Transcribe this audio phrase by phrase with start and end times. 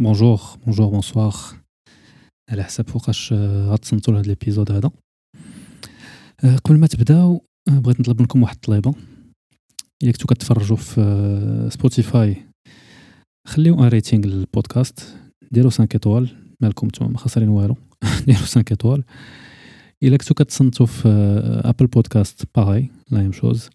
[0.00, 1.34] bonjour bonjour bonsoir
[2.50, 4.90] على حسب فوقاش غتصنتو لهاد l'épisode هذا.
[6.64, 8.94] قبل ما تبداو بغيت نطلب منكم واحد الطليبة.
[10.02, 12.36] إلا كنتو كتفرجوا في سبوتيفاي
[13.48, 15.16] خليو un rating للبودكاست.
[15.52, 16.28] ديروا 5 étoiles
[16.62, 17.76] مالكم نتوما ما خسرين والو.
[18.26, 19.04] ديروا 5 étoiles.
[20.02, 21.08] إلا كنتو كتصنتو في
[21.64, 23.70] Apple Podcast باغي la même chose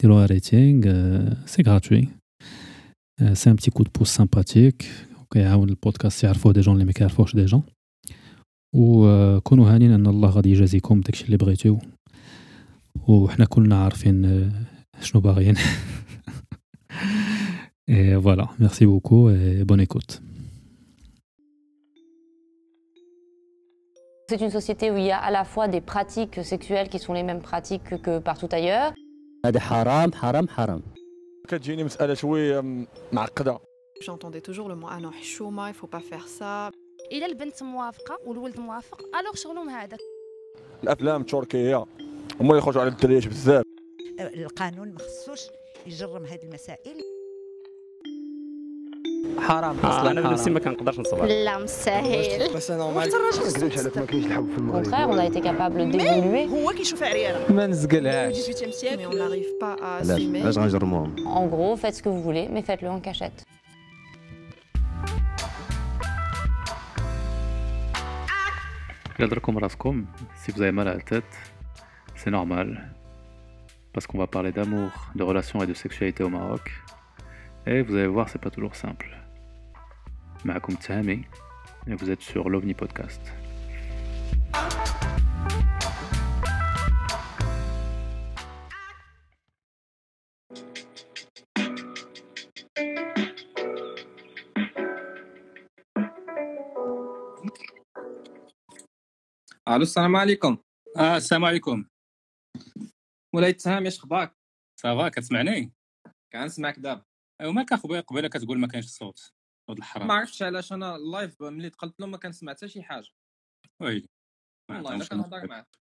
[0.00, 0.82] ديروا rating
[1.46, 2.08] c'est gratuit
[3.32, 4.86] c'est un petit coup de pouce sympathique
[5.26, 7.62] وكيعاون البودكاست يعرفوه des gens اللي ما كيعرفوهش déjà
[8.74, 11.78] وكونوا هانين إن الله غادي يجازيكم داكشي اللي بغيتو.
[13.08, 14.52] وحنا كلنا عارفين
[15.00, 15.56] شنو باغيين.
[17.88, 20.12] Et voilà, merci beaucoup et bonne écoute.
[24.28, 27.14] C'est une société où il y a à la fois des pratiques sexuelles qui sont
[27.18, 28.92] les mêmes pratiques que partout ailleurs.
[29.46, 30.82] هذا حرام حرام حرام.
[31.48, 33.58] كتجيني مسألة شوية معقدة.
[34.00, 36.70] J'entendais toujours le mot ah non حشومه il faut pas faire ça.
[37.12, 39.98] الا البنت موافقه والولد موافق الوغ شغلهم هذاك
[40.84, 41.76] الأفلام التركية
[42.40, 43.64] هما اللي يخرجوا على الدريات بزاف
[44.20, 45.40] القانون ما خصوش
[45.86, 47.00] يجرم هذه المسائل
[49.38, 52.42] حرام آه أصلا أنا بنفسي حرام ما كنقدرش نصبر لا مستاهل
[52.80, 56.48] وقت الراجل Au contraire, on a été capable d'évoluer.
[56.50, 58.96] هو كيشوف عريانه ما نزقلهاش 18e siècle.
[58.98, 60.36] Mais on n'arrive pas à علاش assumer.
[60.42, 63.00] علاش غنجرموهم En gros, faites ce que vous voulez, mais faites-le en
[70.34, 71.24] Si vous avez mal à la tête,
[72.14, 72.92] c'est normal.
[73.94, 76.70] Parce qu'on va parler d'amour, de relations et de sexualité au Maroc.
[77.66, 79.16] Et vous allez voir, c'est pas toujours simple.
[80.44, 81.24] Maakoum Tsahami,
[81.86, 83.32] et vous êtes sur l'OVNI Podcast.
[99.68, 100.58] ألو السلام عليكم.
[100.96, 101.88] آه السلام عليكم.
[103.34, 104.36] مولاي الطاهر اش أخبارك؟
[104.80, 105.72] ça va كتسمعني؟
[106.32, 107.04] كنسمعك دابا.
[107.40, 109.18] أيوا مالك اخويا قبيلة كتقول ما كاينش الصوت
[109.70, 110.06] صوت الحرام.
[110.06, 113.08] ما عرفتش علاش أنا ال live ملي دخلت له ما كنسمع حتى شي حاجة.
[113.82, 114.08] ويلي
[114.70, 115.78] والله الا كنهضر معاك.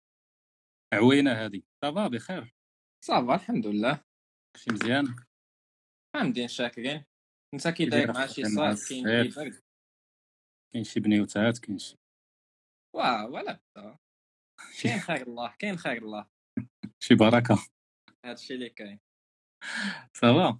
[0.93, 2.55] عوينة هذه ça va بخير.
[3.05, 4.01] ça va الحمد لله.
[4.57, 5.15] شي مزيان؟
[6.15, 7.05] حامدين شاكرين
[7.53, 9.31] انت كي داير مع شي ça va كاين
[10.73, 11.95] كاين شي بنيوتات كاين شي
[12.95, 13.59] واه ولا
[14.81, 16.27] كاين خير الله كاين خير الله.
[16.99, 17.67] شي بركة.
[18.25, 18.99] هادشي اللي كاين.
[20.17, 20.59] صافا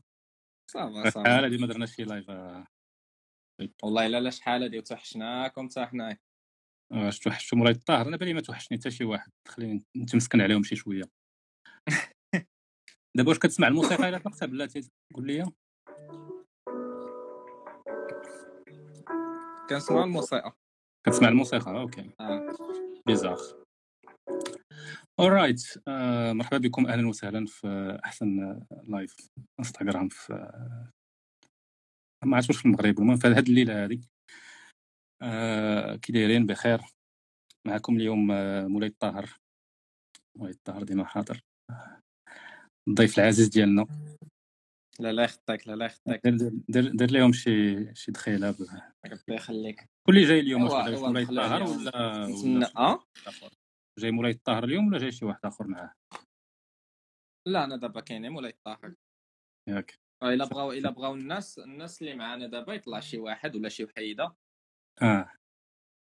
[0.72, 2.68] صافا شحال صافا هادي ما درنا شي لايف آه،
[3.84, 6.18] والله إلا لا شحال هادي وتوحشناكم حتى حنايا.
[6.94, 9.31] واش توحشتو مولاي الطاهر؟ أنا بالي ما توحشني حتى شي واحد.
[9.47, 11.03] خليني نتمسكن عليهم شي شوية.
[13.17, 15.52] دابا واش كتسمع الموسيقى إلا طلقتها بلاتي قول لي.
[19.69, 20.64] كنسمع الموسيقى.
[21.05, 21.71] كتسمع الموسيقى.
[21.71, 22.11] Okay.
[22.19, 22.55] آه.
[23.07, 23.38] bizarre
[25.19, 26.88] alright آه مرحبا بكم.
[26.88, 29.16] أهلا وسهلا في أحسن live
[29.59, 30.33] انستغرام في
[32.25, 34.01] ما عرفتش واش في المغرب المهم في هذه الليلة هذه.
[35.21, 36.81] آه كي دايرين بخير.
[37.67, 39.37] معكم اليوم آه مولاي الطاهر.
[40.37, 41.41] مولاي الطاهر ديما حاضر.
[42.87, 43.87] الضيف العزيز ديالنا.
[45.00, 46.28] لا لا يخطيك لا لا يخطيك.
[46.28, 48.56] دير, دير, دير لهم شي شي دخيلة
[49.06, 49.89] ربي يخليك.
[50.07, 51.63] كل جاي اليوم واش مولاي الطاهر.
[51.63, 53.03] ولا نتمنى آه؟
[54.00, 55.94] جاي مولاي الطاهر اليوم ولا جاي شي واحد آخر معاه؟
[57.47, 58.94] لا أنا دابا كاينين مولاي الطاهر
[59.69, 60.00] ياك.
[60.23, 63.84] آه، إلا بغاو إلا بغاو الناس الناس اللي معانا دابا يطلع شي واحد ولا شي
[63.84, 64.35] وحيدة.
[65.01, 65.31] آه.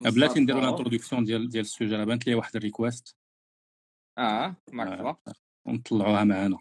[0.01, 0.75] بلاتي نديرو نصافحو.
[0.75, 3.17] ال introduction ديال ديال ال sujet راه بانت لي واحد ال request.
[4.19, 5.17] آه مرحبا
[5.67, 6.59] ونطلعوها معانا.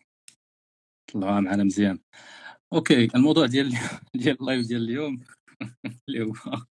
[1.16, 2.00] نطلعوها معانا مزيان
[2.74, 3.70] okay الموضوع ديال
[4.16, 5.20] ديال ال live ديال اليوم
[6.10, 6.34] اللي هو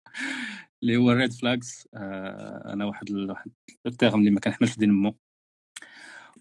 [0.84, 3.52] اللي هو ال red flags آه أنا واحد واحد
[3.86, 5.16] ال term اللي ما كنحملش دين مو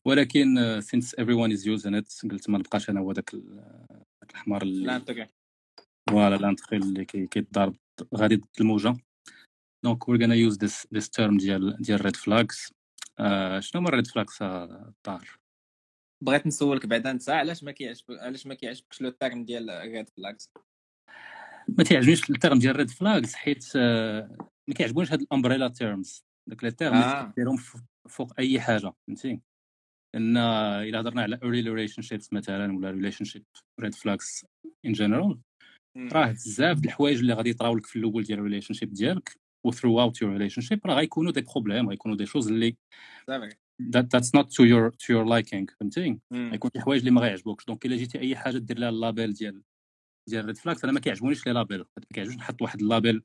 [0.04, 3.64] ولكن since everyone is using it قلت ما نبقاش أنا هو داك ال-
[4.22, 4.86] داك الحمار اللي
[6.10, 7.76] voilà لانتخي اللي كي- كيتضارب
[8.14, 8.96] غادي ضد الموجه
[9.84, 12.72] donc we're gonna use this this term ديال ديال red flags
[13.58, 15.41] شنو هما ال red flags الطاهر
[16.22, 20.50] بغيت نسولك بعدا انت علاش ما كيعجبك علاش ما كيعجبكش le terme ديال red flags
[21.68, 24.36] ما تيعجبنيش ال term ديال red flags حيت آه،
[24.68, 27.56] ما كيعجبونيش هاد ال umbrella terms داك les termes آه.
[27.56, 27.76] ف-
[28.08, 29.40] فوق أي حاجة فهمتي؟
[30.14, 33.42] لأن إلا هضرنا على early relationships مثلا ولا relation
[33.80, 34.44] red flags
[34.86, 35.38] en général
[36.12, 39.36] راه بزاف د الحوايج اللي غادي يطراو لك في الأول ديال ال relationship ديالك
[39.66, 42.76] و throughout your relationship راه غيكونوا des problèmes غيكونوا des choses اللي
[43.90, 45.66] that, that's not to your to your liking.
[45.80, 47.64] فهمتي غيكون شي حوايج اللي ما غيعجبوكش.
[47.64, 49.62] donc إلا جيتي أي حاجة دير لها ال label ديال
[50.28, 51.78] ديال red flags أنا ما كيعجبونيش les labels.
[51.78, 53.22] ما كيعجبنيش نحط واحد ال label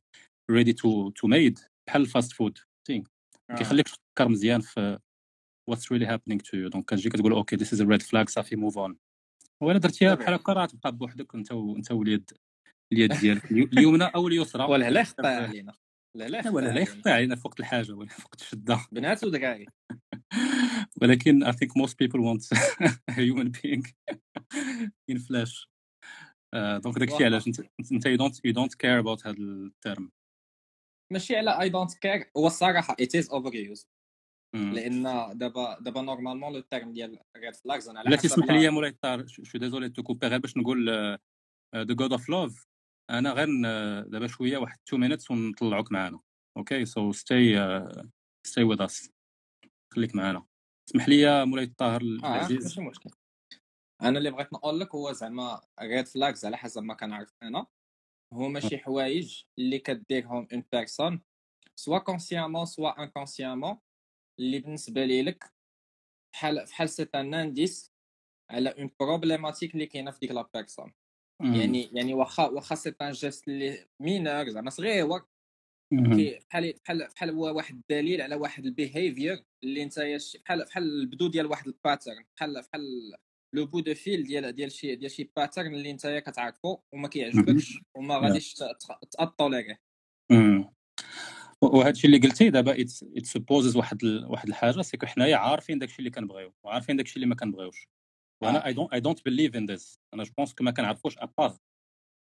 [0.52, 3.10] ready to to made بحال ال fast food فهمتي
[3.50, 3.58] ما آه.
[3.58, 5.00] كيخليكش تفكر مزيان في
[5.70, 8.78] what's really happening to you donc كتجي كتقول okay this is red flag صافي move
[8.78, 8.98] on
[9.62, 10.16] وإلا درتيها.
[10.16, 11.76] بحال هكا راه تبقى بوحدك انت و...
[11.76, 12.32] أنت واليد
[12.94, 14.64] اليد ديالك اليمنى أو اليسرى.
[14.64, 15.74] والهلا يخطى علينا.
[16.18, 16.82] الهلا يخطى ولا لا علينا.
[16.84, 18.88] يخطي علينا فوق الحاجة ولا فوق الشدة.
[18.92, 19.66] بنات ودراري
[21.02, 22.44] ولكن I think most people want
[23.10, 23.84] a human being
[25.12, 25.68] in flesh.
[26.54, 27.26] آه، donc داكشي.
[27.26, 30.12] علاش انت you don't you don't care about هذا ال term
[31.14, 33.88] ماشي على I don't care هو الصراحة it is overused.
[34.56, 35.04] لأن
[35.38, 39.58] دابا دابا normalement le terme ديال red flags أنا لا تسمح لي مولاي الطار شو
[39.58, 40.90] désolé to غير باش نقول
[41.76, 42.68] the God of Love
[43.10, 43.48] أنا غير
[44.08, 46.22] دابا شوية واحد 2 minutes ونطلعوك معانا.
[46.58, 47.56] okay so stay
[48.48, 49.12] stay with us
[49.94, 50.46] خليك معانا.
[50.90, 52.64] اسمح لي مولاي الطاهر آه العزيز.
[52.64, 53.10] ماشي مشكل.
[54.02, 57.68] أنا اللي بغيت نقول لك هو زعما red flags على حسب ما كنعرف أنا.
[58.34, 61.22] هما شي حوايج اللي كديرهم une personne
[61.80, 63.78] soit consciemment soit inconsciemment
[64.40, 65.54] اللي بالنسبة لي لك
[66.34, 67.92] بحال بحال c'est un indice
[68.52, 70.94] على une problématique اللي كاينة في ديك la personne.
[71.40, 75.08] يعني يعني واخا واخا c'est un geste اللي mineur زعما صغير
[75.92, 80.00] بحال بحال بحال هو واحد الدليل على واحد ال behavior اللي انت
[80.44, 83.14] بحال بحال ال bout de ديال واحد ال pattern بحال بحال
[83.56, 87.80] le bout de fil ديال ديال شي ديال شي pattern اللي انت كتعرفو وما كيعجبكش
[87.96, 88.54] وما غاديش
[89.12, 89.82] ت tolérer يه
[90.32, 90.74] مم.
[91.62, 94.26] وهذا الشيء اللي قلتي دابا it supposes واحد ال...
[94.26, 97.88] واحد الحاجة c'est que حنايا عارفين داكشي اللي كنبغيو وعارفين داكشي اللي ما كنبغيوش.
[98.44, 101.58] وأنا I don't I don't believe in this أنا je pense ما كنعرفوش à part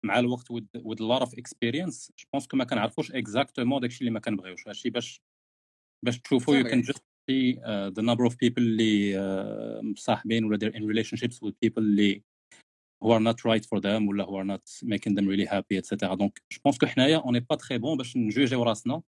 [0.05, 4.21] مع الوقت with a lot of experience je pense ما كنعرفوش exactement داكشي اللي ما
[4.21, 4.69] كنبغيوش.
[4.69, 5.21] هادشي باش
[6.05, 6.85] باش تشوفوا صحيح.
[6.85, 7.01] just
[7.31, 9.19] see uh, the number of people اللي
[9.83, 12.23] مصاحبين ولا they're in relationships with people اللي
[13.05, 16.15] who are not right for them ولا who are not making them really happy etc
[16.15, 19.03] donc je pense que حنايا on est pas très bon باش نجوجيو راسنا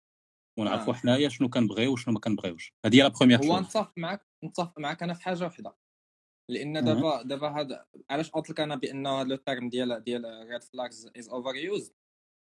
[0.59, 0.97] ونعرفوا آه.
[0.97, 2.73] حنايا شنو كنبغيو وشنو ما كنبغيوش.
[2.87, 5.75] هذه هي la première هو نتفق معك نتفق معك أنا في حاجة وحدة.
[6.51, 10.63] لأن دابا دابا هذا علاش قلت لك أنا بان هذا le terme ديال ديال red
[10.63, 11.93] flags is overused.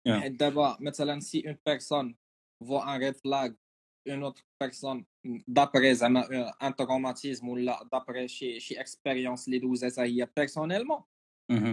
[0.08, 2.16] حيت دابا مثلا si une personne
[2.68, 3.56] voit un red flag
[4.08, 5.06] une autre personne
[5.48, 11.02] d'après زعما un traumatisme ولا d'après شي شي expérience اللي دوزاتها هي personnellement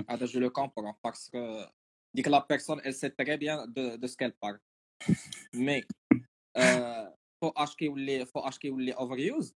[0.10, 1.66] هذا je le comprends parce que
[2.16, 4.60] ديك la personne sait très bien de, de ce qu'elle parle.
[5.56, 5.84] مي
[7.42, 9.56] فو اش كيولي فو اش كيولي اوفر يوز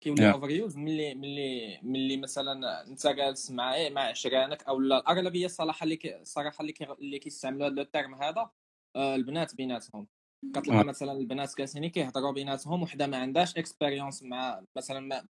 [0.00, 0.34] كيولي Yeah.
[0.34, 5.98] overused ملي ملي ملي مثلا انت جالس مع مع عشرانك أو لا الأغلبية الصراحة اللي
[6.20, 8.50] الصراحة اللي اللي كيستعملوا هذا ال term هذا
[8.96, 10.06] آه، البنات بيناتهم
[10.54, 10.82] كتلقى آه.
[10.82, 15.28] مثلا البنات جالسين كيهضروا بيناتهم وحدة ما عندهاش expérience مع مثلا ما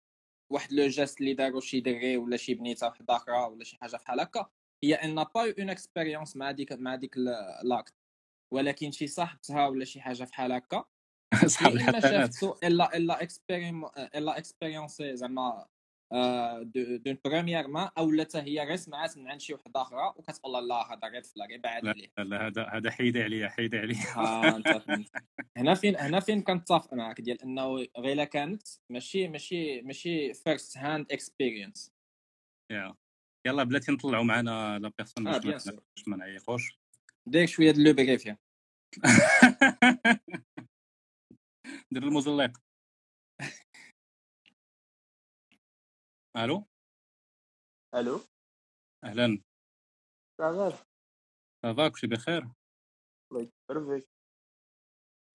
[0.53, 3.97] واحد لو جيست اللي داروا شي دري ولا شي بنيتة وحده أخرى ولا شي حاجة
[3.97, 4.51] بحال هكا
[4.85, 7.17] هي ان با اون اكسبيريونس مع ديك مع ديك
[7.65, 7.95] لاكت
[8.53, 10.85] ولكن شي صاحبتها ولا شي حاجة بحال هكا
[11.35, 13.23] اصحاب الحسنات الا الا
[14.15, 15.67] الا اكسبيريونسي زعما
[16.13, 20.15] آه، دو- دون بروميير ما أو لا هي غير سمعات من عند شي وحده أخرى
[20.17, 23.95] وكتقول لا هذا ريد فلاغ ابعد لا عليه لا هذا هذا حيدي عليا حيدي عليا
[24.65, 25.11] فهمت.
[25.57, 30.79] هنا فين هنا فين كنتفق معك ديال إنه غير إلا كانت ماشي ماشي ماشي first
[30.79, 31.93] hand experience.
[33.47, 35.81] يلا بلاتي نطلعوا معنا la personne آه، باش ما- bien sûr.
[35.97, 36.79] باش ما نعيقوش.
[37.27, 38.39] دير شوية د le préavis
[41.93, 42.53] دير المزلق
[46.37, 46.67] ألو؟
[47.95, 48.21] ألو؟
[49.05, 49.43] أهلا.
[50.39, 50.85] ça va
[51.63, 52.43] ça va كلشي بخير.
[53.33, 54.09] الله يكبر فيك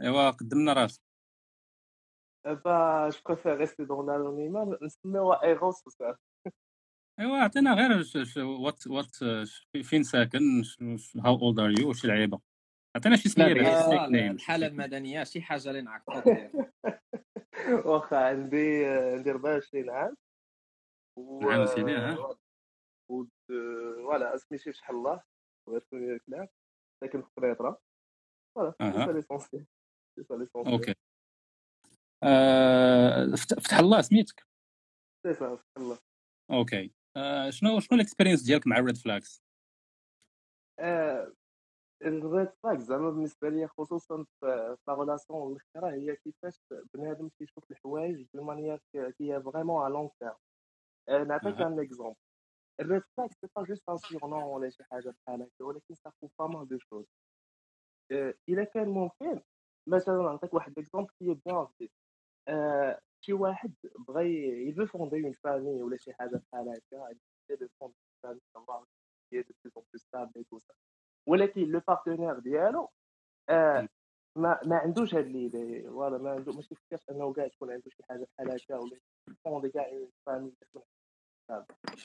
[0.01, 1.01] إيوا قدمنا راسك.
[2.45, 6.19] bah je préfère rester dans l'anonymat نسميوها ايغوس وصافي
[7.19, 7.91] إيوا عطينا غير
[8.45, 9.15] what what
[9.83, 10.63] فين ساكن؟
[11.25, 12.41] how old are you شي لعيبه
[12.95, 16.23] عطينا شي سميه آه، الحالة المدنية شي حاجة اللي نعرفها
[17.85, 20.17] واخا عندي عندي 24 عام.
[21.17, 22.17] و عام سيدي، ها؟
[23.11, 25.23] و voilà سميتي شحال الله
[25.69, 26.47] بغيت تكون الكلام.
[27.03, 27.81] ساكن في قنيطرة.
[28.55, 29.05] voilà أها.
[29.05, 29.65] c'est l'essentiel
[30.19, 30.95] c'est l'essentiel OK.
[32.23, 34.43] آه، فت- فتح الله سميتك؟
[35.25, 35.99] سي سبحان الله.
[36.51, 36.93] OK.
[37.17, 39.43] آه، شنو شنو ال expérience ديالك مع ال red flags
[40.79, 41.33] آه،
[42.01, 46.59] ال red flag زعما بالنسبة لي خصوصا في la relation الاخيره هي كيفاش
[46.93, 51.61] بنادم كيشوف الحوايج de manière qui vraiment على long terme نعطيك.
[51.61, 52.15] un exemple
[52.79, 56.11] ال red flag c'est pas juste un surnom ولا شي حاجة بحال هكا ولكن ça
[56.21, 57.05] couvre pas mal de choses
[58.49, 59.41] الا كان ممكن
[59.87, 61.89] مثلا نعطيك واحد exemple qui بيان في
[62.47, 63.73] آه، شي واحد
[64.07, 64.27] بغى
[64.69, 67.15] يفو fonder une famille ولا شي حاجة بحال هكا
[67.49, 68.39] يدير fonder famille
[69.29, 70.05] qui est de plus en plus
[71.27, 72.89] ولكن le partenaire ديالو
[73.49, 73.87] آه
[74.37, 78.03] ما ما عندوش هاد l'idée voilà ما عنده ما كيفكرش إنه كاع تكون عنده شي
[78.09, 78.77] حاجة بحال هكا
[79.49, 80.53] ولا كاع famille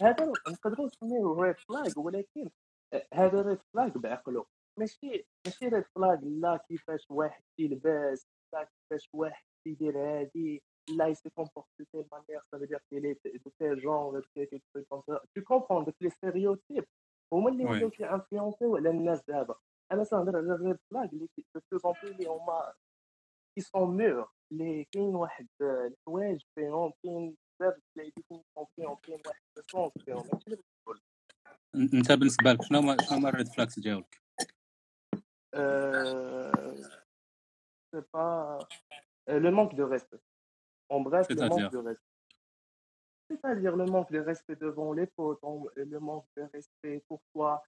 [0.01, 2.51] هذا نقدروا نسميوه red flag ولكن
[2.93, 4.47] آه، هذا red flag بعقله
[4.79, 11.17] ماشي ماشي red flag لا كيفاش واحد تيلبس لا كيفاش واحد تيدير هادي لا il
[11.17, 14.49] s'est comporté de telle manière, ça veut dire qu'il est de tel genre, de tel
[14.73, 15.23] truc comme ça.
[15.35, 16.89] Tu comprends, donc les stéréotypes.
[17.33, 17.65] هما اللي.
[17.67, 19.57] ولاو كي influenciو على الناس دابا
[19.93, 22.75] أنا تنهضر على ال red flag اللي de plus en اللي هما
[23.59, 29.41] qui sont morts اللي كاين واحد الحوايج فيهم كاين بزاف la définition فيهم كاين واحد
[29.59, 30.63] ال sens فيهم اللي
[31.95, 34.23] انت بالنسبة لك شنو هما شنو هما ال red flags ديالك
[37.95, 38.59] c'est pas
[39.29, 40.19] le manque de respect
[41.05, 41.71] bref, le C'est-à-dire?
[41.71, 42.20] manque de respect.
[43.31, 47.63] C'est-à-dire le manque de respect devant les potes, on- le manque de respect pour toi.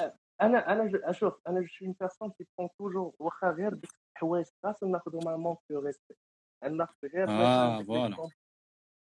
[0.00, 3.74] Euh, أنا أنا جو- أشوف أنا جو suis une personne qui prend toujours واخا غير
[3.74, 6.14] ديك الحوايج خاص ناخذهم مع manque de respect
[6.62, 8.16] ناخذ غير آه، مثلا voilà.
[8.16, 8.32] exemple.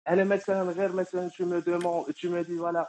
[0.08, 2.84] أنا مثلا غير مثلا tu me demandes tu me dis voilà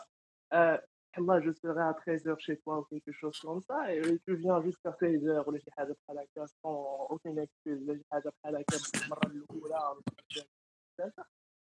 [0.53, 0.77] euh,
[1.17, 4.61] là je serai à 13h chez toi ou quelque chose comme ça et tu viens
[4.61, 8.77] jusqu'à 16h ولا شي حاجة بحال هكا sans aucune excuse ولا شي حاجة بحال هكا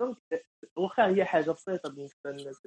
[0.02, 2.62] donc واخا هي حاجة بسيطه بالنسبة للناس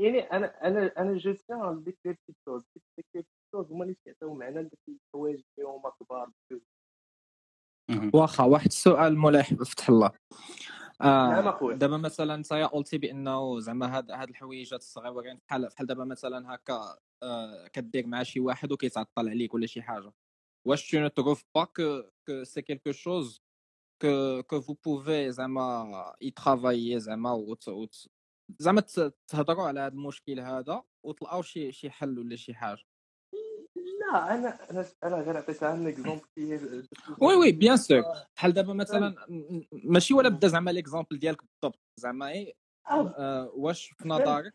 [0.00, 3.84] يعني أنا أنا أنا je tiens ديك les petites choses ديك les petites choses هما
[3.84, 6.30] اللي كيعطيو معنا لديك الحوايج اللي هما كبار.
[8.14, 10.10] واخا واحد السؤال ملاح فتح الله.
[11.00, 16.54] آه دابا مثلا انت قلتي بأنه زعما هاد هاد الحويجات الصغيورين بحال بحال دابا مثلا
[16.54, 20.12] هكا آه كدير مع شي واحد وكيتعطل عليك ولا شي حاجة.
[20.66, 23.40] واش tu ne trouves pas que que c'est quelque chose
[24.02, 28.08] que que vous pouvez زعما y travailler زعما وت-
[28.58, 28.80] زعما
[29.28, 32.82] تهضروا على هذا المشكل هذا وتلقاو شي شي حل ولا شي حاجة
[34.00, 36.22] لا أنا أنا أنا غير عطيتها un exemple
[37.20, 38.02] oui oui bien sûr
[38.36, 39.26] بحال دابا مثلا
[39.72, 42.32] ماشي ولا بدا زعما l'exemple ديالك بالضبط زعما
[43.18, 44.54] آه، واش في نظرك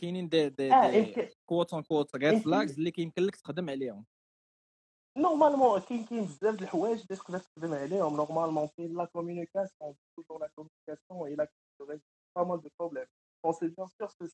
[0.00, 4.04] كاينين des des des quote unquote red flags اللي كيمكن لك تخدم عليهم
[5.18, 10.40] normalement كاين كاين بزاف د الحوايج اللي تقدر تخدم عليهم normalement كاين la communication toujours
[10.40, 11.48] la communication est la
[12.36, 13.04] pas mal de problèmes
[13.44, 14.30] donc c'est bien sûr ça أنا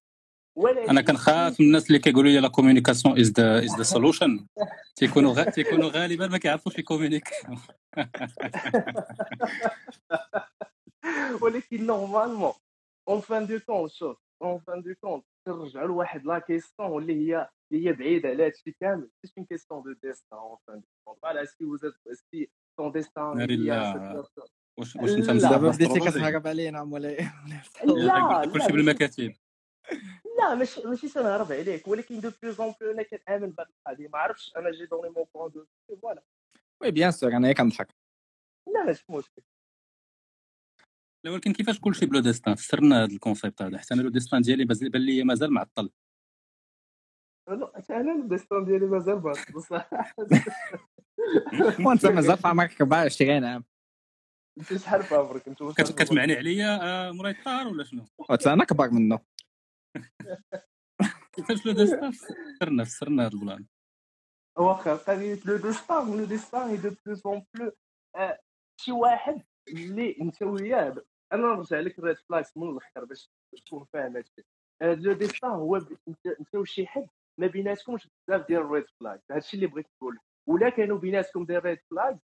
[0.56, 4.46] ولكن كنخاف من الناس اللي كيقولوا لي la communication is the is the solution
[4.96, 5.50] تيكونوا غ...
[5.50, 7.28] تيكونوا غالبا ما كيعرفوش يcommuniquيو
[11.42, 12.52] ولكن normalement
[13.08, 17.36] en fin de compte شوف en fin de compte ترجعوا لواحد la question اللي هي
[17.36, 21.64] اللي هي بعيده على هادشي كامل c'est une question de destin on voilà c'est
[22.78, 24.50] à la cette personne.
[24.78, 27.16] واش واش انت دابا بديتي كتهرب علينا مولاي
[27.84, 29.34] لا كلشي بالمكتاب
[30.38, 34.18] لا ماشي ماشي تنهرب عليك ولكن de plus en plus أنا كنامن بهاد القضية ما
[34.18, 35.66] عرفتش أنا j'ai donné mon point de
[36.02, 36.22] voilà
[36.82, 37.94] oui bien sûr أنا كنضحك
[38.74, 39.42] لا ماشي مشكل
[41.24, 43.78] لا ولكن كيفاش كلشي ب le destin؟ فسرنا هذا ال concept هذا.
[43.78, 45.90] حتى أنا le destin ديالي بان لي مازال معطل.
[47.50, 49.90] أنا ال destin ديالي مازال باط بصح.
[51.86, 53.64] وانت مازال في عمرك 24 عام.
[54.58, 58.04] انت شحال في عمرك انت كتمعني عليا آه، مولاي الطاهر ولا شنو؟
[58.46, 59.18] أنا كبر منه.
[61.32, 63.66] كيفاش le destin فسرنا فسرنا هذا ال plan.
[64.58, 67.72] واخا قضيه le destin le destin de plus en plus
[68.80, 73.30] شي واحد اللي انت وياه أنا نرجع لك ال red flags من الأخر باش
[73.66, 74.44] تكون فاهم هادشي.
[74.82, 75.76] آه، le destin هو
[76.40, 77.08] انت وشي حد
[77.38, 80.20] ما بيناتكمش بزاف ديال ال red flag هادشي اللي بغيت نقول لك.
[80.48, 82.18] ولا كانوا بيناتكم des red flags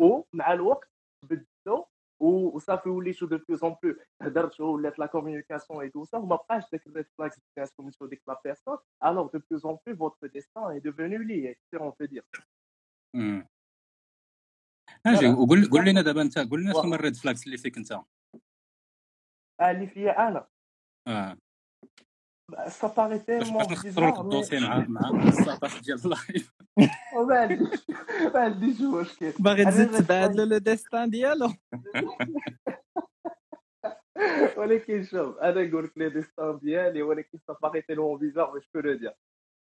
[0.00, 0.90] ومع الوقت
[1.24, 1.84] بدلوا
[2.20, 6.36] و- وصافي وليتو de plus en plus هدرتوا ولات la communication et tout ça وما
[6.36, 9.94] بقاش داك ال red flags بيناتكم انتو ديك la personne alors de plus en plus
[9.94, 11.58] votre destin est devenu lié.
[11.70, 12.24] Si on peut dire.
[13.14, 13.46] مم.
[15.06, 17.46] أجي فوالا وقول قول لنا دابا انت قول لنا شنو واخا هما ال red flags
[17.46, 20.46] اللي فيك انت آه، اللي فيا أنا
[21.08, 21.36] آه
[22.68, 26.54] ça paraît باش tellement باش نختصروا لك bizarre mais الدوسي مع مع 19 ديال اللايف
[27.28, 27.80] ما عنديش
[28.34, 31.52] ما عنديش مشكل باغي أنا تزيد الريد تبعد فلاج له لو ديستان ديالو
[34.56, 38.68] ولكن شوف أنا نقول لك لي ديستان ديالي ولكن ça paraît tellement bizarre mais je
[38.72, 39.12] peux le dire.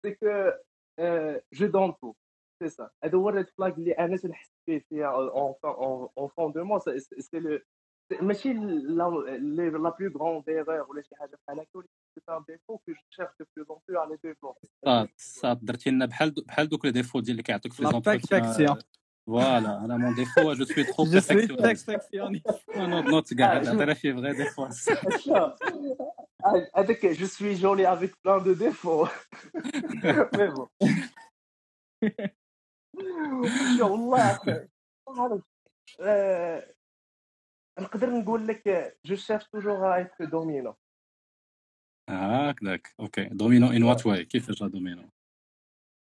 [0.02, 0.55] C'est que
[1.00, 2.16] euh, je donne tout
[2.61, 2.90] c'est ça.
[3.05, 6.81] هذا هو الريد فلاج اللي أنا تنحس فيه فيها en en en fond de moi
[8.08, 9.04] c'est c'est le c'est- ماشي la
[9.38, 13.00] la plus grande erreur ولا شي حاجة بحال هكا ولكن c'est un défaut que je
[13.16, 14.68] cherche de plus en plus à les développer.
[14.84, 17.88] صاد صاد درتي لنا بحال دو- بحال دوك les défauts ديال اللي كيعطيك في la
[17.88, 18.78] les entretiens perfection
[19.26, 23.62] voilà أنا mon défaut je suis trop je suis perfectionniste perfectionniste نوض نوض آه، كاع
[23.64, 24.68] شوف هذا راه فيه vrai défaut
[25.18, 25.52] شوف
[26.76, 29.06] هذاك je suis joli avec plein de défauts
[30.33, 30.68] mais bon
[33.78, 34.40] شوف والله
[35.08, 35.44] ما عرفت
[36.00, 36.75] آه،
[37.80, 40.75] نقدر نقول لك je cherche toujours à être dominant
[42.11, 43.25] هكذاك okay.
[43.25, 44.25] dominant in what way.
[44.25, 45.09] كيفاش dominant؟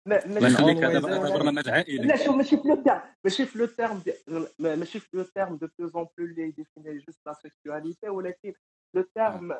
[0.08, 2.06] ما الله ماشي يخليك هذا always هذا always برنامج عائلي.
[2.06, 4.14] لا شوف ماشي في le terme ماشي في le terme دي-
[4.58, 8.08] ما- ماشي في le terme de plus en plus اللي ي définit juste la sexualité
[8.08, 8.54] ولكن
[8.96, 9.52] le terme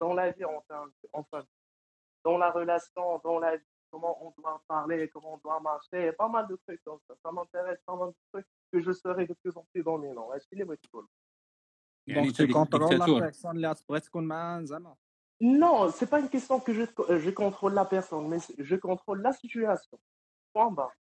[0.00, 0.44] dans la vie
[1.16, 1.42] enfin
[2.28, 6.28] dans la relation dans la vie comment on doit parler comment on doit marcher pas
[6.34, 7.12] mal de trucs comme ça.
[7.22, 10.32] Ça m'intéresse pas mal de trucs que je serai de plus en plus dominant.
[10.32, 11.08] هادشي اللي بغيت نقول
[12.06, 14.96] يعني contrôle la dictateur personne اللي تبغي تكون معاه زعما
[15.42, 16.84] non c'est pas une question que je
[17.26, 18.40] je contrôle la personne mais
[18.70, 19.98] je contrôle la situation.
[20.54, 20.96] Point barre.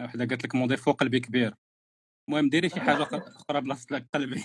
[0.00, 1.54] وحده قالت لك mon défaut قلبي كبير
[2.28, 4.44] المهم ديري شي حاجة أخرى بلاصه لك قلبي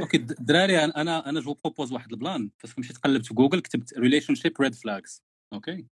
[0.00, 3.34] okay د- الدراري أنا أنا أنا je propose واحد ال plan فاش مشيت قلبت في
[3.34, 5.22] جوجل كتبت relationship red flags
[5.52, 5.86] أوكي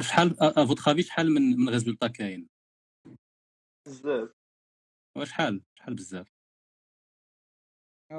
[0.00, 2.48] شحال افوت خافي شحال من من ريزولتا كاين؟
[3.86, 4.34] بزاف.
[5.18, 6.32] وشحال؟ شحال بزاف؟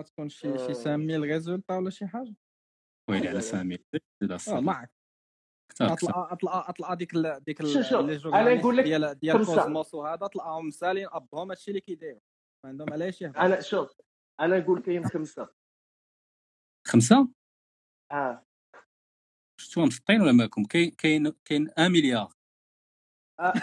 [0.05, 0.67] تكون شي شي آه.
[0.67, 2.35] 5000 ريزولتا ولا شي حاجة؟
[3.09, 3.77] ويلي على سامي.
[4.49, 4.91] معك.
[5.81, 7.43] أطلع أطلع أطلع ديك ال...
[7.43, 7.67] ديك ال...
[7.67, 9.45] شوف شوف لي أنا جورناليست نقول لك ديال ديال.
[9.45, 12.21] كوزموس وهذا طلعهم مسالين أبهم هادشي اللي كيدايروا
[12.63, 14.01] ما عندهم علاش يهضروا أنا شوف
[14.39, 15.49] أنا نقول كاين خمسة.
[16.87, 17.27] خمسة؟
[18.11, 18.45] آه.
[19.63, 22.33] شفتوها مسطين ولا مالكم كاين كاين كاين 1 مليار
[23.39, 23.53] آه.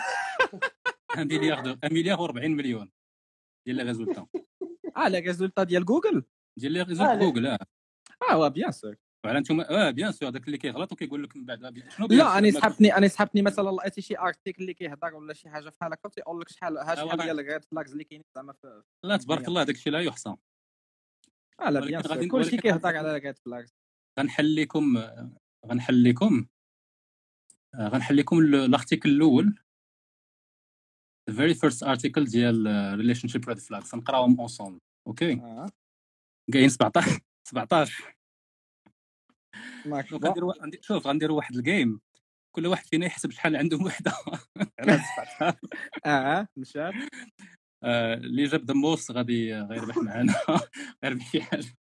[1.17, 2.91] 1 مليار دو 1 مليار و40 مليون
[3.67, 4.27] ديال les résultats
[4.97, 6.25] آه les résultats ديال جوجل
[6.59, 7.15] ديال لي آه، résultats.
[7.15, 7.59] جوجل آه
[8.31, 11.45] آه وا bien sûr وعلى أنتم آه bien sûr هذاك اللي كيغلط وكيقول لك من
[11.45, 15.35] بعد آه، شنو لا؟ أنا؟ سحبتني أنا سحبتني مثلا لقيتي شي article اللي كيهضر ولا
[15.35, 17.19] شي حاجة بحال هكا تيقول لك شحال ها شحال.
[17.19, 18.55] ديال ال red flags اللي كاينين زعما
[19.05, 20.35] لا تبارك الله هذاك الشيء لا يحصى
[21.61, 23.75] آه لا bien sûr كلشي كيهضر على ال red flags
[24.19, 24.99] غنحل لكم
[25.67, 26.47] غنحل لكم
[27.75, 29.59] آه، غنحل لكم ال- ال article الأول.
[31.31, 35.37] The very first article ديال آه، relationship red flags نقراوهم ensemble okay
[36.53, 38.17] كاين 17 17
[39.87, 42.01] ماك donc غنديروا وا- غندير- شوف غنديروا واحد ال game
[42.57, 44.13] كل واحد فينا يحسب شحال عنده وحدة.
[44.81, 45.59] على هاد 17
[46.07, 46.95] آه مشات
[47.85, 50.35] آه، اللي جاب دموس غادي غيربح معنا
[51.05, 51.75] غيربح شي حاجة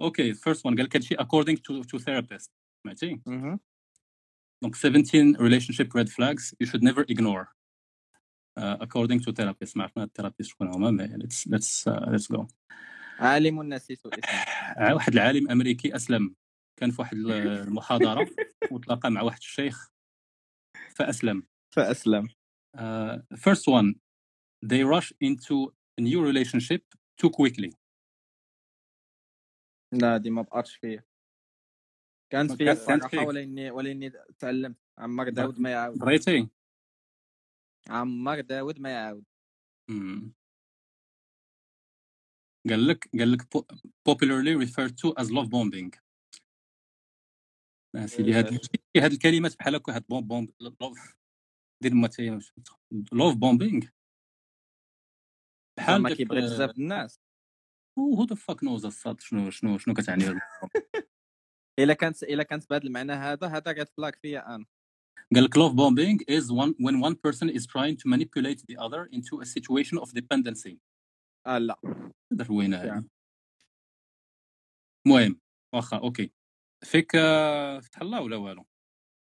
[0.00, 2.50] اوكي فيرست وان قال لك هادشي according to to therapist
[2.82, 3.60] سمعتي مهم.
[4.64, 7.46] Donc 17 relationship red flags you should never ignore.
[8.60, 12.46] Uh, according to therapists ما عرفنا الثيرابيست شكون هما ما let's let's uh, let's go.
[13.18, 14.22] عالم نسيت اسمه
[14.76, 16.34] آه، واحد العالم امريكي اسلم
[16.80, 18.30] كان في واحد المحاضره
[18.70, 19.90] وتلاقى مع واحد الشيخ
[20.96, 21.42] فاسلم.
[21.74, 22.28] فاسلم
[22.78, 23.88] Uh, first one
[24.70, 25.56] they rush into
[25.98, 26.82] a new relationship
[27.20, 27.70] too quickly.
[29.91, 31.03] لا دي ما بقاتش فيا
[32.31, 33.27] كانت ما كانت الصراحه فيك.
[33.27, 36.01] ولاني ولاني تعلمت عمر داود ما يعاود.
[36.01, 36.49] قريتي؟
[37.89, 39.25] عمر داود ما يعاود.
[42.69, 43.65] قال لك قال لك po-
[44.09, 45.99] popularly referred to as love bombing.
[47.95, 48.59] آه، سيدي هاد
[48.97, 51.17] هاد الكلمات بحال هكا هاد bomb bomb love-
[51.83, 52.09] دير ما
[53.11, 53.87] love bombing
[55.77, 57.21] بحال داك كيبغي بزاف د الناس.
[57.99, 60.23] who the fuck knows الصاد شنو شنو شنو كتعني
[61.79, 64.65] إلا كانت إلا كانت بهذا المعنى هذا هذا flag فيا أنا
[65.35, 69.05] قال لك love bombing is one when one person is trying to manipulate the other
[69.11, 70.77] into a situation of dependency.
[71.47, 71.79] آه لا.
[72.33, 72.93] هذا.
[72.97, 73.05] هذه
[75.07, 75.39] المهم
[75.73, 76.31] واخا أوكي.
[76.83, 78.65] فيك آه، فتح الله ولا والو؟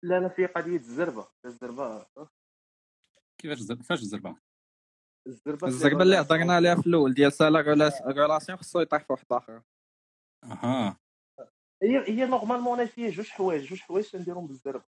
[0.03, 1.27] لا أنا في قضية الزربة.
[1.45, 2.07] الزربة
[3.37, 4.37] كيفاش الزر- فاش الزربة؟
[5.27, 7.61] الزربة الزربه اللي هضرنا عليها في الأول ديال سالا
[8.07, 9.61] ريلاسيون خصو يطيح في واحد آخر.
[10.43, 10.97] أها.
[11.83, 13.63] هي هي نورمالمون أنا فيها جوج حوايج.
[13.69, 14.83] جوج حوايج تنديرهم بالزربة.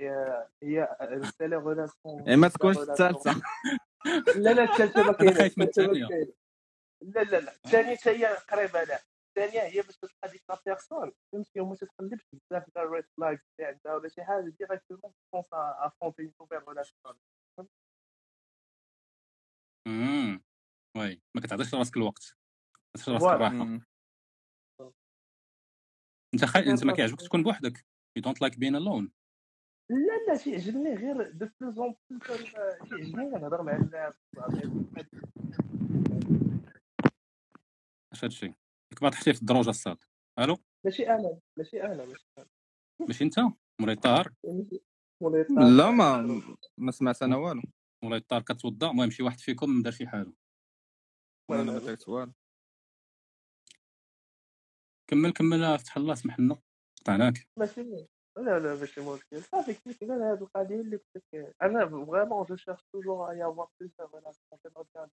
[0.00, 3.30] هي هي رساله غولاسيون إيه، ما تكونش الثالثة.
[4.44, 5.54] لا لا الثالثة ما كايناش.
[5.54, 6.28] كايناش.
[7.02, 7.52] لا لا لا.
[7.54, 11.12] الثانية حتى هي قريبة لا الثانية هي باش تلقى ديك la personne.
[11.32, 15.36] فهمتي؟ وما تتقلبش بزاف على ال red flag اللي عندها ولا شي حاجة directement tu
[15.36, 17.18] penses inventer une nouvelle relation
[19.88, 20.42] امم
[20.96, 22.36] oui ما كتعطيش لراسك الوقت.
[22.74, 23.26] ما كتعطيش لراسك.
[23.26, 23.80] الراحة.
[26.34, 27.86] انت خايف انت ما كيعجبكش تكون بوحدك.
[28.18, 29.08] You don't like being alone.
[29.90, 32.42] لا لا تيعجبني غير de plus en plus
[32.88, 34.14] تيعجبني نهضر مع الناس
[38.12, 38.54] اش هادشي
[39.02, 40.04] ما طحتي في الدروجه الصاد.
[40.38, 42.46] ألو؟ ماشي أنا ماشي أنا ماشي أنا.
[43.00, 43.40] ماشي أنت؟
[43.80, 44.82] مولاي طاهر؟ ماشي.
[45.22, 45.46] مولاي
[45.76, 46.42] لا ما
[46.78, 47.62] ما سمعت أنا والو.
[48.04, 50.32] مولاي طاهر كتوضا المهم شي واحد فيكم دار شي حاجة.
[55.10, 56.56] كمل كمل فتح الله سمح لنا
[57.00, 57.48] قطعناك.
[57.56, 57.82] ماشي.
[58.36, 61.54] لا لا ماشي مشكل صافي كيف أنا هاد القضية اللي قلت لك.
[61.62, 63.68] أنا vraiment je cherche toujours à avoir
[64.14, 65.10] relation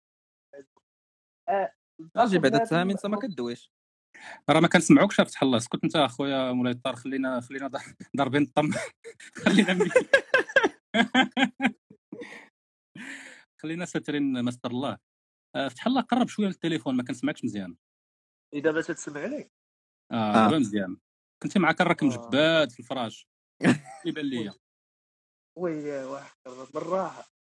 [2.17, 3.73] أجي بعدا التهامي انت ما كدويش.
[4.51, 7.71] راه ما كنسمعوكش فتح الله اسكت انت أخويا مولاي الطار خلينا خلينا
[8.17, 8.71] ضاربين الطم.
[9.45, 9.79] خلينا.
[13.65, 14.99] خلينا ساترين مستر الله.
[15.57, 17.77] آه، فتح الله قرب شوية للتليفون ما كنسمعكش مزيان.
[18.55, 19.51] إذا باش تسمعني
[20.13, 20.33] آه آه.
[20.45, 20.97] دابا مزيان.
[21.43, 22.07] كنتي معاك الراك آه.
[22.07, 23.29] مجباد في الفراش.
[24.07, 24.55] يبان ليا.
[25.59, 26.35] وي واحد
[26.75, 27.33] بالراحه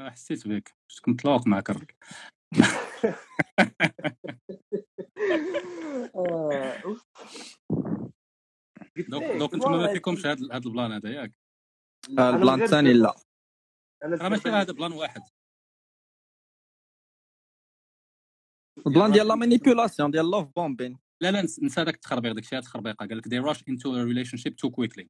[0.00, 0.74] آه، حسيت بك.
[1.04, 1.86] كنت مطلوق معاك آه،.
[8.96, 11.32] قلت دوك دوك أنتم ما فيكمش هاد هاد البلان هذا ياك.
[12.18, 13.14] آه، البلان الثاني دابا- لا.
[14.04, 15.22] أنا ماشي دابا- هذا بلان واحد.
[18.86, 22.42] ال plan ديال la manipulation ديال love bombing لا لا نس- نسى داك التخربيق داك
[22.44, 25.06] الشيء التخربيقه قال لك they rush into a relationship too quickly.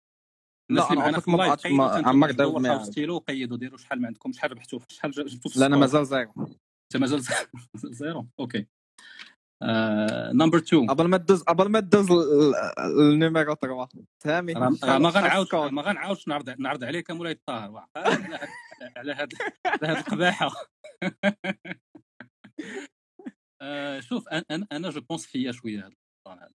[0.71, 2.81] الناس لا، معنا عمرك في ما عمرك معاهم.
[2.81, 5.77] وستيلو قيدوا ديروا شحال ما عندكم شحال ربحتوا شحال جبتوا لا أنا.
[5.77, 6.33] مازال zéro.
[6.39, 7.21] أنت مازال
[8.01, 8.67] zéro؟ okay.
[10.35, 13.89] number 2 قبل ما تدوز قبل ما تدوز ال- ال- ال numéro 3
[14.21, 14.53] تهامي.
[14.53, 17.87] راه شحال- راه ما غنعاودش؟ ما غنعاودش نعرض نعرض عليك مولاي الطاهر
[18.97, 19.35] على هاد-
[19.67, 20.51] على هاد القباحة.
[23.63, 25.95] آه، شوف أنا- أنا أنا je pense فيا شوية هاد
[26.27, 26.53] ال plan هذا.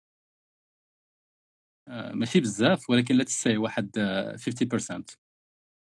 [1.89, 5.05] آه، ماشي بزاف ولكن لا تستاهل واحد آه، 50%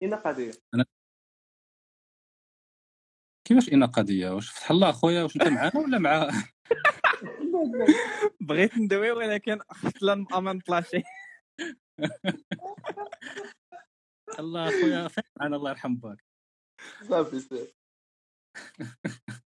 [0.02, 0.52] هنا قضية.
[3.48, 6.28] كيفاش ان قضية؟ واش فتح الله أخويا؟ واش أنت معانا ولا مع
[8.40, 11.02] بغيت ندوي ولكن خفت لا نأمن طلاشي
[14.38, 15.08] الله أخويا
[15.40, 16.24] معنا الله يرحم باك
[17.08, 17.72] صافي صافي.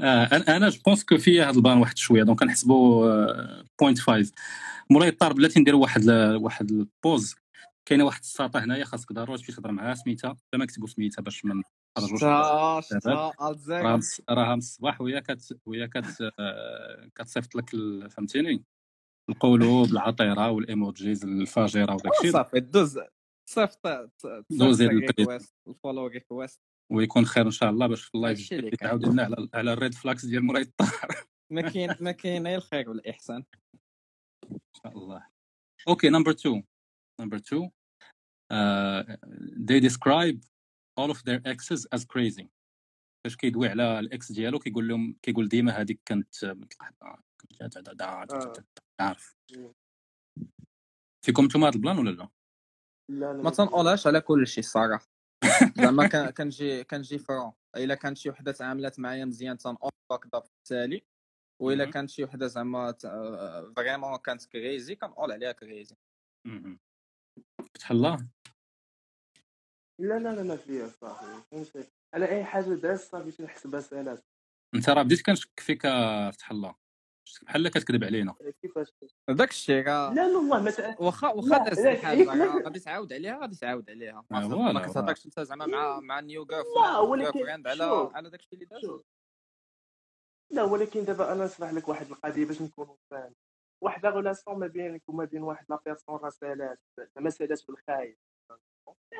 [0.00, 3.98] آه، أنا أنا je pense que فيا هاد ال plan واحد شوية donc كنحسبوا point
[3.98, 4.32] 5
[4.90, 6.08] مولاي الطاهر بلاتي نديروا واحد
[6.40, 7.36] واحد ال pause
[7.88, 10.36] كاينة واحد الساطة هنايا خاصك ضروري تمشي تهضر معاها سميتها.
[10.52, 11.62] لا ما كتبوا سميتها باش ما
[11.98, 12.24] نخرجوش
[14.30, 17.70] راها من الصباح وهي كت وهي كت آه، كتصيفط لك
[18.10, 18.64] فهمتيني؟
[19.28, 22.98] القلوب العطيره وال emojis الفاجرة وداك الشيء صافي دوز
[23.48, 23.86] صيفط.
[24.82, 26.60] request ال follow request
[26.92, 28.54] ويكون خير إن شاء الله باش في ال live.
[28.80, 30.90] تعاود لنا على على ال red flags ديال مولاي الطاهر
[31.54, 33.44] ما كاين ما كاين غير الخير والإحسان.
[34.52, 35.26] إن شاء الله.
[35.88, 36.64] okay number 2
[37.20, 37.70] number 2
[38.52, 39.16] uh,
[39.70, 40.40] they describe
[40.96, 42.48] all of their exes as crazy.
[43.24, 47.25] فاش كيدوي على ال ex ديالو كيقول لهم كيقول ديما هذيك كانت كنت
[49.00, 49.36] عارف
[51.24, 52.28] فيكم أنتم هذا ال plan ولا لا؟
[53.10, 55.06] لا ما تنقولهاش على كل شيء الصراحه
[55.76, 61.06] زعما كنجي كنجي franc الا كانت شي وحده تعاملات معايا مزيان تنقول هكذا في التالي
[61.62, 61.90] والا.
[61.90, 62.92] كانت شي وحده زعما
[63.76, 65.96] vraiment كانت crazy كنقول عليها crazy.
[67.74, 68.28] فتح الله
[70.00, 74.24] لا لا لا ما فيها صافي أنا اي حاجة داز صافي تنحسبها سالات
[74.74, 75.82] انت راه بديت كنشك فيك
[76.32, 76.74] فتح الله
[77.42, 78.34] بحال كتكذب علينا.
[78.62, 78.92] كيفاش؟
[79.28, 83.38] داك الشيء راه لا لا والله ما تع- واخا واخا دازت الحاجة غادي تعاود عليها
[83.40, 84.24] غادي تعاود عليها.
[84.30, 88.10] ما آه، ما كتهضرش انت زعما مع مع new girl لا، ولكن friend على.
[88.14, 89.00] على داك الشيء اللي داز.
[90.52, 93.34] لا ولكن دابا أنا نشرح لك واحد القضية باش نكونوا فاهم.
[93.84, 96.78] واحد la relation ما بينك وما بين واحد la personne راه سالات
[97.16, 98.16] زعما سالات في الخايب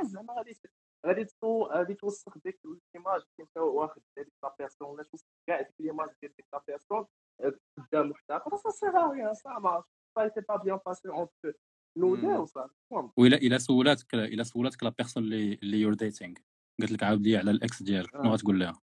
[0.02, 0.58] زعما غادي
[1.06, 5.24] غادي تو غادي توسخ ديك ال image اللي أنت واخد هذيك la personne ولا توسخ
[5.48, 7.06] كاع ديك ال image ديال ديك la personne
[7.40, 9.84] قدام واحد اخر سا سي راه سا ما
[10.16, 11.54] ça était pas bien passé entre
[11.96, 12.16] nous.
[12.16, 12.74] deux وصافي
[13.18, 16.34] وإلا إلا سولاتك إلا سولاتك la personne اللي اللي you're dating
[16.80, 18.32] قالت لك عاود لي على ال ex ديالك شنو.
[18.34, 18.80] غتقول لها؟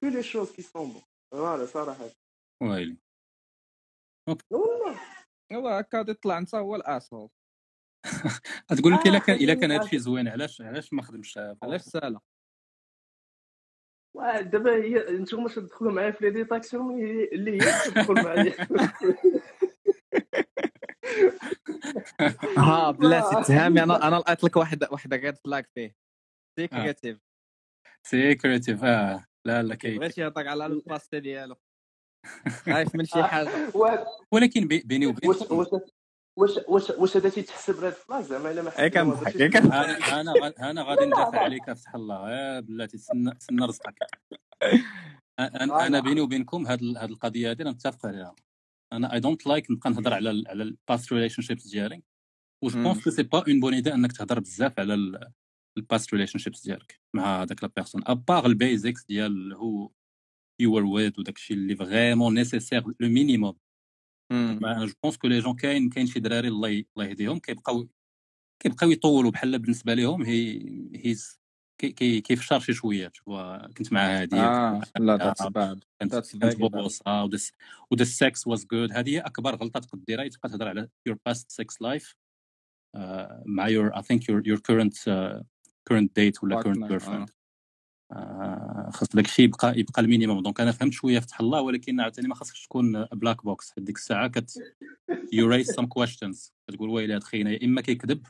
[0.00, 2.04] que les choses qui sont bonnes voilà صراحة
[2.62, 2.96] ويلي
[4.52, 5.00] والله
[5.52, 7.28] هو هكا غادي يطلع انت هو ال asshole
[8.72, 9.70] غتقول لك إلا كان الا كان.
[9.70, 12.31] هادشي زوين علاش علاش ما خدمش؟ علاش سالا واه،
[14.40, 18.54] دابا هي انتوما باش تدخلوا معايا في les détections هي- اللي هي تدخل معايا.
[22.58, 25.94] ها بلاتي تهامي أنا أنا لقيت لك واحد واحد red flag فيه.
[26.58, 27.18] secretive
[28.06, 29.24] secretive آه.
[29.46, 31.56] لا لا كاين بغيت يهضر على البلاصه ديالو.
[32.66, 33.50] خايف من شي حاجة.
[34.32, 35.16] ولكن بي- بيني واش
[35.50, 35.80] وبينكم
[36.38, 40.20] واش واش واش هذا تيتحسب red flag زعما الا ما كنضحك درتيش اي كنضحك أنا
[40.20, 42.30] أنا غا- أنا غادي ندافع عليك فتح الله.
[42.30, 43.98] يا بلاتي تسنى تسنى رزقك.
[45.40, 48.34] أنا أنا بيني وبينكم هاد هاد القضية هادي أنا متفق عليها.
[48.92, 52.02] أنا I don't like نبقى نهضر على ال على ال past relationships ديالي.
[52.64, 54.94] و je pense que c'est pas une bonne idée أنك تهضر بزاف على
[55.78, 59.90] الباست ريليشن شيبس ديالك مع هذاك لا بيرسون ابار البيزكس ديال هو
[60.60, 63.56] يو ار ويد وداك الشيء اللي فريمون نيسيسير لو مينيموم
[64.86, 67.88] جو بونس كو لي جون كاين كاين شي دراري الله الله يهديهم كيبقاو
[68.62, 70.62] كيبقاو يطولوا بحال بالنسبة لهم هي
[70.94, 71.42] هيز
[71.78, 73.12] كي كيفشر شي شوية
[73.76, 77.24] كنت مع هذه آه لا ذاتس باد كانت بوبوسه
[77.90, 81.82] وذا سكس واز جود هذه أكبر غلطة تقدر ديرها تبقى تهضر على يور باست سكس
[81.82, 82.16] لايف
[83.46, 84.94] مع your I think your your current
[85.88, 87.30] current date ولا current girlfriend
[88.92, 90.42] خاص داك الشيء يبقى يبقى ال minimum.
[90.42, 93.96] donc أنا فهمت شوية فتح الله ولكن عاوتاني ما خاصكش تكون black box في ديك
[93.96, 94.74] الساعة كت
[95.32, 98.26] يو ريس سم كويشنز كتقول ويلي هاد خينا يا إما كيكذب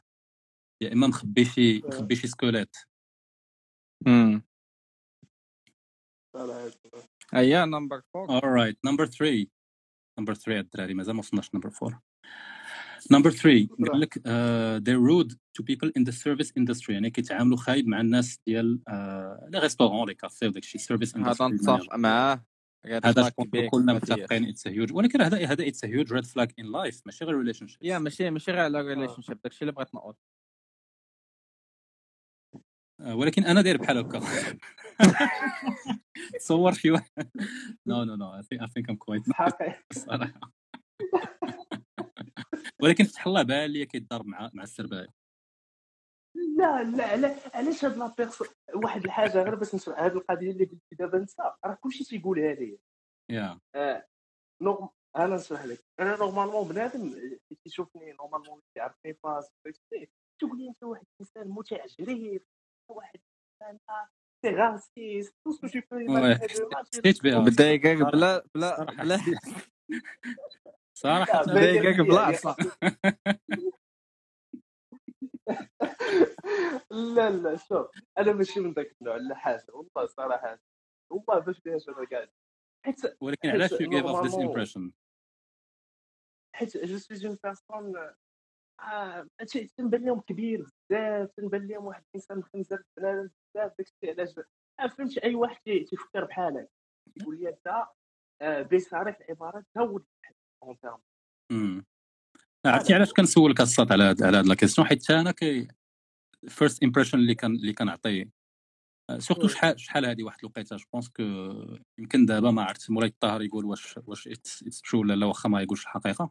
[0.81, 2.77] يا إما مخبي شي مخبي شي squelette
[4.07, 4.43] امم
[7.35, 9.47] هيا number 4 alright number 3
[10.19, 12.03] number 3 الدراري مازال ما وصلناش number 4
[13.11, 14.19] number 3 قال لك
[14.85, 16.91] they're rude to people in the service industry.
[16.91, 18.81] يعني كيتعاملوا خايب مع الناس ديال
[19.49, 22.45] les restaurants les cafés وداك الشيء service هذا نتفق معاه.
[22.87, 23.33] هذا
[23.71, 27.37] كلنا متفقين it's huge ولكن هذا هذا it's huge red flag in life ماشي غير
[27.37, 30.15] relationship يا ماشي ماشي غير على relationship داكشي اللي بغيت نقول.
[33.01, 34.21] ولكن أنا داير بحال هكا.
[36.41, 37.31] تصور شي واحد.
[37.87, 39.23] no no no I think I'm quite
[39.91, 40.53] الصراحه
[42.83, 45.09] ولكن فتح الله بان لي كيتضارب مع مع ال serveur
[46.59, 47.37] لا لا لا.
[47.55, 51.31] علاش هاد la personne واحد الحاجة غير باش نشرح هاد القضية اللي قلتي دابا انت
[51.65, 52.79] راه كلشي تيقولها لي
[53.31, 53.61] يا.
[53.75, 54.07] آه
[54.63, 55.81] norm أنا نشرح لك.
[56.01, 57.15] أنا normalement بنادم
[57.65, 59.51] تيشوفني normalement يعرفني باش
[60.41, 62.43] تقول لي أنت واحد الانسان متعجرف
[62.91, 63.21] واحد
[64.47, 65.53] سي راسيست تو
[67.45, 69.19] بدا يقاك بلا بلا بلا
[70.95, 72.57] صراحة بدا يقاك بلاصه
[76.91, 77.87] لا لا شوف
[78.19, 80.59] أنا ماشي من ذاك النوع لا حاجة والله صراحة
[81.11, 82.29] والله باش فيهاش أنا
[82.85, 84.93] حيت ولكن علاش يو جيف اوف ذيس امبريشن
[86.55, 87.37] حيت جو سوي اون
[89.39, 94.35] personne تنبان لهم كبير بزاف تنبان لهم واحد الإنسان مخنزر بنادم بزاف داكشي علاش
[94.97, 96.71] فهمتي أي واحد تيفكر بحالك
[97.17, 97.87] يقول لي أنت
[98.75, 100.01] بصريح العبارات تا هو
[100.63, 100.99] en termes
[102.67, 105.69] عرفتي علاش كنسولك الصاد على هاد على هاد la question حيت أنا كي
[106.49, 108.29] first impression اللي كان اللي كنعطي
[109.19, 111.23] surtout شحال شحال هذه واحد الوقيته je pense que
[111.99, 115.63] يمكن دابا ما عرفت مولاي الطاهر يقول واش واش it's true ولا لا واخا ما
[115.63, 116.31] يقولش الحقيقة.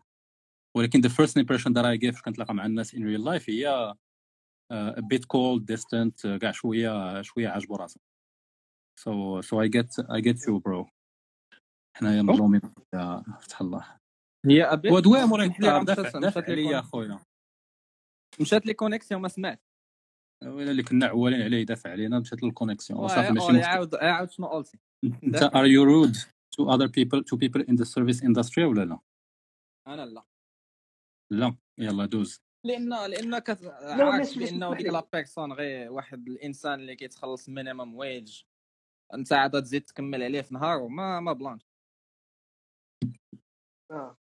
[0.78, 3.94] ولكن first impression that I gave فاش كنتلاقى مع الناس in real life هي
[5.34, 8.00] cold distant uh, كاع شوية شوية عاجبو راسو
[9.00, 10.90] so so I get I get you bro.
[11.98, 12.62] حنايا مظلومين
[13.42, 14.01] فتح الله.
[14.46, 15.20] هي ابي ودوي
[15.60, 17.20] لي- دافع مشات لي عليا con- اخويا
[18.42, 19.64] مشات لي connexion ما سمعت.
[20.44, 23.58] ولا اللي كنا عوالين عليه يدافع علينا؟ مشات ل la connexion وصافي واه، ماشي قولي،
[23.60, 23.70] مشكل.
[23.70, 24.80] عاود عاود شنو قلتي
[25.24, 26.18] انت are you rude
[26.56, 29.00] to other people to people in the service industry ولا لا؟
[29.88, 30.24] أنا لا.
[31.32, 31.56] لا.
[31.80, 32.42] يلا دوز.
[32.66, 33.62] لأن لأن كت...
[33.62, 34.88] لا، عارف ماشي- ماشي بانه ديك.
[34.88, 38.42] la personne غير واحد الإنسان اللي كيتخلص minimum wage
[39.14, 41.62] أنت عاد تزيد تكمل عليه في نهار وما ما blanche.
[43.92, 44.18] آه.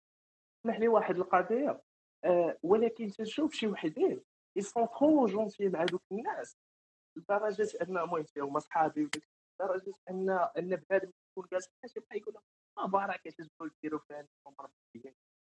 [0.61, 1.81] اسمح لي واحد القضية
[2.25, 4.20] آه ولكن تنشوف شي وحدين
[4.57, 6.57] ils sont trop gentils مع دوك الناس.
[7.16, 9.11] لدرجة أن المهم هما صحابي
[9.61, 12.35] لدرجة أن أن بنادم يكون جالس حاجة يبقى يقول
[12.79, 15.14] ما بارك اش تبغوا ديروا في أنتم مربيين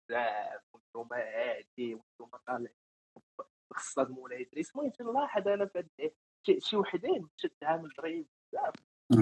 [0.09, 2.73] بزاف وأنتم هادي وأنتم طالعين
[3.73, 6.11] خصها مولاي ادريس المهم تنلاحظ أنا في هاد
[6.59, 8.73] شي- وحدين تتعامل ظريف بزاف.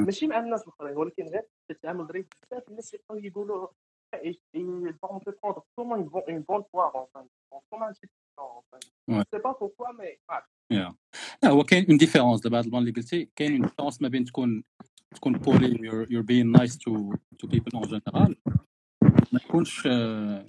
[0.06, 2.70] ماشي مع الناس الآخرين ولكن غير تتعامل ظريف بزاف.
[2.70, 3.68] الناس يبقاو يقولوا
[4.24, 6.94] ils ils vont te prendre comme une, bonne- une bonne poire,
[9.08, 9.24] Ouais.
[9.32, 10.96] sais pas pourquoi, mais ah, يا
[11.44, 14.08] لا هو كاين une différence دابا هاد ال plan اللي قلتي كاين une différence ما
[14.08, 14.64] بين تكون
[15.16, 16.92] تكون poli you're, you're being nice to
[17.44, 18.36] to people en general
[19.34, 20.46] ما تكونش آه،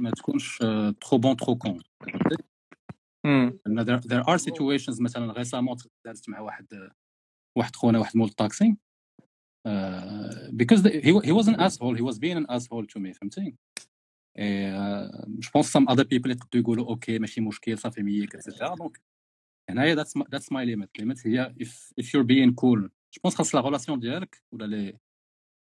[0.00, 0.58] ما تكونش
[1.00, 1.82] trop bon trop con
[3.84, 6.90] there, there are situations مثلا récemment دازت مع واحد
[7.58, 8.87] واحد خونا واحد مول الطاكسي uh,
[10.52, 11.94] because the, he, he was an asshole.
[11.94, 13.54] He was being an asshole to me فهمتي
[15.28, 19.00] je pense some other people يقدروا يقولوا okay ماشي مشكل صافي mec et cetera donc
[19.70, 20.88] هنايا that's my, that's my limit.
[20.98, 22.90] Limit هي if if you're being cool.
[23.12, 24.98] je pense خاص la relation ديالك ولا le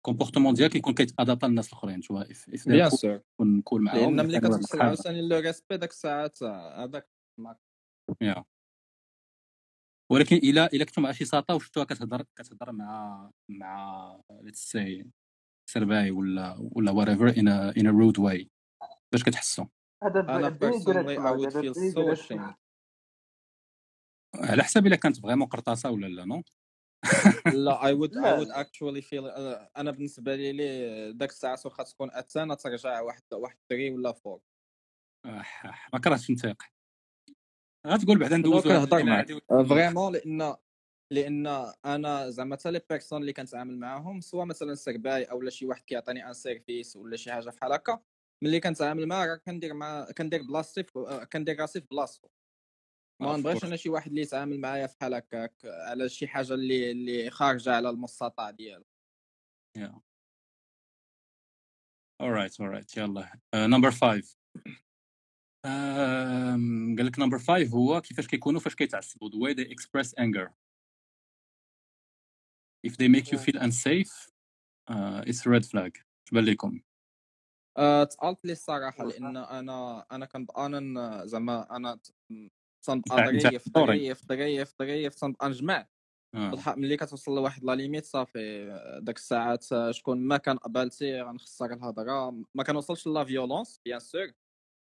[0.05, 4.27] comportement ديالك يكون كي s'adapte للناس الاخرين if they're bien sûr تكون cool معاهم لأن
[4.27, 7.09] ملي كتوصل عاوتاني le respect داك الساعات هذاك
[8.23, 8.43] Yeah.
[10.11, 15.05] ولكن الا الا كنتو مع شي ساطا وشفتوها كتهضر كتهضر مع مع let's say
[15.69, 18.47] سرباي ولا ولا whatever in a in a rude way.
[19.13, 19.65] باش كتحسوا.
[20.03, 22.31] هذا أنا ب- بني personally درت I معك would هذا feel بني so درت ashamed.
[22.35, 22.57] معك
[24.35, 26.43] على حسب إلا كانت فريمون قرطاسة ولا لا نو؟
[27.53, 28.39] لا I would I لا.
[28.39, 33.21] would actually feel أنا- أنا بالنسبة لي لي داك الساعة واخا تكون اتانا ترجع واحد
[33.33, 34.39] واحد 3 ولا 4
[35.25, 35.43] آه،
[35.93, 36.63] ما كرهتش نتايق
[37.87, 39.27] غتقول بعدا ندوزو كنهضر معاك.
[39.49, 40.55] فريمون لأن
[41.11, 41.47] لأن
[41.85, 46.27] أنا زعما حتى les personnes اللي كنتعامل معاهم سواء مثلا serveur أو شي واحد كيعطيني
[46.27, 47.99] un service ولا شي حاجة بحال هكا
[48.43, 52.27] ملي كنتعامل معاه راه كندير مع كندير بلاصتي في- كندير راسي في بلاصتو.
[53.21, 53.63] ما Of نبغيش.
[53.65, 57.89] أنا شي واحد اللي يتعامل معايا بحال هكاك على شي حاجة اللي اللي خارجة على
[57.89, 58.85] المستطاع ديالو.
[59.77, 59.99] Yeah.
[62.23, 63.31] alright alright يلا.
[63.55, 64.37] number 5
[65.65, 69.29] قال لك number 5 هو كيفاش كيكونوا فاش كيتعصبوا.
[69.29, 70.49] The way they express anger.
[72.87, 74.13] If they make you feel unsafe
[74.91, 75.91] uh, it's a red flag.
[76.27, 76.81] اش بان لكم.
[77.77, 82.13] آه، تقالت لي الصراحة لأن أنا أنا كنت أنا زعما أنا ت-
[82.85, 83.97] تنبقى أنت- أنت ظريف دوري.
[83.97, 85.87] ظريف ظريف ظريف تنبقى نجمع
[86.35, 86.49] آه.
[86.49, 88.65] بالحق ملي كتوصل لواحد la limite صافي
[89.01, 92.29] داك الساعات آه، شكون ما كان قبالتي غنخسر الهضرة.
[92.55, 94.31] ما كنوصلش la violence bien sûr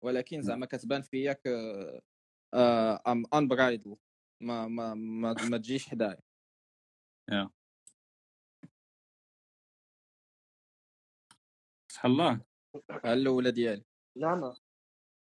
[0.05, 1.47] ولكن زعما كتبان فيا ك
[3.07, 3.97] ام انبرايدل
[4.43, 6.21] ما ما ما, ما تجيش حدايا.
[7.31, 7.51] Yeah.
[11.93, 12.45] سبحان الله.
[13.05, 13.85] الاولى ديالي.
[14.17, 14.57] لا أنا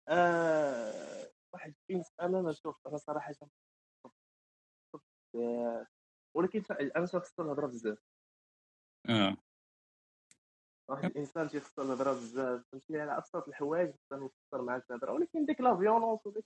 [0.09, 3.49] آه واحد في مسألة أنا شوف أنا صراحة شوف
[5.35, 5.87] آه،
[6.35, 6.63] ولكن
[6.95, 7.97] أنا تخصو الهضرة بزاف.
[9.09, 9.37] آه.
[10.89, 15.11] واحد الإنسان تيخصو الهضرة بزاف فهمتي؟ على ابسط الحوايج يخسر معاك الهضرة.
[15.11, 16.45] ولكن ديك la violence وديك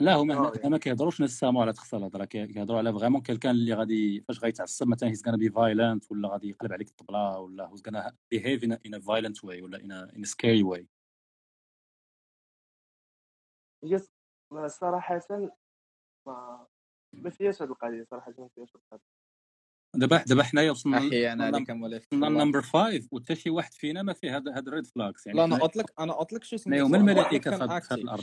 [0.00, 3.22] لا هما هنا آه، هنا ما كيهضروش nécessairement على تخسر الهضرة كي- كيهضروا على vraiment
[3.22, 7.38] كيلكان اللي غادي فاش غيتعصب مثلا he's gonna be violent ولا غادي يقلب عليك الطبلة
[7.40, 10.88] ولا who's gonna behave in violent way ولا in in scary way
[13.84, 14.10] هي س-
[16.26, 16.66] ما
[17.12, 19.23] ما فيهاش هاد القضية صراحة ما فيهاش هاد القضية.
[19.96, 22.26] دابا دابا حنايا وصلنا أحيانا وصلنا عليك مولاي في وصلنا.
[22.26, 25.56] لنمبر 5 وحتى شي واحد فينا ما فيه هاد هاد الريد فلاكس يعني لا أنا
[25.56, 28.20] قلت لك أنا قلت لك شو سميتو هما الملائكة في اكتيف الأرض.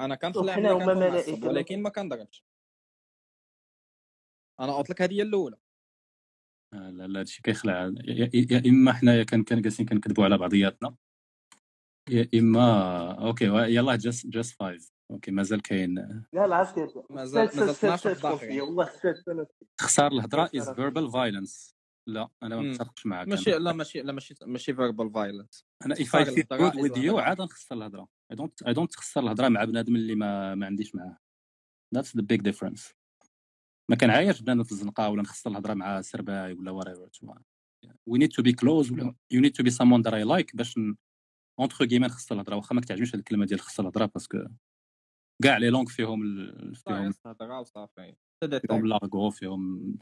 [0.00, 2.44] أنا شوف كنطلع حنا هما ولكن ما كنضربش
[4.60, 5.56] أنا قلت لك هذه هي الأولى.
[6.72, 7.92] لا لا هادشي كيخلع.
[8.04, 10.94] يا, يا- إما حنايا كان كان جالسين كنكذبوا على بعضياتنا
[12.10, 15.94] يا اما أوكي يلا جاست جاست 5 أوكي مازال كاين.
[16.32, 18.90] لا لا عرفتي مازال مازال سات 12 سات باقي فيا والله
[19.78, 21.74] تخسر الهضره is verbal violence
[22.08, 22.62] لا أنا ما.
[22.62, 23.28] متفقش معك.
[23.28, 27.22] ماشي لا ماشي لا ماشي ماشي verbal violence أنا الهضره good is with you الهضرة.
[27.22, 30.94] عاد نخسر الهضره I don't I don't تخسر الهضره مع بنادم اللي ما ما عنديش
[30.94, 31.18] معاه.
[31.96, 32.94] That's the big difference.
[33.90, 37.28] ما كنعايرش بنادم في الزنقة ولا نخسر الهضره مع سرباي ولا whatever.
[37.86, 40.80] We need to be close ولا you need to be someone that I like باش
[41.60, 44.38] entre كيما نخسر الهضره واخا ما كتعجبنيش هذه الكلمة ديال خسر الهضره parce que
[45.42, 48.14] كاع les langues فيهم ال- فيهم الهضره وصافي
[48.68, 49.94] فيهم l'argot فيهم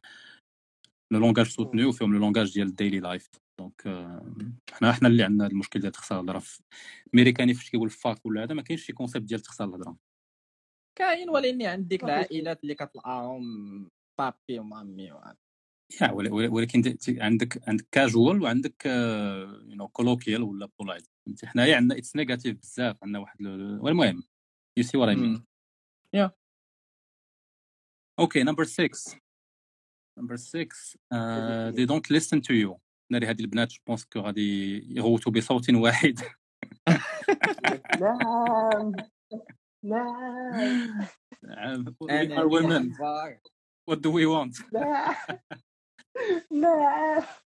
[1.11, 3.31] le langage soutenu وفيهم le langage ديال ال daily life.
[3.61, 4.35] donc آه،
[4.73, 6.39] حنا حنا اللي عندنا هذا المشكل ديال تخسر الهضرة.
[6.39, 6.63] في
[7.13, 9.97] ميريكاني فاش كيقول fuck ولا هذا ما كاينش شي concept ديال تخسر الهضرة.
[10.99, 12.31] كاين ولكن عند ديك ما فيش.
[12.31, 13.43] العائلات اللي كتلقاهم
[14.19, 15.37] papi و mami وهذا
[16.03, 16.11] yeah
[16.49, 22.57] ولكن عندك عندك كاجوال وعندك you know colloquial ولا polite فهمتي؟ حنايا عندنا it's negative
[22.57, 23.43] بزاف عندنا واحد
[24.77, 25.45] ال- والمهم you see what I mean
[26.15, 26.31] مم.
[28.19, 29.21] okay number 6
[30.19, 30.99] number 6
[31.73, 32.79] they don't listen to you.
[33.13, 36.21] ناري هاد البنات je pense que غادي يغوتوا بصوت واحد
[38.01, 38.93] نعم
[39.83, 41.07] نعم
[42.05, 42.73] we أنا are women.
[42.73, 43.39] الأخبار.
[43.91, 44.73] what do we want?
[44.73, 45.15] نعم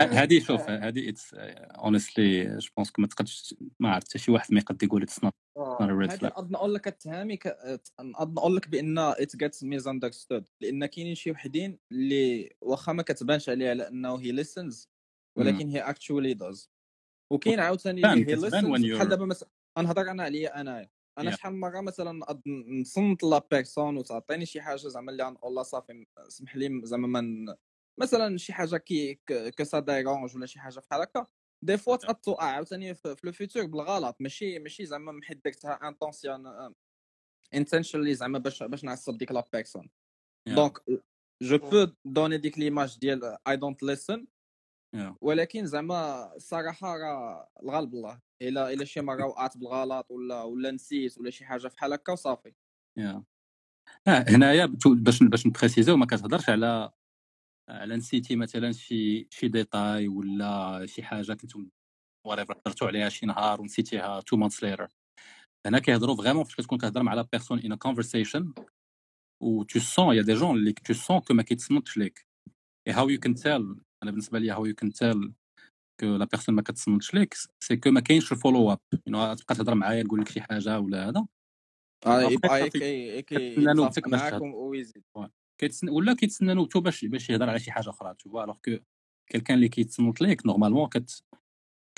[0.00, 4.60] هادي شوف هادي it's honestly je pense ما تقدش ما عرفت حتى شي واحد ما
[4.60, 5.34] يقد يقول it's not
[5.82, 7.46] red هذه flag نقدر نقول لك التهامي ك...
[8.00, 13.48] نقدر نقول لك بأن it gets misunderstood لأن كاينين شي وحدين اللي واخا ما كتبانش
[13.48, 14.90] عليه على أنه he listens
[15.38, 16.70] ولكن he actually does
[17.32, 19.48] وكاين عاوتاني he listens بحال دابا مثلا
[19.78, 21.34] نهضر أنا عليا انايا أنا Yeah.
[21.34, 25.62] شحال من مرة مثلا نقد نصنت la personne وتعطيني شي حاجة زعما اللي غنقول لها
[25.62, 27.54] صافي سمح لي زعما من
[28.00, 31.26] مثلا شي حاجة qui qu- que ça dérange ولا شي حاجة بحال هكا
[31.64, 34.16] des fois توقع عاوتاني في le futur بالغلط.
[34.20, 36.72] ماشي ماشي زعما من حيت درتها intention
[37.54, 39.90] intentionally زعما باش باش نعصب ديك la personne.
[40.48, 40.78] donc
[41.42, 44.26] je peux donner ديك l'image ديال I don't listen.
[45.20, 48.20] ولكن زعما الصراحه راه الغالب الله.
[48.42, 52.54] إلا إلا شي مرة وقعت بالغلط ولا ولا نسيت ولا شي حاجة بحال هكا وصافي
[53.00, 53.22] Yeah.
[54.08, 56.92] آه هنايا باش باش نبريسيزيو ما كتهضرش على
[57.72, 61.64] على نسيتي مثلا شي شي détail ولا شي حاجة كنتو
[62.26, 64.88] whatever هضرتوا عليها شي نهار ونسيتيها two months later
[65.66, 68.52] هنا كيهضروا vraiment فاش كتكون كتهضر مع la personne in conversation
[69.42, 72.26] و tu sens y'a des gens اللي tu sens que ما كيتصنتش ليك.
[72.90, 75.30] How you can tell أنا بالنسبة لي how you can tell
[76.00, 79.54] que la personne ما كتصنتش ليك c'est que ما كاينش ال follow up يو تبقى
[79.54, 81.26] تهضر معايا تقول لك شي حاجة ولا هذا.
[82.32, 82.84] يبقى كتسنى
[83.64, 85.02] يتفق نوبتك باش معاكم ويزيد.
[85.62, 88.76] كيتسنى ولا كيتسنى نوبته باش باش يهضر على شي حاجة أخرى toutefois alors que
[89.26, 91.24] quelqu'un اللي كيتصنت ليك normalement كت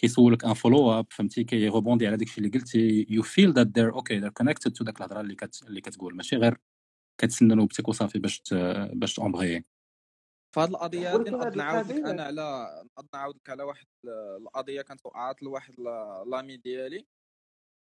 [0.00, 4.20] كيسولك un follow up فهمتي كيغوبوندي على داكشي اللي قلتي you feel that they're okay
[4.20, 6.16] they're connected to داك الهضرة اللي كت اللي كتقول.
[6.16, 6.56] ماشي غير
[7.20, 8.54] كتسنى نوبتك وصافي باش ت...
[8.92, 9.64] باش تامبغي
[10.54, 14.82] في هذه القضية ولكن نقدر نعاود أنا على نقدر نعاود لك على واحد ال- القضية
[14.82, 15.74] كانت وقعت لواحد
[16.26, 17.06] l'amie ديالي.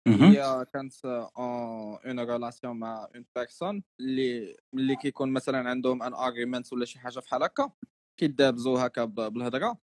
[0.10, 0.94] هي كانت
[1.38, 7.20] en relation مع une personne اللي اللي كيكون مثلا عندهم an argument ولا شي حاجة
[7.20, 7.72] بحال هكا
[8.18, 9.78] كيدابزو هكا بالهضره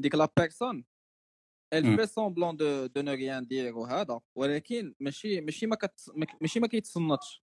[0.00, 0.84] ديك la personne
[1.74, 1.98] elle مم.
[1.98, 6.00] fait semblant de de ne rien dire وهذا ولكن ماشي ماشي ما كت
[6.42, 7.44] ماشي ما كيتصنتش.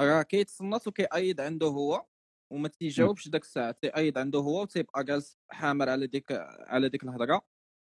[0.00, 2.06] راه كيتصنت وكيأيد عنده هو
[2.52, 6.26] وما تيجاوبش داك الساعة تيأيد عنده هو وتيبقى جالس حامر على ديك
[6.68, 7.42] على ديك الهضره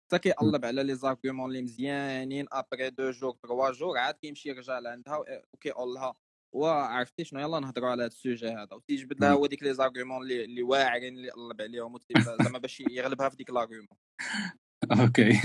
[0.05, 4.79] حتى كيقلب على les arguments اللي مزيانين après deux jours trois jours عاد كيمشي يرجع
[4.79, 6.15] لعندها وكيقول لها
[6.55, 8.73] وعرفتي شنو؟ يلا نهضروا على هذا ال sujet هذا.
[8.73, 9.31] وتيجبد لها.
[9.31, 11.99] هو ديك les arguments اللي اللي واعرين اللي قلب عليهم
[12.43, 13.97] زعما باش يغلبها في ديك l'argument
[15.01, 15.41] okay.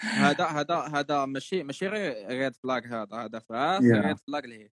[0.00, 3.82] هذا هذا هذا ماشي ماشي غير red flag هذا هذا فاس.
[3.82, 4.70] red flag اللي هي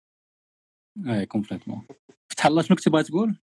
[1.19, 1.87] et complètement
[2.31, 3.44] فتح الله شنو كنتي باغي تقول؟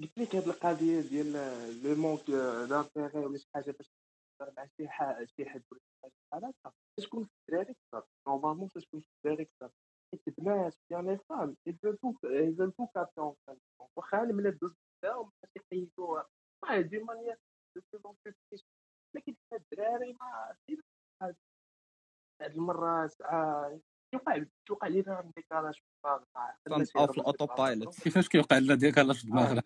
[0.00, 1.32] قلت لك هاد القضية ديال
[1.84, 2.30] le manque
[2.70, 3.90] d'intérêt ولا شي حاجة باش
[4.40, 4.88] تهضر مع شي
[5.36, 6.72] شي حد ولا شي حاجة بحال هكا.
[7.00, 9.70] تكون في الدراري كثر normalement تكون في الدراري كثر
[10.12, 13.34] حيت البنات يعني les femmes يفلتو يفلتو captent
[13.96, 16.26] واخا أنا ملي دوز بزاف باش يقيدوها
[16.62, 17.38] واحد de manière
[17.76, 18.16] de plus en
[18.50, 18.64] plus
[19.16, 20.56] لكن حتى الدراري ما
[21.22, 21.36] هاد
[22.56, 23.80] المرات آه،
[24.14, 25.84] يوقع يوقع لينا décalage في
[26.66, 29.62] الدماغ أو في ال auto pilot كيفاش كيوقع لنا ديك الله في دماغنا؟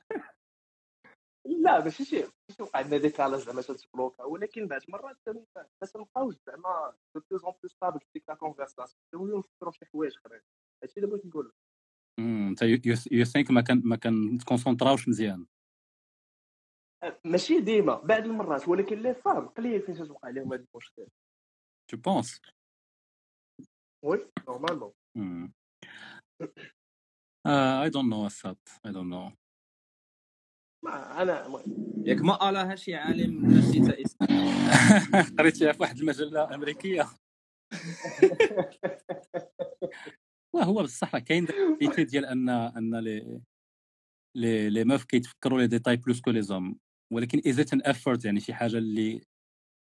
[1.47, 5.17] لا ماشي شي ماشي وقع عندنا ديك على زعما تتبلوكا ولكن بعض المرات
[5.93, 9.85] تنبقاوش زعما de plus en plus stable في ديك la conversation نوليو نفكروا في شي
[9.85, 10.41] حوايج اخرين
[10.83, 11.53] هادشي اللي بغيت نقول
[12.19, 12.63] انت
[13.13, 15.47] you think ما كان ما كنتكونسونطراوش مزيان.
[17.03, 21.07] أه، ماشي ديما بعض المرات ولكن les femmes قليل فين تتوقع لهم هاد المشكل.
[21.91, 22.41] tu penses
[24.05, 24.19] oui
[24.49, 24.93] normalement
[27.83, 29.31] I don't know is that I don't know
[30.85, 32.03] ما أنا المهم.
[32.07, 34.29] ياك ما قالها شي عالم نسيت اسمه
[35.39, 37.07] قريتيها في واحد المجلة أمريكية.
[40.55, 43.41] وهو بصح راه كاين ال étude ديال ان أن لي
[44.37, 46.79] لي لي ميف كيتفكروا les détails plus que les hommes.
[47.13, 49.23] ولكن is it an effort يعني شي حاجة اللي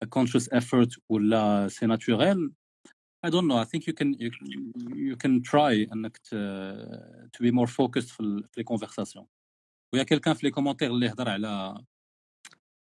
[0.10, 2.54] conscious effort ولا c'est naturel
[3.26, 3.58] I don't know.
[3.58, 4.32] I think you can you,
[5.10, 6.36] you can try انك ت,
[7.36, 9.26] to be more focused في, les conversations
[9.94, 11.84] و y a quelqu'un في les commentaires اللي هضر على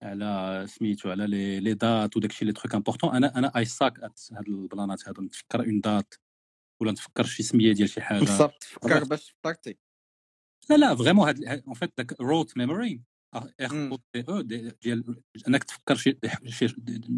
[0.02, 4.20] على سميتو على لي لي دات وداكشي les trucs importants أنا أنا I suck at
[4.32, 6.14] هاد البلانات هادو نتفكر une date
[6.80, 8.18] ولا نتفكر شي سمية ديال شي حاجة.
[8.18, 8.64] بالضبط.
[8.64, 9.78] فكر باش فكرتي
[10.70, 13.02] لا لا vraiment هاد en fait داك rote memory
[13.72, 13.90] مم.
[13.92, 16.18] أو تي أو ديال انك تفكر شي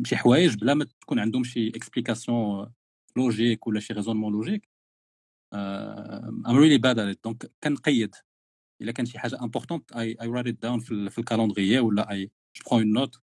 [0.04, 2.72] شي حوايج بلا ما تكون عندهم شي explication
[3.16, 4.68] logique ولا شي raisonnement logique
[5.54, 8.14] I'm really bad at donc كنقيد
[8.80, 11.78] إلا كان شي حاجة importante I I write it down في, ال- في ال calendrier
[11.78, 13.20] ولا I je prends une note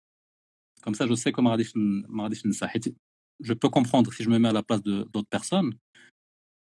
[0.84, 1.74] comme ça je sais que ما غاديش
[2.10, 2.68] ما غاديش ننسى.
[2.68, 2.86] حيت
[3.42, 5.80] je peux comprendre si je me mets à la place de d'autres personnes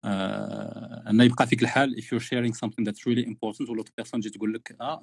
[0.05, 4.31] ان يبقى فيك الحال if you're sharing something that's really important و la personne تجي
[4.31, 5.01] تقول لك آه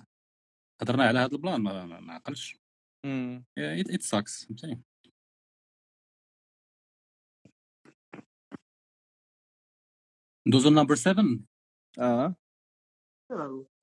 [0.82, 2.58] هضرنا على هذا ال plan ما, ما, عقلش.
[3.06, 3.46] مم.
[3.60, 4.89] Yeah, it,
[10.50, 11.26] ندوزو number 7
[12.00, 12.36] آه.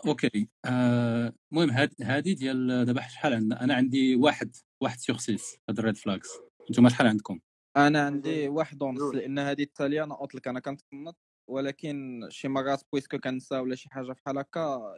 [0.07, 3.65] أوكي آه، المهم هاد هادي ديال دابا شحال عندنا.
[3.65, 6.29] أنا عندي واحد واحد sur six هاد ال red flags
[6.71, 7.41] نتوما شحال عندكم؟
[7.77, 11.17] أنا عندي واحد ونص لأن هذه التالية أنا قلت لك أنا كنتقنط
[11.51, 14.95] ولكن شي مرات puisque كنسى ولا شي حاجة بحال هكا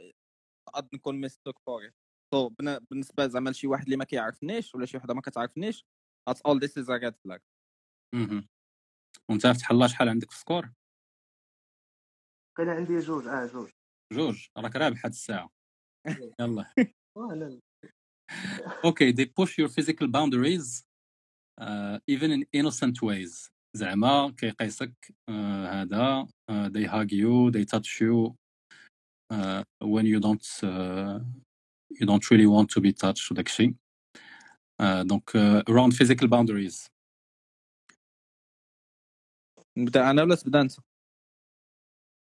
[0.69, 1.91] نقد نكون mistook for
[2.35, 2.49] it so
[2.91, 5.87] بالنسبة زعما لشي واحد اللي ما كيعرفنيش ولا شي وحدة ما كتعرفنيش
[6.31, 7.41] all this is a red flag.
[8.15, 8.49] مهم.
[9.31, 10.73] وأنت فتح الله شحال عندك في score
[12.59, 13.71] كان عندي جوج آه جوج
[14.13, 15.51] جوج راك رابح هاد الساعة
[16.41, 16.73] يلا
[17.17, 17.61] آه، لا لا
[18.87, 20.85] Okay, they push your physical boundaries
[21.61, 23.51] uh, even in innocent ways.
[23.77, 28.35] زعما كيقيسك آه، هذا آه، they hug you they touch you
[29.33, 31.27] آه، when you don't آه،
[31.95, 33.75] you don't really want to be touched وداك الشيء
[34.81, 36.89] آه، donc آه، around physical boundaries
[39.79, 40.73] نبدا أنا ولا تبدا انت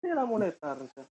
[0.05, 1.09] سير مولاي طار انت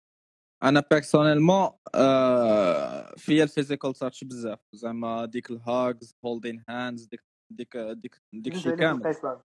[0.63, 4.59] أنا personnellement آه فيا ال physical touch بزاف.
[4.73, 9.01] زعما ديك ال hugs holding hands ديك ديك ديك ديك الشيء كامل.
[9.01, 9.41] القيصان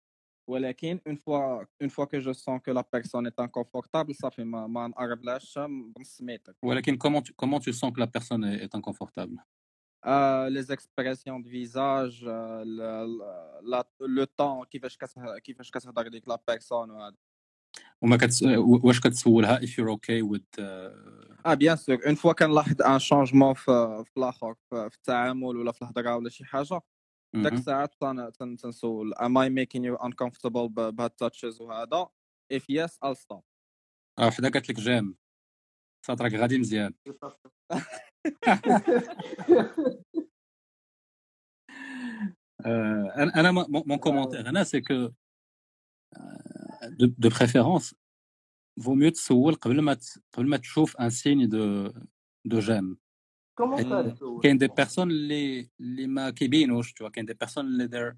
[0.49, 4.67] ولكن une fois une fois que je sens que la personne est inconfortable صافي ما
[4.67, 6.53] ما نقربلهاش بنص متر.
[6.63, 9.39] ولكن comment tu, comment tu sens que la personne est, est inconfortable
[10.05, 12.23] آه les expressions de visage
[13.99, 17.15] le ton كيفاش كته- كيفاش كتهضر ديك la personne وهذا
[18.03, 18.43] وما كتس...
[18.83, 23.53] واش كتسولها if you're okay with uh, آه bien sûr une fois كنلاحظ un changement
[23.53, 26.81] في في الآخر في التعامل ولا في الهضره ولا شي حاجة
[27.35, 27.59] داك مهم.
[27.59, 32.09] الساعات تن- تن- تنسول am I making you uncomfortable بهاد ال touches وهذا
[32.53, 33.41] if yes I'll stop
[34.19, 35.15] آه وحده قالت لك جام
[36.05, 36.93] صات راك غادي مزيان
[42.61, 45.09] Euh, أنا mon commentaire هنا que
[46.17, 46.50] euh,
[46.89, 47.93] de, de préférence
[48.77, 51.93] vaut mieux تسول قبل ما ت- قبل ما تشوف un signe de
[52.47, 52.97] de gêne
[53.57, 57.65] comment حيت ça تسول كاين des personnes اللي اللي ما كيبينوش تو كاين des personnes
[57.65, 58.15] اللي they're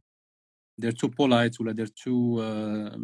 [0.81, 2.95] they're too polite ولا they're too آه،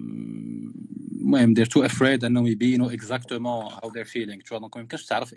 [1.22, 5.36] المهم they're too afraid انهم يبينوا exactement how they're feeling تو donc ما يمكنش تعرف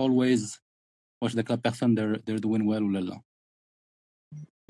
[0.00, 0.60] always
[1.22, 3.22] واش داك la personne they're, they're doing well ولا لا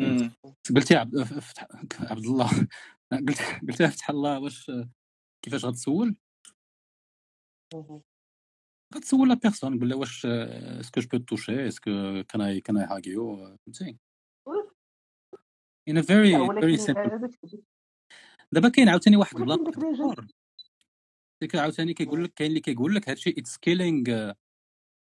[0.00, 0.30] مم.
[0.76, 1.66] قلتي عبد فتح
[2.00, 2.68] عبد الله
[3.28, 4.70] قلت قلتها فتح الله واش
[5.42, 6.16] كيفاش غتسول؟
[8.94, 12.60] غتسول la personne قول لها واش est-ce que je peux toucher est-ce que can I
[12.60, 13.98] can I hug you فهمتي؟
[15.90, 17.30] in a very very simple
[18.52, 20.26] دابا كاين عاوتاني واحد البلاصة
[21.40, 24.32] ديك عاوتاني كيقول لك كاين اللي كيقول لك هادشي it's killing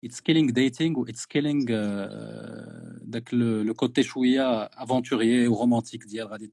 [0.04, 1.64] it's killing dating و it's killing
[3.02, 6.52] داك le côté شوية aventurier et romantique ديال غادي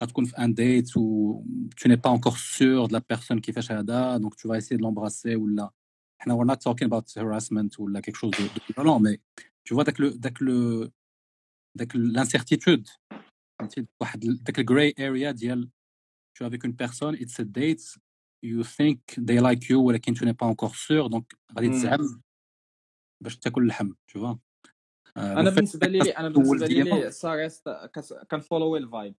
[0.00, 1.42] ت- غتكون في ان ديت و
[1.80, 4.82] tu n'es pas encore sûr de la personne كيفاش هذا donc tu vas essayer de
[4.82, 5.70] l'embrasser ولا
[6.18, 9.18] حنا we're not talking about harassment ولا quelque chose de, de violent mais
[9.68, 10.90] tu vois داك لو داك لو
[11.74, 12.90] داك l'incertitude
[13.58, 15.70] فهمتي واحد ال- داك الجراي اريا ديال
[16.38, 17.84] tu es avec une personne it's a date
[18.46, 18.98] you think
[19.28, 21.24] they like you ولكن tu n'es pas encore sûr donc
[21.56, 21.72] غادي مم.
[21.72, 22.22] تزعم
[23.24, 24.36] باش تاكل اللحم tu vois
[25.16, 26.96] آه، انا le fait بالنسبه لي انا تسول بالنسبه ديما.
[27.04, 27.68] لي ساريست
[28.30, 29.14] كنفولوي الفايب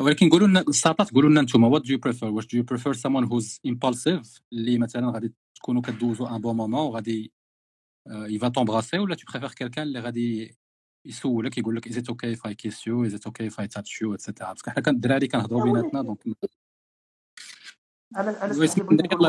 [0.00, 2.92] ولكن قولوا لنا الساطات قولوا لنا أنتم what do you prefer واش do you prefer
[2.94, 7.32] someone who's impulsive اللي مثلا غادي تكونوا كدوزوا un bon moment وغادي
[8.06, 10.56] آه، il va t'embrasser ولا tu préfères quelqu'un اللي غادي
[11.06, 13.66] يسولك يقول لك is it okay if I kiss you is it okay if I
[13.66, 16.26] touch you etc parce que حنا كان الدراري كنهضروا بيناتنا donc
[18.16, 18.30] أنا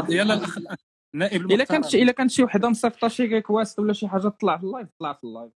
[0.09, 0.45] يلا.
[0.45, 0.75] الأخ-
[1.13, 4.63] النائب إلا كانت إلا كانت شي وحدة مصيفطة شي request ولا شي حاجة تطلع في
[4.63, 5.51] اللايف طلع في ال live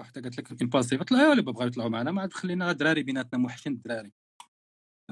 [0.00, 3.72] وحده قالت لك impulsive طلعوا ولا بغاو يطلعوا معنا ما عاد خلينا الدراري بيناتنا موحشين
[3.72, 4.12] الدراري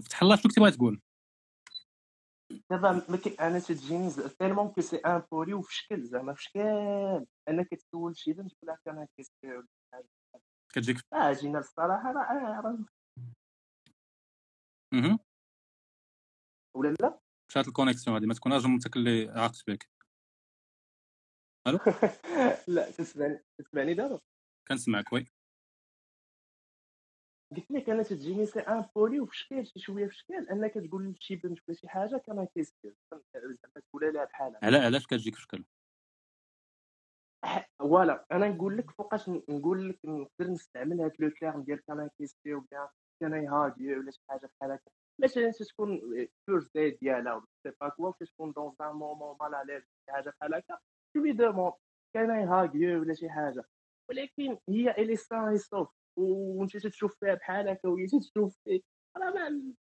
[0.05, 1.01] فتح الله شنو كنتي تقول؟
[2.71, 2.91] دابا
[3.41, 6.61] أنا تجيني تيلمون كو سي امبولي وفي شكل زعما في شكل.
[7.49, 9.67] أنك تسول شي بنت تقول كان كيسكر
[10.73, 12.79] كتجيك آه جينا الصراحه راه آه، راه.
[16.77, 17.19] ولا لا؟
[17.51, 19.89] مشات الكونيكسيون هذه ما تكونهاش جمتك اللي عاقت بك
[22.69, 24.21] لا تسمعني تسمعني دابا؟
[24.69, 25.27] كنسمعك وي
[27.57, 31.37] قلت لك أنا تجيني سي امبولي وفي شكل شي شوية في شكل أنك تقول لشي
[31.37, 32.95] بنت ولا شي حاجة كان كيسكر
[33.35, 35.65] زعما تقولها لها بحالها على علاش كتجيك في شكل
[37.79, 42.23] voilà أنا نقول لك فوقاش نقول لك نقدر نستعمل هذا le terme ديال can I
[42.23, 44.91] kiss you ولا can I hug you ولا شي حاجة بحال هكا.
[45.23, 46.01] مثلا تكون
[46.47, 50.31] first date ديالها ولا sais pas quoi كتكون dans un moment مال عليك شي حاجة
[50.41, 50.79] بحال هكا
[51.15, 51.73] tu lui demandes
[52.15, 53.65] can I hug you ولا شي حاجة.
[54.11, 55.89] ولكن هي الي سان سوف
[56.19, 58.81] وأنت تشوف فيها بحال هكا وهي تشوف فيه
[59.17, 59.75] راه ما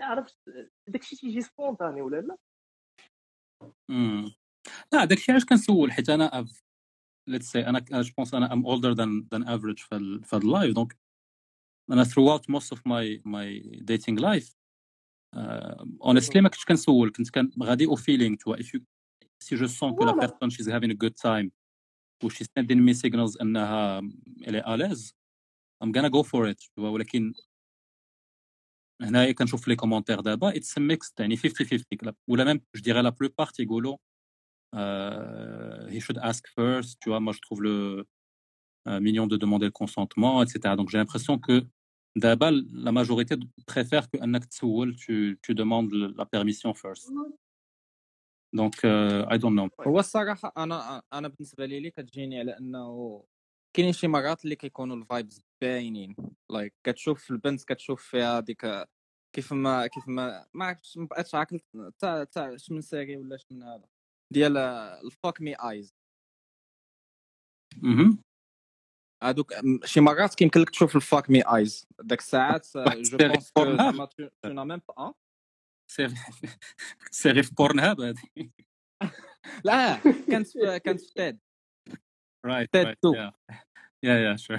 [0.00, 0.36] عرفتش
[0.88, 2.36] داكشي تيجي spontané ولا لا.
[4.92, 6.46] لا داكشي علاش كنسول حيت أنا
[7.28, 10.74] let's say أنا je pense أنا I'm older than than average في في ال life
[10.74, 10.98] donc
[11.90, 14.56] أنا throughout most of my my dating life
[16.02, 18.80] honestly ما كنتش كنسول كنت كان غادي au feeling tu if you
[19.44, 20.22] si je sens que la Voilà.
[20.22, 21.14] personne she's having a good
[22.21, 24.01] time و she's sending me signals انها
[24.41, 25.13] elle est à l'aise
[25.83, 27.33] I'm gonna go for it tu vois ولكن
[29.01, 33.09] هنايا كنشوف لي كومونتير دابا اتس ميكس يعني 50 50 ولا ميم جو ديغي لا
[33.09, 33.97] بلوبار تيقولوا
[34.75, 38.05] euh, he should ask first tu vois moi je trouve le
[38.87, 41.65] euh, mignon de demander le consentement etc donc j'ai l'impression que
[42.15, 47.11] دابا لا ماجوريتي بريفير كو انك تسول tu tu demandes la permission first
[48.54, 53.24] donc I don't know هو الصراحة أنا أنا بالنسبة لي كتجيني على إنه
[53.76, 56.16] كاينين شي مرات اللي كيكونوا ال vibes باينين.
[56.50, 58.88] like like كتشوف البنت كتشوف فيها ديك
[59.32, 61.60] كيف ما كيف ما ما عرفتش ما بقيتش عاقل.
[61.98, 63.88] تاع تاع من série ولا من هذا.
[64.32, 65.94] ديال ال fuck me eyes
[69.22, 73.76] هادوك شي مرات كيمكن لك تشوف ال fuck me eyes داك الساعات je pense que
[73.76, 75.14] زعما tu n'as même pas
[77.10, 78.52] سيري في بورن هاب هادي
[79.64, 79.96] لا
[80.30, 81.38] كانت في كانت في Ted
[82.46, 83.14] right Ted two.
[83.14, 83.32] yeah
[84.02, 84.56] yeah sure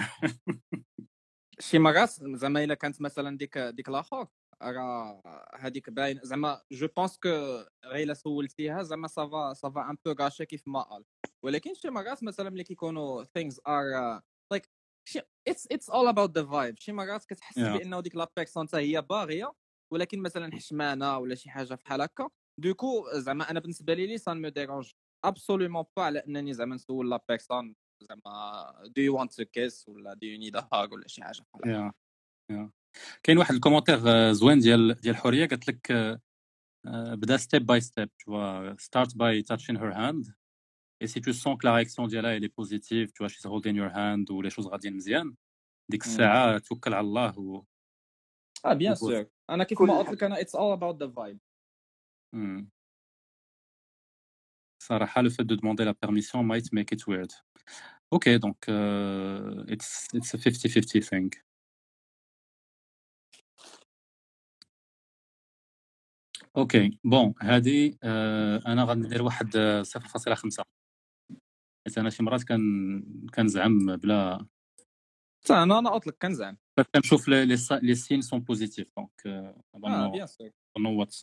[1.60, 4.28] شي مرات زعما إلا كانت مثلا ديك ديك الآخر
[4.62, 5.22] راه
[5.60, 7.30] هذيك باين زعما je pense que
[7.86, 11.04] غير إلا سولتيها زعما ça va ça va un peu gâcher كيف ما قال.
[11.46, 14.22] ولكن شي مرات مثلا ملي كيكونوا things are
[14.52, 14.70] لايك
[15.48, 17.62] اتس اتس اول اباوت ذا فايب شي مرات كتحس Yeah.
[17.62, 19.54] بأنه ديك la personne حتى هي باغية
[19.94, 22.30] ولكن مثلا حشمانة ولا شي حاجة بحال هكا.
[22.60, 24.92] donc زعما أنا بالنسبة لي ça me dérange
[25.26, 30.14] absolument pas على أنني زعما نسول la personne زعما do you want to kiss ولا
[30.14, 31.92] do you need hug ولا شي حاجة بحال
[32.52, 32.72] هكا.
[33.24, 36.22] كاين واحد ال commentaire آه، زوين ديال ديال حورية قالت لك آه،
[36.88, 38.10] آه، بدأ step by step
[38.80, 40.34] start by touching her hand.
[41.02, 43.76] Et si tu sens que la réaction ديالها elle est positive tu vois she's holding
[43.76, 45.36] your hand و les choses غاديين مزيان
[45.92, 47.64] ديك الساعة توكل على الله و
[48.66, 48.96] آه bien.
[48.96, 50.10] sûr أنا كيف ما قلت.
[50.10, 51.40] لك أنا it's all about the vibe.
[54.84, 57.32] صراحة fait de demander la permission might make it weird
[58.16, 61.30] ok donc euh, it's it's a 50-50 thing
[66.58, 67.34] ok bon
[68.04, 70.64] آه أنا غندير واحد آه، 0.5
[71.88, 72.62] حيت أنا شي مرات كان
[73.36, 74.48] كنزعم بلا
[75.44, 78.88] حتى أنا أنا قلت لك كنزعم بس كنشوف لي لي سا- لي سين سون بوزيتيف
[78.98, 79.64] دونك آه
[80.12, 81.16] بيان سور نو وات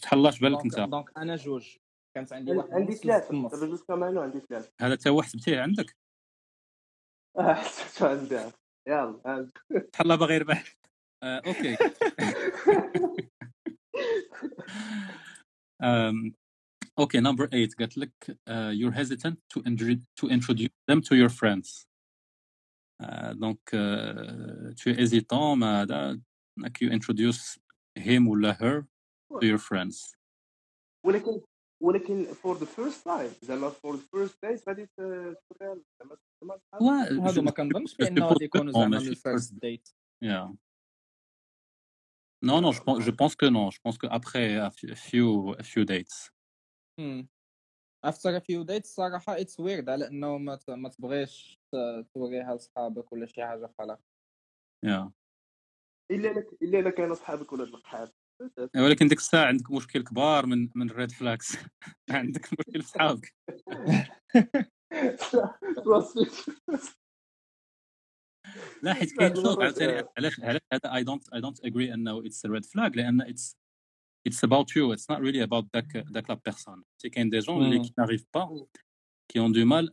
[0.00, 1.76] فتح الله اش بالك انت دونك أنا جوج
[2.14, 5.60] كانت عندي واحد عندي في النص دابا جوج كمان عندي ثلاثة هذا تا هو حسبتيه
[5.60, 5.96] عندك
[7.38, 8.40] آه حسيت عندي
[8.88, 9.50] يلا.
[9.70, 10.76] فتح الله باغي يربح
[11.24, 11.76] أوكي
[15.82, 16.32] um,
[17.00, 17.74] okay number eight.
[17.78, 18.12] قالت لك
[18.48, 19.60] uh, you're hesitant to,
[20.20, 21.86] to introduce them to your friends.
[23.00, 26.20] Uh, donc uh, tu es hésitant ما هذا
[26.58, 27.58] انك you introduce
[27.98, 28.84] him ولا her
[29.40, 30.14] to your friends
[31.06, 31.40] ولكن
[31.82, 36.58] ولكن for the first time زعما for the first days غادي ت- تبقى زعما زعما
[36.72, 36.80] صحاب.
[36.82, 39.14] Ouais, هادو je- ما كنظنش je بانه suppose غادي que يكونوا non, زعما ماشي من
[39.14, 39.88] first الفيرست ديت
[40.24, 40.52] Yeah.
[42.42, 43.66] Non, non, je pense, je pense que non.
[43.70, 45.28] Je pense qu'après a few- a few,
[45.58, 45.84] a few
[48.04, 51.60] after few dates الصراحه it's weird على إنه ما ما تبغيش
[52.14, 53.96] توريها لصحابك ولا شي حاجة بحال
[54.86, 55.10] Yeah.
[56.10, 58.12] إلا لك إلا إلا كانوا صحابك ولا القحاب
[58.76, 61.56] ولكن ديك الساعة عندك مشكل كبار من من ال red flags
[62.10, 63.34] عندك مشكل في صحابك.
[68.82, 69.58] لا حيت كاين شوف.
[70.18, 73.56] علاش علاش هذا؟ اي دونت اي دونت اجري إنه اتس ريد فلاج لأن اتس
[74.24, 76.82] it's about you, it's not really about that, that la personne.
[76.98, 78.48] C'est qu'il y a des gens qui n'arrivent pas,
[79.28, 79.90] qui ont du mal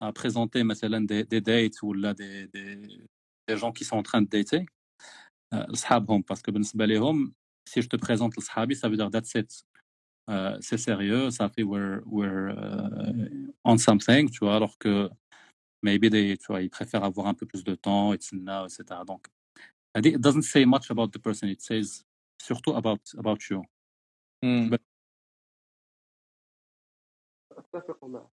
[0.00, 4.28] à présenter des, des dates ou là, des, des, gens qui sont en train de
[4.28, 4.64] dater.
[5.52, 5.64] Euh,
[6.26, 6.52] parce que
[7.68, 9.34] si je te présente l'shabi, ça veut dire that's
[10.28, 15.10] euh, c'est sérieux, ça fait we're, we're uh, on something, tu vois, alors que
[15.82, 18.84] maybe they, tu vois, ils préfèrent avoir un peu plus de temps, etc.
[19.06, 19.26] Donc,
[19.96, 22.04] it doesn't say much about the person, it says
[22.40, 23.62] surtout about about you.
[24.44, 24.78] مم.
[27.52, 28.28] اتفق معك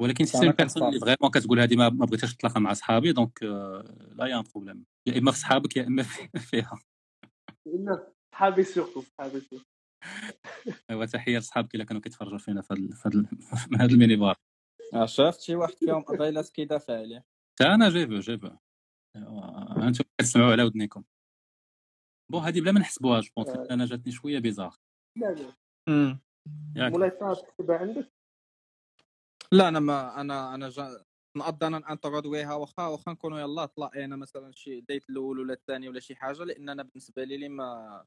[0.00, 1.00] ولكن si une personne اللي.
[1.00, 4.86] vraiment كتقول هذه ما ما بغيتهاش تتلاقى مع صحابي donc لا y a un problème
[5.06, 6.80] يا إما في صحابك يا إما في- فيها.
[7.66, 9.64] إلا صحابي surtout صحابي surtout
[10.90, 12.74] ايوا تحية لصحابك اللي كانوا كيتفرجوا فينا في
[13.80, 14.36] هذا الميني بار
[14.94, 17.24] آه، شفت شي واحد فيهم غيلات كيدافع عليه
[17.54, 18.50] حتى أنا جيبو جيبو
[19.16, 21.04] ايوا أنتم كتسمعوا على ودنيكم.
[22.32, 23.66] بون هذه بلا ما نحسبوها جو بونس آه.
[23.70, 24.76] أنا جاتني شوية بيزار.
[25.18, 25.52] لا
[25.88, 26.20] لا.
[26.76, 28.12] مولاي تكتبها عندك؟
[29.52, 31.04] لا أنا ما أنا أنا جا...
[31.36, 36.00] نقض أنا نانترودويها واخا واخا نكونوا يلا طلعينا مثلا شي ديت الأول ولا الثاني ولا
[36.00, 38.04] شي حاجة لأن أنا بالنسبة لي ما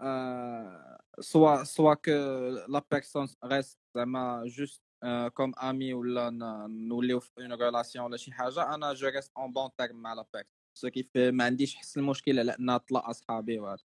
[0.00, 1.00] آه...
[1.20, 2.10] soit soit que
[2.68, 4.82] la personne reste زعما juste
[5.34, 6.30] comme amie ولا
[6.68, 10.24] نوليو في une relation ولا شي حاجة أنا je reste en bons termes مع la
[10.34, 13.84] personne so كيف ما عنديش حس المشكل على انها تطلع اصحابي وهذا.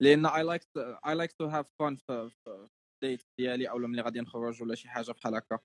[0.00, 2.68] لأن I like I like to have fun في في
[3.02, 5.58] date ديالي أو ملي غادي نخرج ولا شي حاجة بحال هكا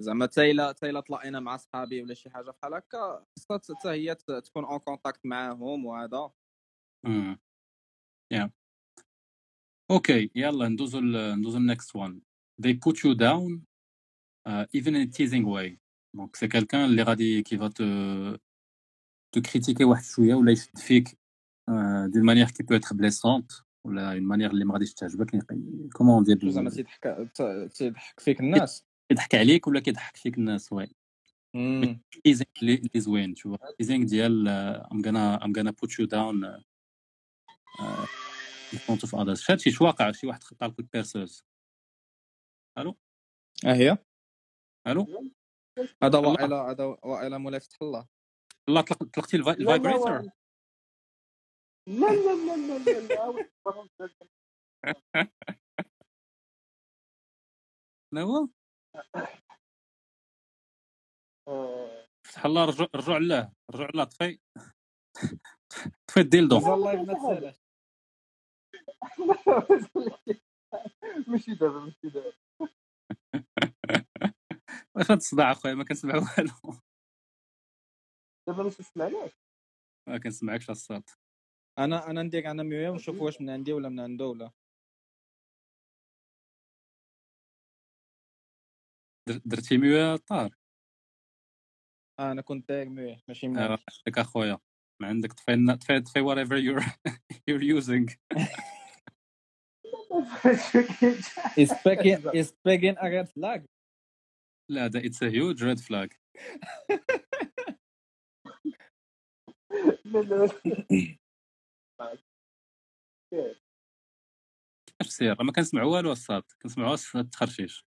[0.00, 3.88] زعما حتى إلا حتى إلا طلعنا مع صحابي ولا شي حاجة بحال هكا خصها حتى
[3.88, 6.32] هي تكون en contact معاهم وهذا.
[8.34, 8.48] Yeah.
[9.90, 12.20] okay يلا ندوزو ندوزو next one
[12.62, 13.66] they put you down
[14.48, 15.78] uh, even in a teasing way
[16.14, 18.49] donc c'est quelqu'un اللي غادي qui va te
[19.36, 21.18] te critiquer واحد شوية ولا يشد فيك
[22.06, 23.52] d'une manière qui peut être plaisante
[23.84, 25.46] ولا une manière اللي ما غاديش تعجبك
[25.92, 27.30] comment ندير زعما تيضحك
[27.74, 30.94] تيضحك فيك الناس كيضحك عليك ولا كيضحك فيك الناس oui
[31.54, 32.00] مم.
[32.24, 36.62] teasing اللي زوين شوف teasing ديال I'm gonna I'm gonna put you down
[38.72, 39.50] in front of others.
[39.50, 41.44] هادشي شي واقع شي واحد خطا لك بيرسوز
[42.78, 42.96] ألو
[43.64, 43.98] ها هي
[44.86, 45.32] ألو
[46.02, 46.18] هذا.
[46.18, 48.06] وائله هذا وائله مولاي فتح الله
[48.68, 50.32] الله طلق- طلقتي لا لا لا لا.
[51.86, 52.56] لا لا لا
[58.12, 58.48] لا هو
[61.48, 64.38] آه، فتح الله رجع رجعوا علاه رجعوا علاه طفي.
[66.08, 66.58] طفي الديلدو.
[66.74, 67.42] اللايف ما
[71.28, 72.32] ماشي دابا ماشي دابا
[74.94, 76.80] واش هاد الصداع أخويا ما كنسمع والو.
[78.50, 79.30] دابا ما تسمعناش
[80.08, 81.10] ما كنسمعكش الصوت.
[81.78, 84.50] أنا أنا ندير أنا ميويه ونشوف واش من عندي ولا من عنده ولا
[89.28, 90.56] در- درتي ميو طار.
[92.20, 94.58] أنا كنت داير ميويه ماشي من آه، عندي عندك أخويا.
[95.02, 96.84] ما عندك طفي طفي طفي whatever you're
[97.50, 98.06] you're using.
[101.62, 103.66] Is picking is picking a red flag.
[104.70, 106.14] لا ده it's a huge red flag.
[110.04, 110.48] لا لا
[115.02, 116.14] سير ما كنسمع والو
[116.62, 117.84] كنسمعوا الصوت التخرشيش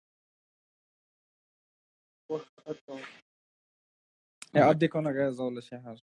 [4.55, 6.01] يقدر يكون réseau ولا شي حاجة.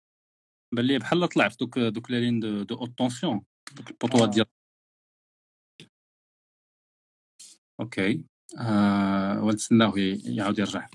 [0.74, 4.30] بان لي بحال طلع في دوك دوك les lignes de, de haute tension دوك البوطوات
[4.30, 4.32] آه.
[4.32, 4.46] ديال
[7.80, 8.26] okay.
[8.60, 10.88] آه ونتسناوه يعاود يرجع.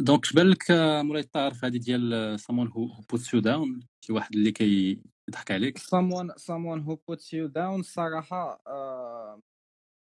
[0.00, 0.64] donc شبان لك
[1.04, 6.32] مولاي في هذه ديال someone who puts you down شي واحد اللي كيضحك عليك someone
[6.38, 9.40] someone who puts you down صراحة آه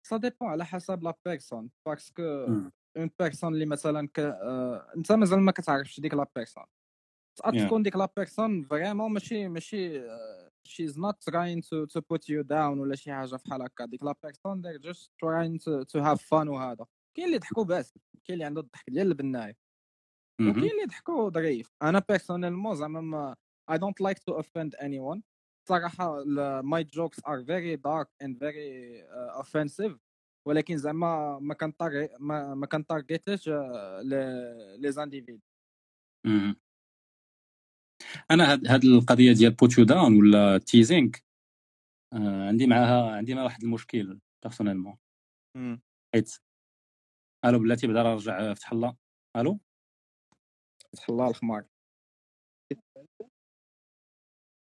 [0.09, 2.23] ça dépend على حسب la personne parce que.
[2.97, 4.21] une personne اللي مثلا ك...
[4.97, 6.65] انت مازال ما كتعرفش ديك la personne
[7.39, 7.67] Yeah.
[7.67, 10.01] تكون ديك la personne vraiment ماشي ماشي
[10.69, 14.15] she's not trying to to put you down ولا شي حاجة بحال هكا ديك la
[14.23, 17.93] personne they're just trying to, to have fun وهذا كاين اللي ضحكوا باسل
[18.25, 19.68] كاين اللي عنده الضحك ديال البنايه.
[20.41, 21.73] وكاين اللي ضحكوا ظريف.
[21.83, 23.37] أنا personnellement زعما ما
[23.71, 25.21] I don't like to offend anyone.
[25.69, 26.25] صراحة
[26.85, 29.99] jokes are very dark and very uh, offensive.
[30.49, 35.41] ولكن زعما ما كنطار ما ما كنتارجيتش les individus.
[38.31, 41.11] أنا هاد هاد القضية ديال put you down ولا teasing
[42.13, 44.97] آه عندي معاها عندي معاها واحد المشكل personnellement
[46.15, 46.37] حيت
[47.45, 48.97] ألو بلاتي راه رجع فتح الله.
[49.37, 49.61] ألو؟
[50.93, 51.65] فتح الله الخمار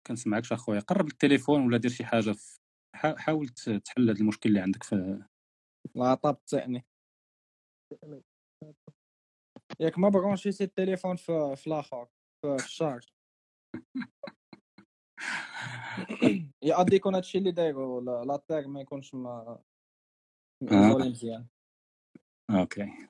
[0.07, 0.79] كنسمعكش اخويا.
[0.79, 2.59] قرب التليفون ولا دير شي حاجة في
[2.95, 5.23] حاول تحل هذا المشكل اللي عندك في
[5.95, 6.85] لا طاب تاني
[9.79, 12.07] ياك ما برونشيتي التليفون في في الآخر
[12.41, 13.07] في الشارج.
[16.63, 19.63] يقضي يكون هادشي اللي دايرو لا تاغ ما يكونش ما
[20.61, 21.47] مأزولي مزيان.
[22.49, 23.09] أوكي.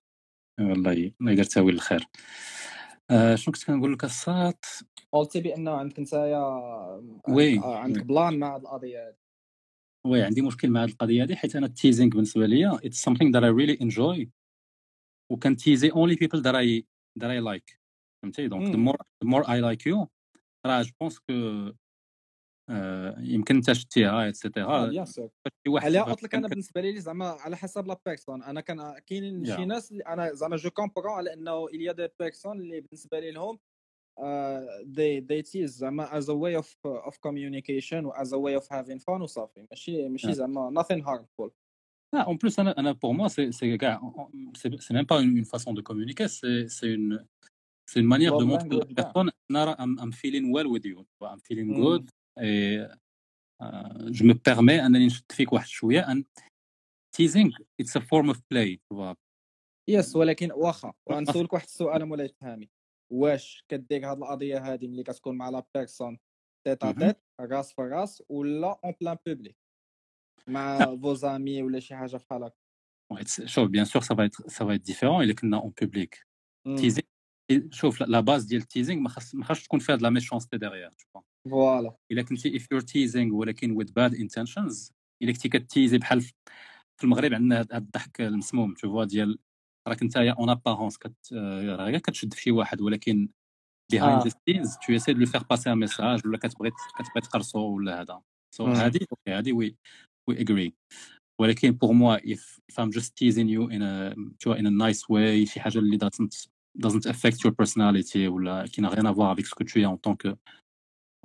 [0.59, 2.07] والله الله يدير تاويل الخير.
[3.13, 4.65] آه شنو كنت كنقول لك؟ الصات.
[5.11, 6.39] قلتي بانه عندك نتايا
[7.29, 7.59] oui.
[7.63, 8.07] عندك oui.
[8.07, 9.17] plan مع هاد القضية؟
[10.05, 13.31] oui عندي مشكل مع هذه القضية هذه حيت أنا ال teasing بالنسبة ليا it's something
[13.33, 14.27] that I really enjoy.
[15.31, 16.83] وكنتيزي only people that I
[17.23, 17.77] that I like.
[18.23, 18.91] فهمتي؟ donc the مم.
[18.91, 20.07] more the more I like you
[20.65, 21.33] راه je pense que
[23.19, 25.05] يمكن انت شفتيها et cetera آه،
[25.67, 29.65] على قلت لك أنا بالنسبة لي زعما على حسب la personne أنا كان كاين شي
[29.65, 33.31] ناس أنا زعما je comprends على إنه il y a des personnes اللي بالنسبة لي
[33.31, 33.59] لهم
[34.83, 38.73] دي دي تي زعما as a way of of communication و as a way of
[38.73, 41.51] having fun وصافي ماشي ماشي زعما nothing hurtful
[42.13, 44.01] لا en plus أنا أنا pour moi c'est c'est كاع
[44.55, 47.27] c'est même pas une façon de communiquer c'est c'est une
[47.89, 51.73] c'est une manière de montrer la personne أنا I'm feeling well with you I'm feeling
[51.73, 52.09] good
[54.11, 55.67] je me permets أنني نشد فيك واحد
[57.17, 59.15] teasing, it's a form of play, tu vois.
[59.89, 62.69] yes ولكن واخا غنسولك واحد السؤال مولاي تهامي
[63.11, 66.19] واش كدير هاد القضية هادي ملي كتكون مع la personne
[66.67, 66.91] tête à.
[66.91, 69.57] tête راس في راس ولا en plein public
[70.47, 72.55] مع vos amis ولا شي حاجة بحال هكا
[73.23, 73.69] it's- شوف
[74.27, 76.23] être ça va être différent الا كنا public
[76.65, 76.75] مم.
[76.77, 77.03] teasing
[77.69, 79.95] شوف la base ديال ال teasing ما خاص ما خاصش تكون فيها
[80.59, 81.95] derrière tu vois voilà.
[82.11, 84.91] إلا كنتي if you're teasing ولكن with bad intentions
[85.21, 86.21] إلا كنتي كتيزي بحال
[86.97, 89.39] في المغرب عندنا هذا الضحك المسموم تشوفوا ديال
[89.87, 91.15] راك انت يا en apparence كت
[92.03, 93.29] كتشد في شي واحد ولكن
[93.91, 98.01] behind the scenes tu essaies de faire passer un message ولا كتبغي كتبغي تقرصو ولا
[98.01, 98.21] هذا.
[98.55, 99.75] so هادي okay هادي we
[100.29, 100.73] we agree
[101.41, 105.59] ولكن pour moi if if I'm just teasing you in to in nice way شي
[105.59, 106.33] حاجة اللي doesn't
[106.75, 109.95] doesn't affect your personality ولا كاين rien à voir avec ce que tu es en
[109.95, 110.37] tant que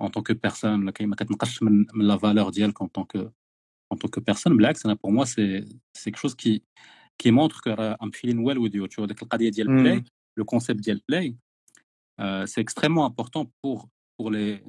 [0.02, 3.04] en tant que personne ولا كي ما كتنقصش من من la valeur ديالك en tant
[3.04, 3.18] que
[3.94, 5.64] en tant que personne بالعكس انا pour moi c'est
[5.98, 6.62] c'est quelque chose qui
[7.22, 9.84] qui montre que راه I'm feeling well with you tu vois ديك القضيه ديال مم.
[9.84, 10.02] play
[10.40, 11.34] le concept ديال play
[12.20, 14.62] euh, c'est extrêmement important pour pour les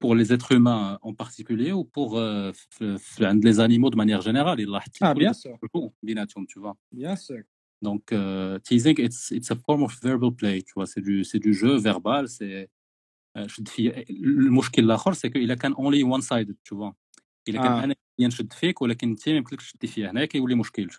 [0.00, 3.96] pour les êtres humains en particulier ou pour euh, في- في- عند les animaux de
[3.96, 7.42] manière générale il حتى اه الكل بيان سور يكونوا بيناتهم tu vois بيان سور
[7.84, 11.38] donc euh, teasing it's it's a form of verbal play tu vois c'est du c'est
[11.46, 12.66] du jeu verbal c'est euh,
[13.45, 16.93] شد في المشكل الآخر que إلا كان one sided tu vois.
[17.49, 17.83] إلا كان آه.
[17.83, 20.89] أنا نشد فيك ولكن انت ما يمكنلكش تشدي فيا هنا كيولي مشكل.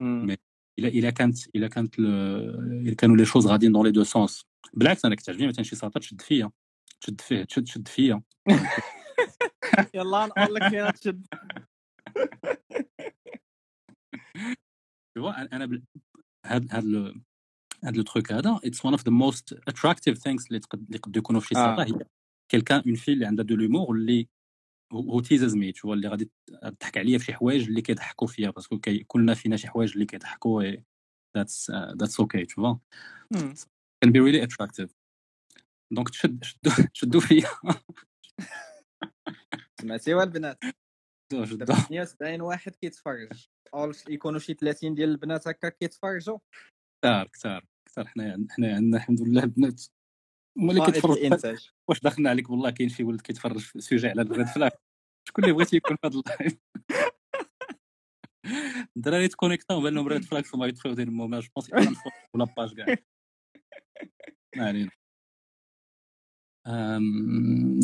[0.00, 0.36] mais
[0.78, 5.04] إلا إلا كانت إلا كانت إلا كانوا les choses غاديين dans les deux sens بالعكس
[5.04, 6.50] أنا كتعجبني مثلا شي ساطة تشد فيا.
[7.00, 8.22] تشد فيه تشد تشد فيا.
[9.94, 11.26] يلا نقول لك فين تشد.
[15.18, 15.82] Vois أنا
[16.46, 17.14] هاد هاد
[17.84, 21.16] هاد le truc هذا it's one of the most attractive things اللي تقد اللي قد
[21.16, 21.76] يكونوا في شي آه.
[21.76, 22.06] ساطه هي
[22.50, 24.28] quelqu'un une fille اللي عندها de l'humour اللي
[24.92, 26.30] who teases me tu vois اللي غادي
[26.62, 30.06] تضحك عليا في شي حوايج اللي كيضحكوا فيا parce que كلنا فينا شي حوايج اللي
[30.06, 30.62] كيضحكوا
[31.36, 33.54] that's that's okay مم.
[34.04, 34.90] can be really attractive.
[35.92, 37.48] donc تشد شدوا شدوا فيا.
[39.80, 40.58] سمعتي والبنات
[41.32, 43.48] شدوا دابا شدوا 78 واحد كيتفرج.
[44.08, 46.38] يكونوا شي 30 ديال البنات هكا كيتفرجوا.
[47.02, 48.06] كثار كثار كثار.
[48.06, 49.82] حنا حنا عندنا الحمد لله البنات
[50.58, 51.56] هما اللي كيتفرجوا
[51.88, 54.72] واش دخلنا عليك والله كاين شي ولد كيتفرج في sujet على ال red flag
[55.28, 56.58] شكون اللي بغيتي يكون في هذا اللايف؟
[58.96, 61.70] الدراري تكونيكتاو بان لهم red flag وما يدخلوا dernièrement je pense
[62.34, 62.96] ولا باج كاع.
[64.56, 64.90] ما علينا.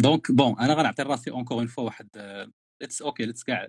[0.02, 2.08] donc bon أنا غنعطي راسي encore une fois واحد
[3.02, 3.68] أوكي let's كاع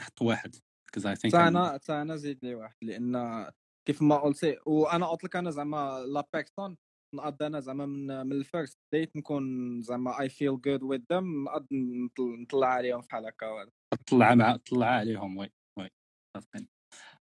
[0.00, 0.56] تحط واحد
[0.94, 3.46] كوز اي ثينك أنا أنا زيد لي واحد لأن
[3.88, 6.76] كيف ما قلتي وأنا قلت لك أنا زعما la personne
[7.14, 9.42] نقد أنا زعما من من ال first date نكون
[9.82, 13.68] زعما I feel good with them نقد نطل- نطلع عليهم بحال هكا.
[14.10, 15.88] طلع مع طلع عليهم oui oui.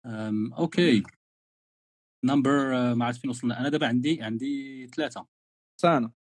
[0.06, 1.02] أم، أوكي.
[2.24, 2.50] number
[2.94, 3.60] ما عرفت فين وصلنا.
[3.60, 5.26] أنا دابا عندي عندي ثلاثة.
[5.84, 6.12] أنا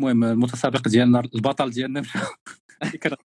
[0.00, 2.02] المهم المتسابق ديالنا البطل ديالنا.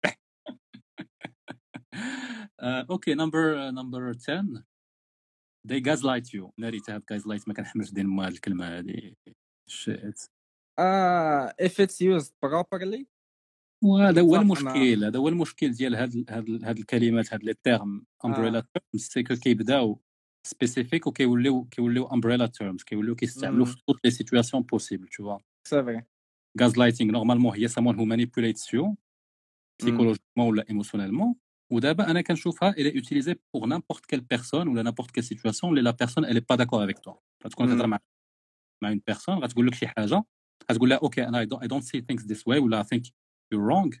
[2.60, 4.64] آه، أوكي number number 10
[5.66, 6.50] they gaslight you.
[6.58, 9.16] ناري حتى هاد gaslight ما كنحملش دين هاد الكلمة هادي.
[9.68, 10.20] shit
[10.78, 13.04] آه if it's used properly.
[13.84, 15.04] وهذا هو المشكل.
[15.04, 19.36] هذا هو المشكل ديال هاد هاد هاد الكلمات هاد les termes umbrella terms c'est que
[19.36, 20.00] كيبداو
[20.46, 23.66] spécifiques وكيوليو كيوليو umbrella terms كيوليو كيستعملوا.
[23.66, 25.38] في toutes les situations possibles tu vois
[25.68, 26.02] سي فري
[26.62, 28.94] gaslighting normalement هي someone who manipulates you
[29.82, 31.34] psychologiquement ولا émotionnellement
[31.72, 35.82] ودابا أنا كنشوفها elle est utilisée pour n'importe quelle personne ولا n'importe quelle situation اللي
[35.82, 37.72] la personne elle est pas d'accord avec toi فتكون مم.
[37.74, 37.98] تهضر مع
[38.82, 40.24] مع une personne غتقول لك شي حاجة
[40.72, 43.02] غتقول لها أوكي أنا I don't, I don't see things this way ولا I think
[43.54, 43.98] you're wrong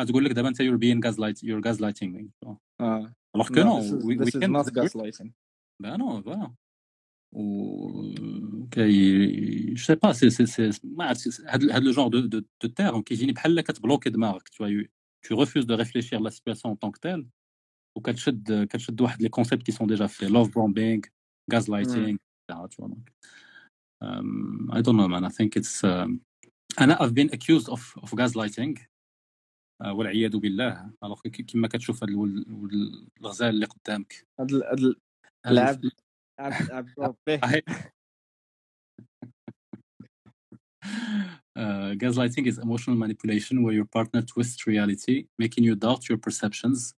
[0.00, 2.48] غتقول لك دابا انت you're being gaslight you're gaslighting me
[2.80, 4.88] آه alors que No, non this is, we, we this is can not disagree.
[4.88, 5.30] gaslighting
[5.82, 6.48] Ben non, voilà.
[7.36, 12.20] Ou كي je sais pas c'est c'est c'est ما عرفت هاد هاد لو جونغ دو
[12.20, 16.30] دو دو تيرم كيجيني بحال كتبلوكي دماغك tu vois tu refuses de réfléchir à la
[16.30, 17.26] situation en tant que telle
[17.96, 21.00] وكتشد كتشد واحد لي كونسيبت qui sont déjà faits love bombing
[21.52, 23.06] gaslighting etc tu vois donc
[24.04, 26.20] um, I don't know man I think it's um,
[26.80, 28.74] أنا I've been accused of of gaslighting
[29.82, 34.52] uh, والعياذ بالله alors كما كتشوف الول- الغزال اللي قدامك هاد
[35.46, 35.90] العبد
[36.38, 37.40] عبد عبد ربي.
[41.55, 46.93] Uh, gaslighting is emotional manipulation where your partner twists reality, making you doubt your perceptions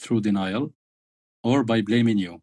[0.00, 0.64] through denial
[1.42, 2.40] or by blaming you.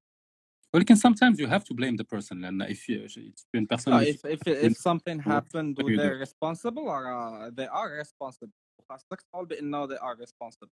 [0.75, 3.15] ولكن sometimes you have to blame the person لأن if you if
[3.53, 6.17] you're a person No, with- if if if something What- happened what do you they're
[6.27, 8.53] responsible or uh, they are responsible
[8.89, 10.69] خاصك تقول بانه they are responsible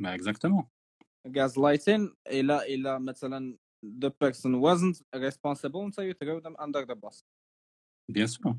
[0.00, 0.64] ما exactement
[1.28, 7.22] gaslighting الى الى مثلا the person wasn't responsible انت you throw them under the bus
[8.12, 8.58] bien sûr لا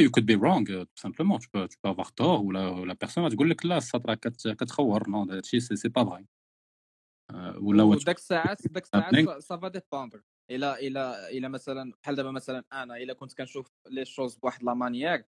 [0.00, 2.70] You could be wrong euh, tout simplement tu peux tu peux avoir tort ou la,
[2.86, 6.24] la personne va تقول لك لا السطر كت- كتخور non c'est pas vrai
[7.56, 8.82] ولا وداك الساعات داك.
[8.82, 13.66] الساعات ça va dépendre الا الا الا مثلا بحال دابا مثلا أنا الا كنت كنشوف
[13.90, 15.24] les choses بواحد la manière.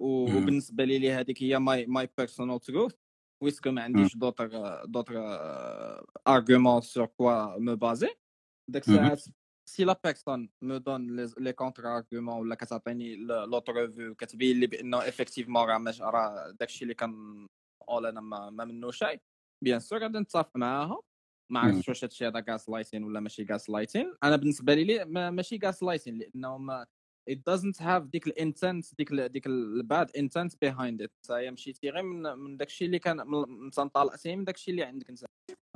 [0.00, 2.94] وبالنسبه لي هذيك هي my my personal truth
[3.42, 4.48] و est-ce que ما عنديش d'autres
[4.84, 5.14] d'autres
[6.28, 8.08] arguments sur quoi me baser
[8.68, 9.16] داك مهم.
[9.66, 14.98] الساعات si la personne me donne les contre-arguments ولا كتعطيني l'autre vue كتبين لي بانه
[15.08, 17.46] effectivement راه ماش راه داكشي اللي كان
[17.88, 19.20] اول أنا ما, ما منه شيء
[19.64, 21.00] bien sûr غادي نتفق معاها
[21.52, 21.60] ما.
[21.60, 26.18] عرفتش واش هادشي هذا gaslighting ولا ماشي gaslighting أنا بالنسبة لي لي ما ماشي gaslighting
[26.18, 26.86] لأنه ما
[27.30, 31.50] it doesn't have ديك ال intent ديك ال ديك ال bad intent behind it هي
[31.50, 35.24] مشيتي غير من من داكشي اللي كان من- انت طالعتي من داكشي اللي عندك انت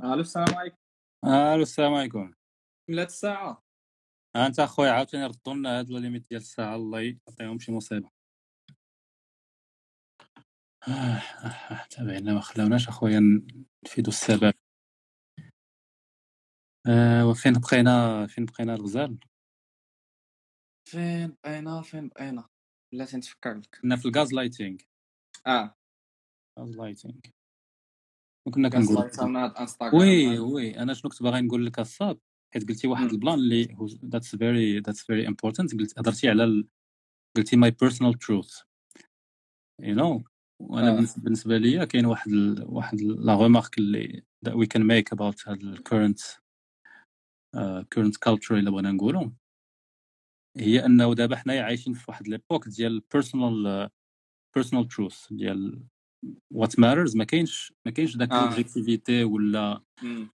[0.03, 0.77] ألو السلام عليكم
[1.25, 2.33] ألو السلام عليكم
[2.89, 3.63] ملات الساعة
[4.35, 8.11] أنت اخويا عاوتاني ردوا لنا هاد ال limite ديال الساعة الله يعطيهم شي مصيبة.
[10.87, 13.21] آه، تابعنا ما خلاوناش أخويا
[13.85, 14.53] نفيدو السبب.
[16.87, 19.19] آه وفين بقينا؟ فين بقينا الغزال؟
[20.89, 22.49] فين بقينا؟ فين بقينا؟
[22.93, 24.77] بلاتي نتفكر لك كنا في ال gaslighting.
[25.47, 25.75] آه.
[26.59, 27.19] gaslighting.
[28.47, 29.11] غاس كنقول
[29.93, 32.19] oui oui أنا شنو كنت باغي نقول لك؟ الصاد.
[32.53, 33.11] حيت قلتي واحد.
[33.11, 36.67] ال plan اللي that's very that's very important قلت هضرتي على ال...
[37.37, 38.61] قلتي my personal truth
[39.79, 40.23] you know
[40.61, 41.05] وأنا آه.
[41.17, 42.65] بالنسبة ليا كاين واحد ال...
[42.67, 46.39] واحد la remarque اللي that we can make about هاد ال current
[47.55, 49.29] uh, current culture اللي بغينا نقولوا
[50.57, 53.89] هي أنه دابا حنايا عايشين في واحد l'époque ديال uh,
[54.57, 55.83] personal truth ديال
[56.53, 58.45] what matters ما كاينش ما كاينش داك آه.
[58.45, 59.81] l'objectivité ولا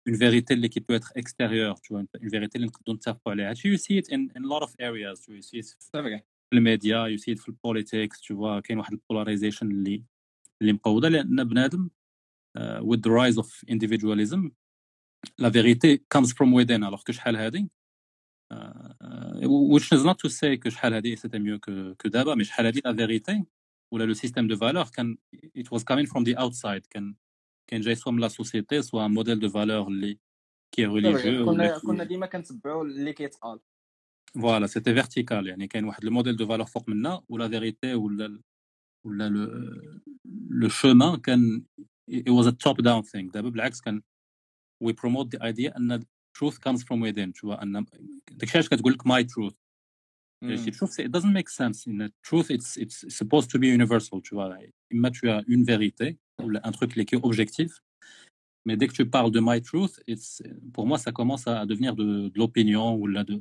[0.10, 3.78] une vérité اللي peut être extérieure tu vois une vérité اللي نقدروا نتفقوا عليها هادشي
[3.78, 6.58] you see it in, in a lot of areas you see it c'est vrai في
[6.58, 10.04] ال media you see it في ال politics vois كاين واحد ال polarization اللي
[10.62, 11.90] اللي مقوده لأن بنادم
[12.60, 14.52] uh, with the rise of individualism
[15.38, 17.70] la vérité comes from within alors que شحال هادي
[18.54, 22.44] uh, which is not to say que شحال هادي c'était mieux que, que دابا mais
[22.44, 23.44] شحال هادي la vérité
[23.94, 25.18] ولا le système de valeur كان
[25.58, 27.16] it was coming from the outside كان
[27.68, 30.20] كان جاي soit من la société soit modèle de valeurs اللي
[30.76, 33.60] qui est religieux كنا كنا ديما كنتبعوا اللي كيتقال
[34.34, 37.94] voilà c'était vertical يعني كاين واحد ال modèle de valeurs فوق منا و la vérité
[37.94, 38.42] ولا
[39.06, 39.48] ولا لو
[40.50, 41.66] لو شومان كان
[42.12, 43.32] it was a top down thing.
[43.32, 44.02] دابا بالعكس كان
[44.84, 46.04] we promote the idea ان
[46.38, 47.86] truth comes from within شو ان
[48.32, 49.63] داكشي علاش كتقول لك my truth.
[50.43, 50.57] مم.
[50.57, 51.87] Tu trouves it doesn't make sense.
[51.87, 54.21] In the truth, it's it's supposed to be universal.
[54.23, 54.49] Tu vois,
[54.95, 56.07] Imma tu as une vérité
[56.43, 57.71] ou un truc qui est objectif.
[58.67, 60.31] Mais dès que tu parles de my truth, it's
[60.75, 63.35] pour moi ça commence à devenir de, de l'opinion ou là de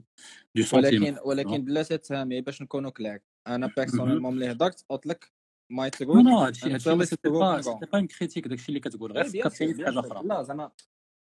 [0.55, 1.05] du sentiment.
[1.07, 3.71] ولكن ولكن بلاتي تفهمي باش نكونوا كلاك انا Mhm.
[3.75, 5.31] بيرسونيلمون ملي هضرت قلت لك
[5.71, 7.79] ماي Non, تروث non, هادشي هادشي until it's c'était pas proven wrong.
[7.79, 10.01] c'était pas une critique داكشي اللي كتقول غير غير بيان سور فكرتيني في بيان حاجه
[10.07, 10.27] سور اخرى.
[10.27, 10.71] لا زعما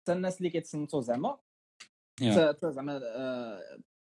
[0.02, 1.38] حتى الناس اللي كيتصنتوا زعما
[2.22, 2.26] Yeah.
[2.32, 3.00] حتى حتى زعما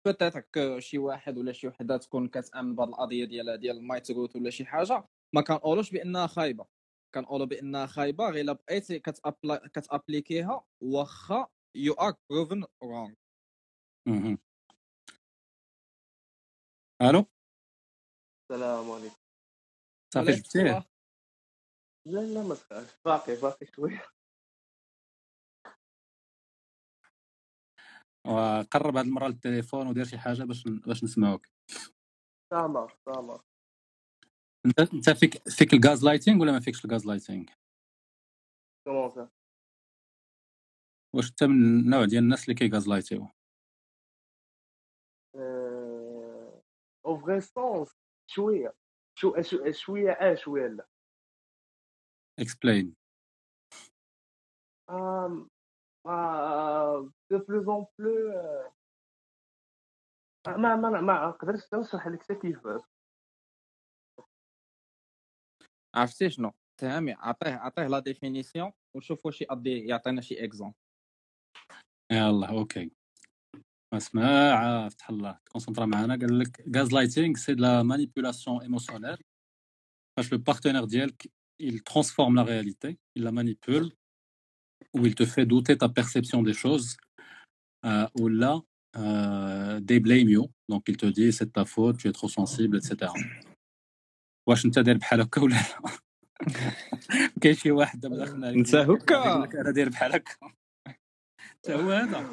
[0.05, 4.36] بوتيتر كو شي واحد ولا شي وحدة تكون كتأمن بهاد القضية ديال ديال my truth
[4.35, 5.03] ولا شي حاجة.
[5.35, 6.65] ما كنقولوش بأنها خايبة.
[7.15, 13.13] كنقولوا بأنها خايبة غير بقيتي كتابلا كتابليكيها واخا يو ار بروفن رونغ.
[17.01, 17.25] ألو؟
[18.51, 19.15] السلام عليكم.
[20.13, 20.85] صافي جبتيه
[22.05, 22.95] لا لا ما تخافش.
[23.05, 24.05] باقي باقي شوية.
[28.26, 31.47] وقرب هاد المره للتليفون ودير شي حاجة باش باش نسمعوك.
[32.53, 33.39] سامع سامع
[34.65, 37.45] انت انت فيك فيك ال gaslighting ولا ما فيكش ال gaslighting؟
[41.15, 43.27] واش انت من النوع ديال الناس اللي كي gaslight
[47.05, 47.95] يو au vrai sens
[48.28, 48.73] شوية.
[49.19, 50.88] شو شو- شوية آه شوية لا.
[52.39, 52.95] explique
[54.89, 55.47] آه،
[56.05, 58.35] de plus en plus
[60.47, 62.81] آه، ما ما ما نقدرش نشرح لك حتى كيفاش
[65.95, 66.51] عرفتي شنو.
[66.81, 70.75] فهمي عطيه عطيه la définition وشوف واش يقضي يعطينا شي exemple
[72.11, 72.91] يلا OK.
[73.93, 76.15] اسمع فتح الله كونسونطرا معنا.
[76.15, 79.23] قال لك gaslighting c'est de la manipulation émotionnelle.
[80.17, 81.33] فاش le partenaire ديالك
[81.63, 83.95] il transforme la réalité il la manipule
[84.95, 86.97] ou il te fait douter ta perception des choses
[87.85, 88.61] euh, ولا
[88.97, 90.45] euh, they blame you.
[90.69, 93.11] Donc il te dit c'est de ta faute tu es trop sensible etc
[94.47, 95.91] واش انت داير بحال هكا ولا لا
[97.41, 100.35] كاين شي واحد دابا داخل عليك انت هكا يقول لك أنا داير بحال هكا
[101.49, 102.29] حتى هو هذا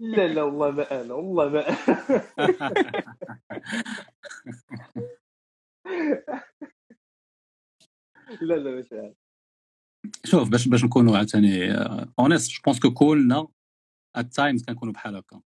[0.00, 1.76] لا لا والله ما أنا والله ما أنا.
[8.40, 9.16] لا لا مش عارف
[10.26, 11.72] شوف باش باش نكونوا عاوتاني
[12.18, 13.48] honnête je pense que كلنا
[14.16, 15.42] at times كنكونوا بحال هكا.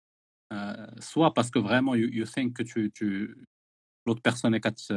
[0.99, 3.05] سوا باسكو فريمون يو ثينك تو تو
[4.07, 4.93] لوت بيرسون كت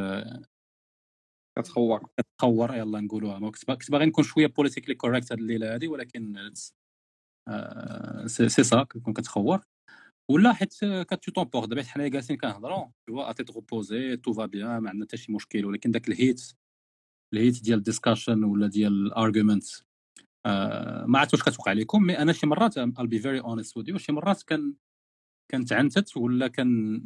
[1.59, 3.51] كتخور كتخور يلا نقولوها.
[3.51, 6.53] كنت باغي نكون شوية بوليتيكلي كوريكت هاد الليلة هادي ولكن
[8.27, 9.61] سي سا كتكون كتخور.
[10.31, 14.91] ولا حيت كتو طومبور دابا حنا جالسين كنهضروا تو اتيت غوبوزي تو فا بيان ما
[14.91, 16.53] عندنا حتى شي مشكل ولكن داك الهيت
[17.33, 19.65] الهيت ديال الديسكاشن ولا ديال الارغيومنت
[20.47, 23.89] آه ما عرفت واش كتوقع لكم مي أنا شي مرات I'll be very honest with
[23.93, 24.75] you شي مرات كان
[25.51, 27.01] كنتعنتت ولا كان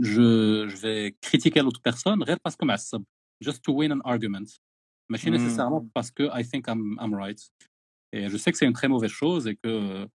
[0.00, 3.04] جو جو في كريتيكي لوت بيرسون غير باسكو معصب
[3.44, 4.60] just to win an argument
[5.10, 5.34] ماشي Mm.
[5.34, 7.40] nécessairement parce que I think I'm, I'm right
[8.16, 10.06] et je sais que c'est une très mauvaise chose et que euh,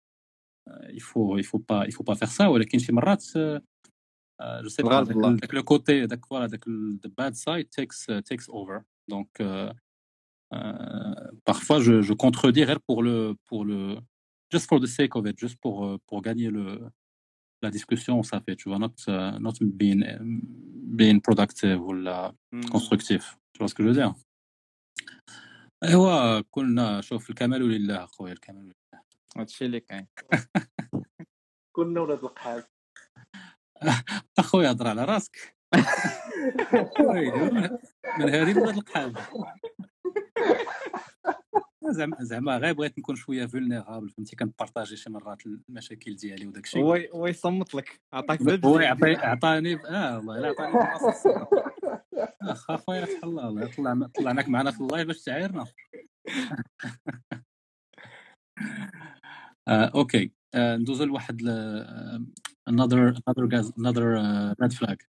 [0.97, 3.59] il faut il faut pas il faut pas faire ça ولكن شي مرات euh,
[4.41, 8.47] euh, je sais pas داك le côté داك ال- the bad side takes uh, takes
[8.49, 9.72] over donc euh,
[10.54, 13.98] euh, parfois je, je contredis غير pour le pour le
[14.54, 16.66] just for the sake of it juste pour euh, pour gagner le
[17.62, 20.02] la discussion ça fait tu vois not uh, not being
[20.98, 22.68] being productive ولا Mm.
[22.74, 24.14] constructif tu vois ce que je veux dire
[25.84, 29.02] ايوا كلنا شوف الكمال لله اخويا الكمال لله
[29.36, 30.06] هادشي اللي كاين
[31.76, 32.64] كلنا ولاد القحاب
[34.38, 35.55] اخويا هضر على راسك ويلي،
[38.19, 39.17] من هذه ولاد القحاب
[41.89, 46.81] زعما زعما غير بغيت نكون شوية vulnérable فهمتي؟ كنبارطاجي شي مرات المشاكل ديالي وداك الشيء.
[46.83, 48.01] هو هو يصمت لك.
[48.13, 48.77] عطاك هو
[49.17, 50.77] عطاني آه والله الا عطاني.
[52.41, 55.65] اخ اخويا فتح الله الله طلع طلعناك معنا في ال live باش تعايرنا.
[59.67, 60.31] آه، OK.
[60.55, 62.25] آه، ندوزو لواحد ل- آه،
[62.69, 64.07] another another gas another
[64.63, 64.97] red flag.
[64.97, 65.16] آه،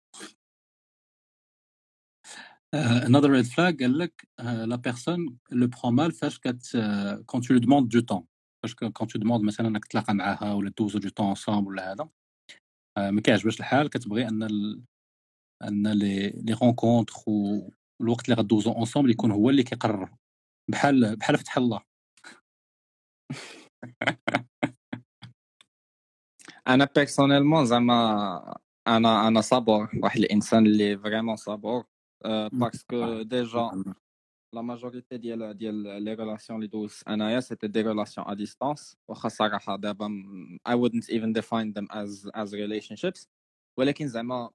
[2.76, 3.84] another red flag
[4.40, 6.78] آه، la personne le prend mal فاش quand tu
[7.52, 8.24] lui demandes du temps.
[8.64, 11.92] فاش ك- quand tu demandes مثلا انك تلاقى معاها ولا دوزو du temps ensemble ولا
[11.94, 12.10] هذا
[12.98, 14.84] ما كيعجبهاش الحال كتبغي ان ال...
[15.64, 20.16] ان les les rencontres والوقت اللي غدوزو ensemble يكون هو اللي كيقرر
[20.72, 21.82] بحال بحال فتح الله
[26.68, 28.58] أنا personnellement زعما
[28.88, 31.86] أنا أنا صبور واحد الانسان اللي vraiment صبور
[32.54, 33.72] parce que déjà
[34.56, 39.30] la majorité ديال ديال les relations اللي دوز انايا c'était des relations à distance واخا
[39.30, 40.08] صراحة دابا
[40.70, 43.28] I wouldn't even define them as as relationships.
[43.80, 44.50] ولكن زعما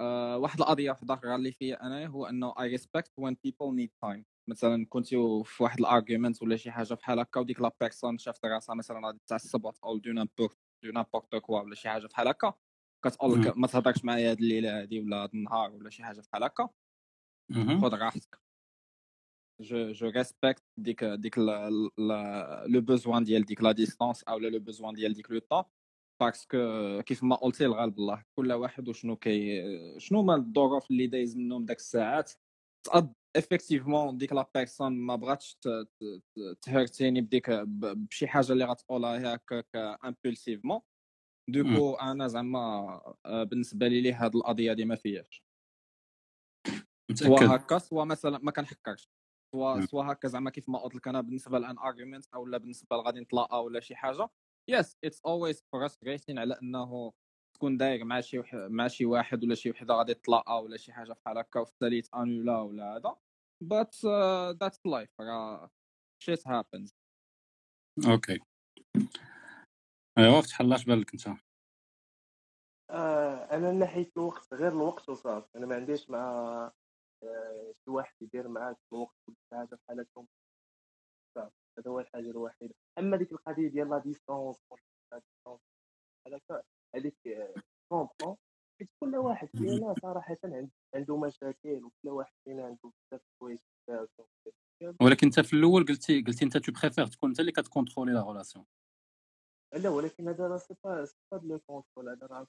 [0.00, 3.90] آه، واحد القضية واحدة أخرى اللي فيا أنايا هو إنه I respect when people need
[4.10, 4.22] time.
[4.50, 8.44] مثلا كنتو في واحد ال argument ولا شي حاجة بحال هكا وديك la personne شافت
[8.46, 12.54] راسها مثلا غادي تعصب وتقول de n'importe de n'importe quoi ولا شي حاجة بحال هكا.
[13.04, 16.44] كتقول لك ما تهضرش معايا هاد الليلة هادي ولا هاد النهار ولا شي حاجة بحال
[16.44, 16.68] هكا.
[17.80, 18.40] خذ راحتك
[19.60, 25.14] je je respecte ديك ديك le besoin ديال ديك la distance أو le besoin ديال
[25.14, 25.62] ديك le temps
[26.20, 29.62] parce que كيف ما قلتي الغالب الله كل واحد وشنو كي
[30.00, 32.32] شنو هما الظروف اللي دايز منهم داك الساعات
[32.86, 35.58] تقد effectivement ديك la personne ما بغاتش
[36.62, 40.80] تهرتيني بديك بشي حاجة اللي غتقولها هكاك امبولسيفمون
[41.50, 45.51] دوكو أنا زعما بالنسبة لي هاد القضية هادي ما فيهاش سوا
[47.10, 47.42] متأكد.
[47.42, 49.08] هكا سوا مثلا ما كنحكرش
[49.54, 49.80] سوا.
[49.80, 53.20] سوا هكا زعما كيف ما قلت لك أنا بالنسبة لأن ارغيومنت أو لا بالنسبة لغادي
[53.20, 54.28] نتلاقى ولا شي حاجة
[54.70, 57.12] يس اتس اولويز فرستريتين على أنه
[57.56, 58.54] تكون داير مع شي وح...
[58.54, 62.02] مع شي واحد ولا شي وحدة غادي تتلاقى ولا شي حاجة بحال هكا وفي التالي
[62.14, 63.16] انولا ولا هذا
[63.62, 63.96] but
[64.60, 65.70] that's life راه
[66.22, 66.90] shit happens
[68.08, 68.38] OK
[70.18, 71.38] ايوا فتح الله اش بالك أنت؟
[72.90, 76.72] آه أنا من ناحيه الوقت غير الوقت وصافي أنا ما عنديش مع
[77.84, 80.26] شي واحد يدير معاك الوقت ولا شي حاجة بحال هكا
[81.34, 82.74] صافي هذا هو الحاجة الوحيدة.
[82.98, 85.22] أما ديك القضية ديال la distance بحال
[86.34, 86.62] هكا
[86.94, 87.14] هذيك
[87.88, 88.36] comprends
[88.78, 93.58] حيت كل واحد فينا صراحة عند- عنده مشاكل وكل واحد فينا عنده بزاف الحوايج
[95.00, 98.64] ولكن انت في الأول قلتي قلتي انت tu préfères تكون انت اللي كتكونترولي la relation
[99.74, 102.46] لا ولكن هذا راه c'est pas c'est pas du contrôle هذا راه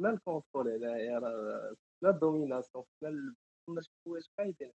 [0.00, 0.82] لا ال contrôle
[1.22, 3.34] راه la domination لا
[3.66, 4.72] كنا شي حوايج قايدين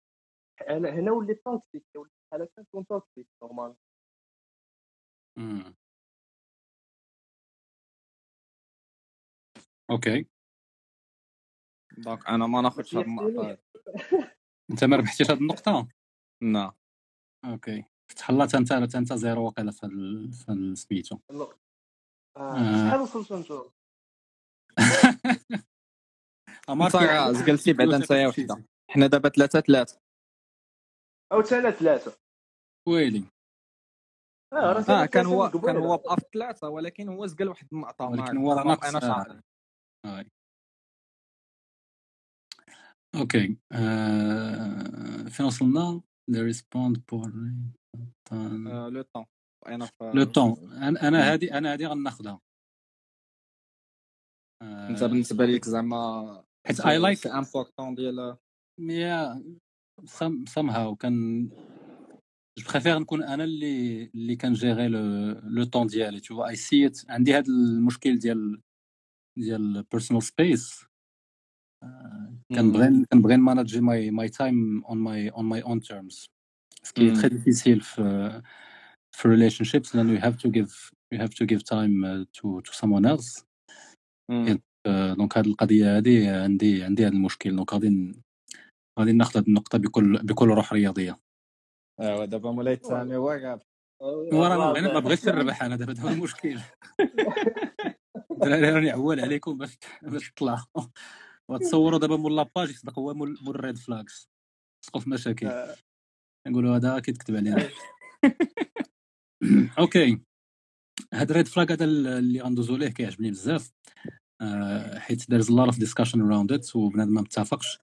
[0.69, 3.75] أنا هنا وليت toxique وليت بحال هكا نكون toxique normal
[9.91, 10.25] OK.
[11.97, 13.05] donc أنا ما ناخذش هاد.
[13.05, 13.57] النقطه.
[14.71, 15.87] أنت ما ربحتيش هاد النقطة؟
[16.41, 16.73] لا.
[17.45, 17.83] OK.
[18.29, 21.19] الله أنت أنت zéro واقيلا في هاد- سميتو.
[22.37, 23.71] شحال وصلتوا نتوما
[26.85, 29.99] أنت راه زقلتي بعدا انت يا وحده حنا دابا ثلاثة ثلاثة
[31.31, 32.19] أو أنا ثلاثة
[32.87, 33.23] ويلي.
[34.53, 35.77] آه راه آه سالت كان هو كان.
[35.77, 39.43] هو باف ثلاثة ولكن هو زقل واحد النقطه ولكن هو راه ناقص آه، عارف
[40.05, 40.25] آه.
[43.15, 43.57] أوكي.
[43.71, 47.31] آه، فين وصلنا؟ لي ريسبوند بور
[48.31, 49.25] آه، لو طون
[49.85, 52.41] في لو طون أنا أنا هادي أنا هادي غناخذها
[54.63, 58.37] انت بالنسبة ليك زعما حيت اي لايك امبورطون ديال
[58.79, 59.43] يا
[60.05, 61.49] سام somehow كان
[62.71, 67.47] بريفير نكون أنا اللي اللي كنجيري لو طون ديالي تو اي سي ات عندي هذا
[67.47, 68.61] المشكل ديال
[69.39, 70.85] ديال personal space
[72.55, 76.29] كنبغي كنبغي نماناجي my my time on my own my own terms
[76.83, 77.11] ce qui.
[77.11, 78.41] très difficile في
[79.11, 83.43] في relationships لأنه you have to give you have to give time to to else.
[84.29, 84.59] مم.
[84.87, 87.55] donc هذه القضية هذه عندي عندي هذا المشكل.
[87.55, 88.21] donc غادي
[88.99, 91.19] غادي ناخذ هذه النقطة بكل بكل روح رياضية.
[92.01, 93.61] ايوا دابا مولاي التامي هو راب
[94.33, 96.59] ورا ما بغيتش نربح أنا دابا هذا المشكل.
[98.31, 100.87] الدراري راني عوال عليكم باش باش تطلعوا.
[101.49, 104.29] وتصوروا دابا مول la page يصدق هو مول مول ال red flags
[104.83, 105.51] تسقوا في مشاكل.
[106.47, 107.69] نقولوا هذا كيتكتب علينا.
[109.79, 110.21] okay.
[111.13, 113.71] هاد ال red flag هذا اللي غندوزو ليه كيعجبني بزاف.
[114.41, 117.79] آه، حيت a lot of discussion around it وبنادم ما متفقش.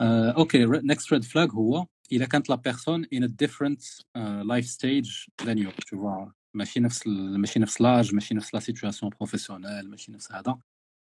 [0.00, 3.80] آه، اوكي next red flag هو اذا كانت لا بيرسون in a different
[4.18, 7.40] uh, life stage than you tu vois ماشي نفس ال...
[7.40, 10.58] ماشي نفس لاج ماشي نفس لا سيتوياسيون بروفيسيونيل ماشي نفس هذا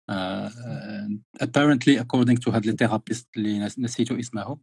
[0.10, 1.10] آه، آه،
[1.44, 4.60] apparently according to هاد لي ثيرابيست اللي نس- نسيتو اسمه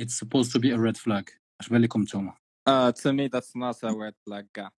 [0.00, 2.34] it's supposed to be a red flag اش بان لكم نتوما
[2.68, 4.72] Uh, to me, that's not a red flag, gars.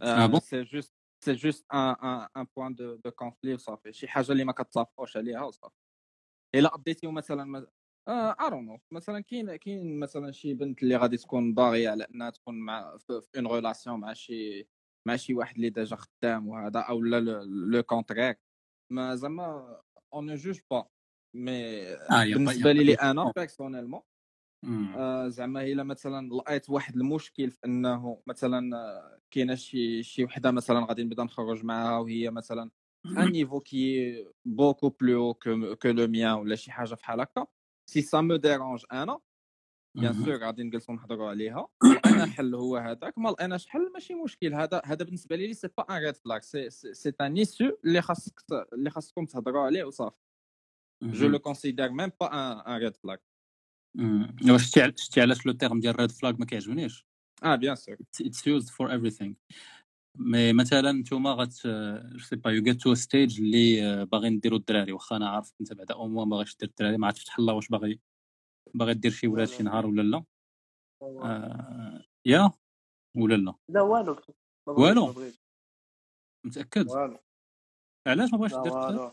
[0.00, 0.40] Ah bon?
[0.40, 0.94] c'est juste,
[1.24, 5.16] c'est juste un, un, un point de, de conflit وصافي شي حاجه اللي ما كتفقوش
[5.16, 5.74] عليها وصافي
[6.55, 7.67] إلا قضيتيو مثلا ما...
[8.07, 12.97] آه مثلا كاين كاين مثلا شي بنت اللي غادي تكون باغية على إنها تكون مع
[12.97, 14.67] في une relation مع شي
[15.07, 18.35] مع شي واحد اللي déjà خدام وهذا أو لا le contraire
[18.91, 19.81] ما زعما
[20.13, 20.87] on juge pas
[21.35, 24.01] mais آه، بالنسبة لي لي أنا personnellement
[24.63, 24.95] مم.
[24.95, 28.71] آه، زعما إلا مثلا لقيت واحد المشكل في إنه مثلا
[29.31, 32.71] كاينة شي شي وحدة مثلا غادي نبدا نخرج معاها وهي مثلا
[33.05, 37.45] un niveau qui beaucoup plus que que le mien ولا شي حاجة بحال هكا
[37.89, 39.19] si ça me dérange أنا
[39.97, 40.13] bien.
[40.13, 44.81] sûr غادي نجلسوا نهضروا عليها لقينا حل هو هذاك ما لقيناش حل ماشي مشكل هذا
[44.85, 48.89] هذا بالنسبة لي c'est pas un red flag c'est c'est un issue اللي خاصك اللي
[48.89, 50.15] خاصكم تهضروا عليه وصافي
[51.03, 51.27] je.
[51.27, 52.33] le considère même pas
[52.75, 53.21] un red flag.
[54.51, 57.05] واش شتي شتي علاش le terme ديال red flag ما كيعجبنيش
[57.43, 59.33] آه bien sûr it's used for everything.
[60.15, 64.57] mais مثلا نتوما غت je sais pas you get to stage اللي آه، باغيين ديروا
[64.57, 64.91] الدراري.
[64.91, 66.97] واخا أنا عارف أنت بعدا au moins باغيش دير الدراري.
[66.97, 67.99] ما عرفتش تحل واش باغي
[68.73, 70.23] باغي دير شي ولاد شي نهار ولا لا.
[71.03, 72.51] آه، يا
[73.17, 73.55] ولا لا.
[73.69, 74.15] لا والو.
[74.67, 75.31] والو؟
[76.45, 76.87] متأكد؟
[78.07, 79.11] علاش ما لا دير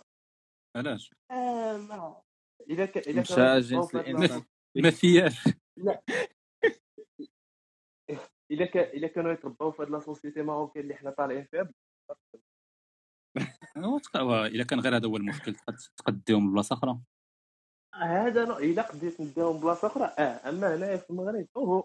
[0.77, 2.23] علاش؟ آه، ما.
[2.71, 2.99] اذا ك...
[2.99, 3.23] اذا
[4.85, 5.49] ما فياش.
[5.77, 6.03] لا.
[8.51, 8.77] اذا ك...
[8.77, 11.73] اذا كانوا يتربوا في هاد la société marocaine اللي حنا طالعين فيها.
[14.47, 16.99] إلا كان غير هذا هو المشكل تقد تقد ديهم بلاصة أخرى؟
[17.95, 21.85] هذا نوع إلا قديت نديهم بلاصة أخرى آه أما هنايا في المغرب اوهو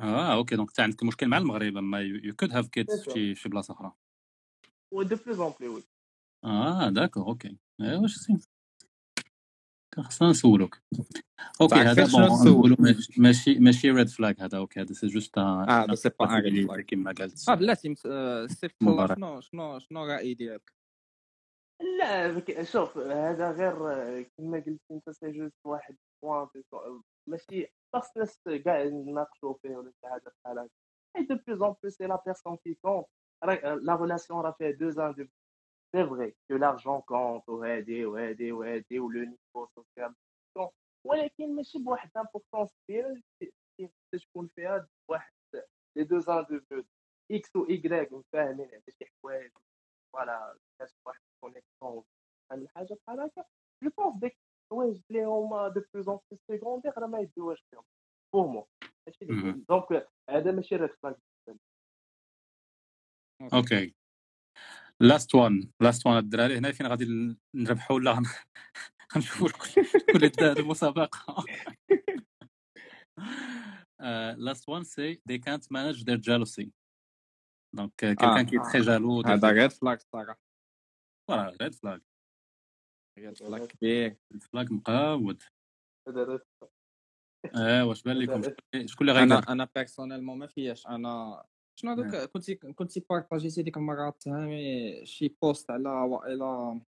[0.00, 3.48] آه okay donc انت عندك مشكل مع المغرب أما you could have kids في شي-
[3.48, 3.92] بلاصة أخرى.
[4.92, 5.82] ودو plus en plus oui
[6.44, 7.58] آه d'accord okay.
[7.80, 8.16] ايوا واش
[9.94, 10.78] سي كان خصنا نسولوك
[11.60, 14.92] okay تعرف هذا شنو bon نسول؟ نقولوا ماشي- ماشي ماشي red flag هذا okay هذا
[14.92, 18.46] c'est juste آه ده c'est pas un red flag كيما قالت آه بلاتي مس- آه،
[18.46, 19.16] سيف الله مبارك.
[19.16, 20.72] شنو شنو شنو الراي ديالك
[21.98, 26.46] لا بك- شوف هذا غير آه، كما قلت أنت c'est juste واحد point
[27.28, 30.68] ماشي خاص الناس كاع يناقشوا فيه ولا شي حاجة بحال هكا.
[31.16, 33.06] et de plus en plus c'est la personne qui compte
[33.82, 35.30] la relation راه فيها deux individus
[35.94, 40.14] c'est vrai que l'argent compte وهادي وهادي وهادي و le niveau social
[41.06, 45.32] ولكن ماشي بواحد l'importance كبيره اللي تكون فيها واحد
[45.96, 46.84] les deux individus
[47.32, 49.52] X و Y متفاهمين على شي حوايج.
[50.12, 52.04] voilà كاش واحد connexion
[52.50, 53.44] بحال الحاجة بحال هكا.
[53.84, 57.84] je pense ديك الحوايج اللي هما de plus en plus secondaires راه ما يدوهاش فيهم.
[58.34, 58.66] pour moi
[59.06, 59.64] ماشي مهم.
[59.68, 61.14] donc هذا ماشي red flag
[63.54, 63.94] okay
[65.00, 68.26] last one last one الدراري هنا فين؟ غادي نربحوا ولا غن-
[69.14, 71.44] غنشوفوا شكون شكون اللي دا هاد المسابقه
[74.36, 76.68] last one c'est they can't manage their jealousy.
[77.76, 80.40] donc quelqu'un qui très jaloux هذا red flag الصراحه
[81.30, 82.00] red flag
[83.18, 85.42] red flag كبير red flag مقاود
[87.56, 88.42] آه واش بان لكم
[88.86, 91.44] شكون اللي أنا غيقرب أنا personnellement ما فياش أنا
[91.74, 96.80] شنو هذوك؟ كنت كنت بارطاجيتي ديك المره تهامي شي post على وائلا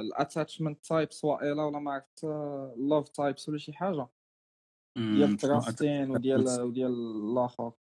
[0.00, 2.24] ال attachment types وائلا ولا ما عرفت
[2.76, 4.08] love types ولا شي حاجة.
[4.96, 6.92] ديال trusting وديال وديال
[7.32, 7.72] الآخر.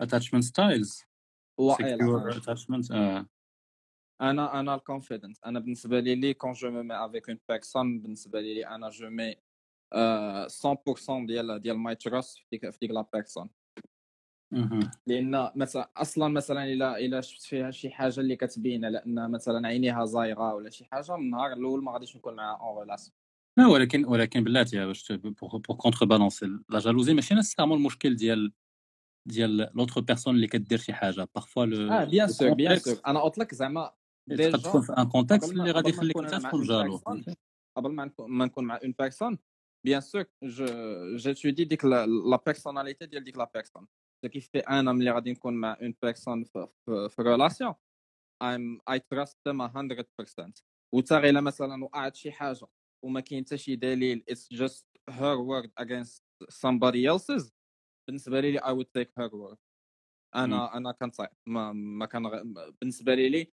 [0.00, 1.04] attachment styles
[1.58, 2.90] وائلا attachment
[4.20, 8.40] أنا أنا ال confident أنا بالنسبة لي لي quand je mets avec une personne بالنسبة
[8.40, 9.36] لي أنا je mets
[9.94, 13.50] 100% ديال ديال my trust في ديك في ديك la personne.
[15.06, 19.68] لأن مثلا أصلا مثلا إلا إلا شفت فيها شي حاجة اللي كتبين على ان مثلا
[19.68, 23.14] عينيها زايغة ولا شي حاجة من النهار الأول ما غاديش نكون معاها en relation
[23.58, 28.52] لا ولكن ولكن بلاتي باش pour contrebalancer la jalousie ماشي nécessairement المشكل ديال
[29.28, 31.28] ديال l'autre personne اللي كدير شي حاجة.
[31.34, 33.92] parfois le آه bien sûr bien sûr أنا قلت لك زعما
[34.30, 37.00] تقد déjà تكون في un contexte اللي غادي يخليك انت تكون jaloux.
[37.76, 39.38] قبل ما نكون مع une personne
[41.64, 43.86] ديك la la personnalité ديال ديك la personne
[44.26, 47.74] كيف في أنا ملي غادي نكون مع une personne في, في, في relation
[48.44, 50.52] I'm I trust them 100%
[50.94, 52.66] وتا غير مثلا وقعت شي حاجة
[53.04, 57.52] وما كاين حتى شي دليل it's just her word against somebody else's.
[58.08, 59.56] بالنسبة لي I would take her word.
[60.34, 63.52] أنا أنا كنصايب ما ما كان غ- بالنسبة لي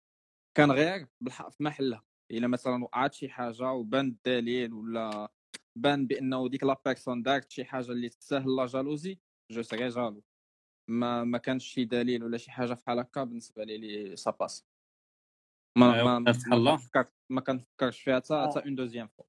[0.56, 5.32] كان غير بالحق في محلها إلا مثلا وقعت شي حاجة وبان الدليل ولا
[5.76, 9.18] بان بأنه ديك la personne دارت شي حاجة اللي تستاهل la jalousie
[9.50, 10.22] je serai jaloux.
[10.88, 14.66] ما ما كانش شي دليل ولا شي حاجة بحال هكا بالنسبة لي لي ça passe
[15.78, 18.46] ما آه، ما ما ما كنفكرش فيها حتى.
[18.50, 19.24] حتى une deuxième fois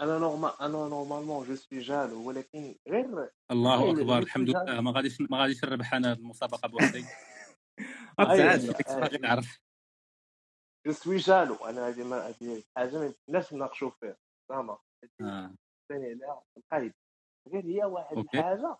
[0.00, 4.80] أنا normal أنا normalement je suis jaloux ولكن غير الله أكبر الحمد لله.
[4.80, 7.04] ما غاديش ما غاديش نربح أنا المسابقة بوحدي.
[8.20, 9.18] أيوة، أيوة.
[9.20, 9.60] نعرف.
[10.86, 14.16] je suis jaloux أنا هذه ما هذه حاجة ما يمكنناش نناقشوا فيها
[14.50, 14.78] زعما
[15.20, 15.54] آه.
[15.88, 16.92] ثاني عليها القايد
[17.48, 18.38] غير هي واحد okay.
[18.38, 18.76] الحاجة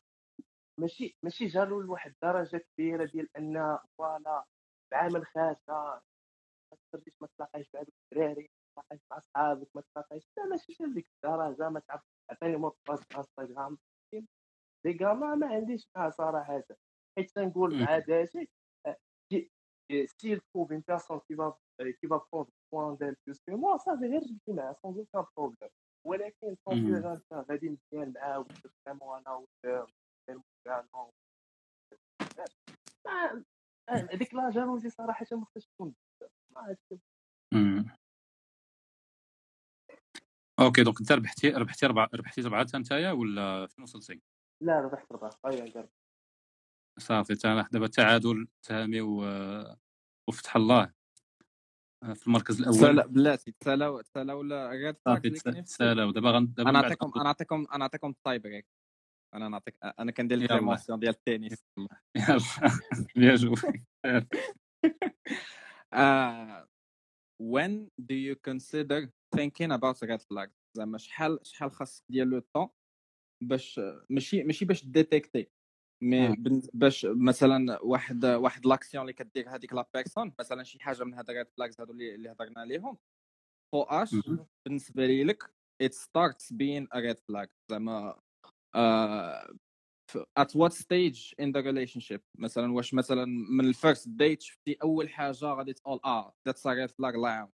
[0.81, 4.45] ماشي ماشي jaloux لواحد الدرجه كبيرة ديال أن voilà
[4.93, 6.01] العام الخامس ما
[6.93, 7.81] تقدرش ما تلاقايش مع
[8.13, 12.57] الدراري ما تلاقايش مع صحابك ما تلاقايش لا ماشي حتى لديك الدرجة ما تعرف عطيني
[12.89, 13.79] باس انستغرام
[14.85, 16.63] دي كاما ما عنديش معاه صراحة
[17.19, 17.83] حيت تنقول.
[17.85, 18.51] مع داشي
[20.25, 23.77] il trouve une personne qui va euh, qui va prendre soin d'elle plus que moi
[23.77, 25.71] صافي غير جبتي معاه sans aucun problème
[26.05, 26.57] ولكن.
[26.65, 26.95] كون
[27.33, 28.47] غادي مزيان معاه
[28.87, 29.47] فريمون أنا
[33.89, 35.95] هذيك لا جالوزي صراحة ما خصهاش تكون.
[40.61, 44.23] أوكي دونك أنت ربحتي ربحتي ربعه ربحتي ربعه انت ولا فين وصلتي؟
[44.63, 45.89] لا ربحت ربح هيا نجرب
[46.99, 49.23] صافي تا دابا تعادل تهامي و...
[50.29, 50.93] وفتح الله
[52.03, 52.77] في المركز الأول.
[52.77, 56.39] تسالا بلاتي تسالا تسالا ولا ريد صافي فلاك تسالى ودابا.
[56.57, 58.67] دابا أنا نعطيكم أنا نعطيكم أنا نعطيكم التاي بريك
[59.35, 60.39] أنا نعطيك أنا كندير.
[60.39, 61.65] ال formation ديال التنس
[62.17, 62.41] يلا.
[63.17, 63.55] bien joué
[65.95, 66.65] uh,
[67.39, 72.69] when do you consider thinking about red flag زعما شحال شحال خاصك ديال le temps
[73.43, 73.81] باش
[74.11, 75.51] ماشي ماشي باش détecter.
[76.03, 76.37] mais آه.
[76.75, 81.31] باش مثلا واحد واحد l'action اللي كدير هذيك la personne مثلا شي حاجة من هاد
[81.31, 82.99] ال red flags هادو اللي اللي هضرنا عليهم
[83.73, 84.15] فو اش.
[84.67, 85.43] بالنسبة لي لك
[85.83, 88.21] starts being a red flag زعما
[90.11, 94.77] ف- at what stage in the relationship مثلا واش مثلا من ال first date شفتي
[94.83, 97.53] أول حاجة غادي تقول آه a red flag الله يعاون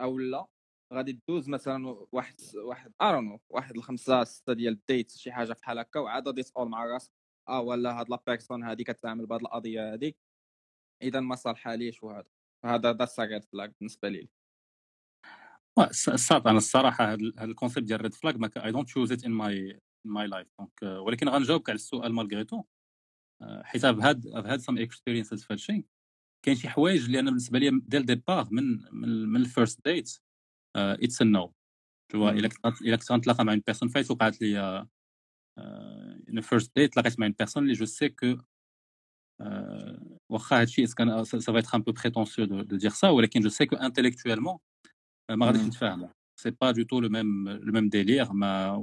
[0.00, 0.46] أو لا
[0.92, 5.78] غادي تدوز مثلا واحد واحد environ واحد الخمسة ستة ديال ال dates شي حاجة بحال
[5.78, 7.10] هكا وعاد غادي تقول مع راسك
[7.48, 10.16] آه ولا هاد la personne هادي كتعامل بهاد القضية هادي؟
[11.02, 12.28] اذا ما صالحاليش وهذا
[12.64, 14.28] هذا that's red flag بالنسبة لي.
[16.08, 19.30] الصاد أنا الصراحة هذا ال concept ديال red flag ما I don't use it in
[19.30, 22.64] my my life donc ولكن غنجاوبك على السؤال malgré tout
[23.42, 25.84] آه، حيت بهاد بهاد some experiences في هادشي
[26.44, 30.18] كاين شي حوايج اللي أنا بالنسبة لي ديال départ من من, من ال first date
[30.76, 31.54] it's no
[32.12, 32.28] to مم.
[32.28, 34.86] إلا كنت إلا كنت غنتلاقى مع une personne فايت وقعت لي
[36.28, 38.36] un first date تلاقيت مع une personne اللي je sais que
[40.30, 43.66] واخا هادشي كان ça va être un peu prétentieux de dire ça ولكن je sais
[43.66, 44.58] que intellectuellement
[45.30, 45.66] ما غاديش مم.
[45.66, 46.08] نتفاهموا
[46.44, 47.34] c'est pas du tout le même
[47.66, 48.76] le même délire ما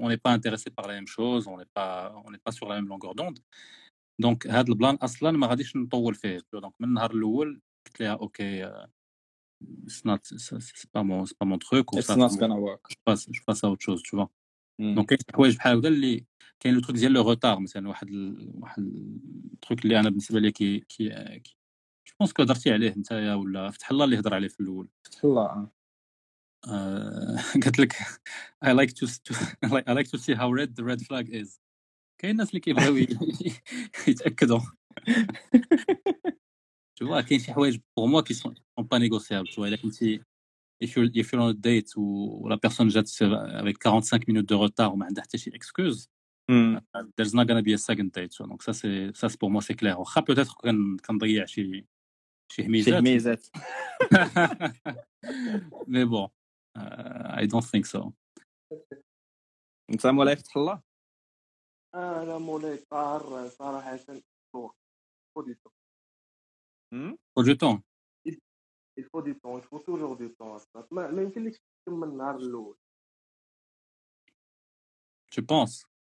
[0.00, 2.68] on n'est pas intéressé par la même chose on n'est pas on n'est pas sur
[2.68, 3.38] la même longueur d'onde.
[4.20, 8.12] donc هذا ال plan أصلا ما غاديش نطول فيه donc من النهار الأول قلت لها
[8.12, 8.82] okay
[9.86, 12.82] it's not c'est pas mon c'est pas mon truc ou it's ça not gonna work.
[12.90, 14.30] je passe je passe à autre chose tu vois.
[14.80, 14.94] مم.
[14.94, 16.26] donc كاين شي حوايج بحال هكذا اللي
[16.60, 18.50] كاين le truc ديال le retard مثلا واحد ال...
[18.54, 18.82] واحد
[19.54, 21.08] ال truc اللي أنا بالنسبة لي كي كي
[22.08, 24.88] je pense que هضرتي عليه انت ولا فتح الله اللي هضر عليه في الأول.
[25.02, 25.72] فتح الله آه.
[26.68, 27.92] آه، قالت لك
[28.64, 29.34] I like to to
[29.88, 31.60] I like to see how red the red flag is.
[32.18, 32.96] كاين الناس اللي كيبغيو
[34.08, 34.60] يتأكدوا.
[36.96, 40.22] tu كاين شي حوايج pour moi qui sont pas négociables tu الا كنتي
[40.84, 44.56] if you're if you're on a date و la personne جات avec 45 minutes de
[44.56, 46.17] retard وما عندها حتى شي excuse
[46.50, 46.80] مم.
[47.16, 49.62] there's not gonna be a second date so donc ça c'est ça c'est pour moi
[49.62, 53.46] c'est clair واخا peut-être كن كنضيع شي شي شي هميزات هميزات
[55.86, 56.28] mais bon
[56.78, 58.12] uh, I don't think so
[59.90, 60.82] انت مولاي فتح الله
[61.94, 63.96] أنا مولاي طار صراحة
[69.00, 70.88] il faut du temps il faut toujours du temps أصلاً.
[70.90, 72.76] ما ما يمكنلكش تكمل النهار الأول
[75.34, 75.97] tu penses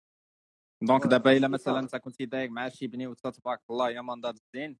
[0.83, 1.79] دونك دابا الا مثلا.
[1.79, 4.77] انت كنتي داير مع شي بني وتا تبارك الله يا مندار الزين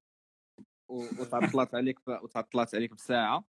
[0.90, 2.08] و- وتعطلات عليك.
[2.08, 3.44] وتعطلات عليك بساعه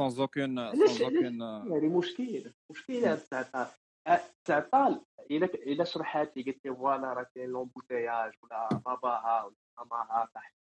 [0.00, 1.40] سونز علاش سونز اوكون
[1.72, 3.66] يعني مشكل مشكل هاد التعطال
[4.08, 10.28] التعطال الا الا شرحات لي قلت لي فوالا راه كاين لومبوتياج ولا باباها ولا ماماها
[10.34, 10.54] تحت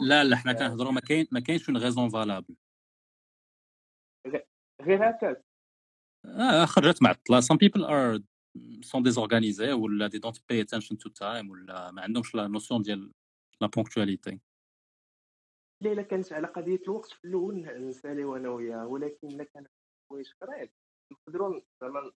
[0.00, 2.54] لا لا حنا كنهضروا ما كاين ما كاينش اون غيزون فالابل
[4.82, 5.44] غير هكاك
[6.26, 8.22] آه خرجت معطله some people are
[8.82, 13.12] sont désorganisés ولا they don't pay attention to time ولا ما عندهمش la notion ديال
[13.60, 14.40] la ponctualité
[15.82, 19.66] لا إلا كانت على قضية الوقت في الأول نساليو أنا وياه ولكن إلا كان
[20.10, 20.68] حوايج اخرين
[21.12, 22.12] نقدروا زعما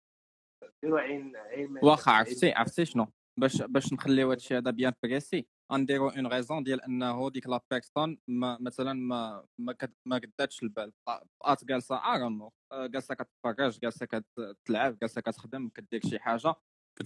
[0.85, 3.06] نديروا عين عين واخا عين- عرفتي عرفتي شنو؟
[3.40, 8.19] باش باش نخليو هادشي هذا bien précis غنديرو une raison ديال انه ديك la personne
[8.28, 10.93] ما مثلا ما ما, كد ما قداتش البال.
[11.07, 16.55] بقات جالسة ارون جالسة كتفرج جالسة كتلعب جالسة كتخدم كدير شي حاجة.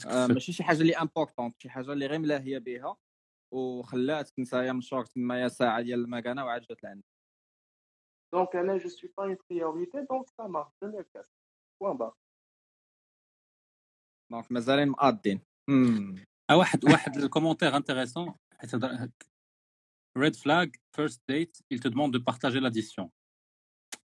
[0.06, 2.96] آه، ماشي شي حاجة اللي امبورطونت شي حاجة اللي غير ملاهية بها
[3.54, 7.04] وخلات نسايا مشوك تمايا ساعة ديال المكانة وعاد جات لعندك
[8.34, 10.72] دونك أنا جو سوي با اون بريوريتي دونك سا مارش
[11.14, 11.26] كاس
[11.82, 12.12] بوان با
[14.32, 15.40] دونك مازالين مقادين
[16.50, 18.70] واحد واحد الكومونتير انتريسون حيت
[20.18, 23.08] ريد فلاج فيرست ديت il te demande de partager l'addition.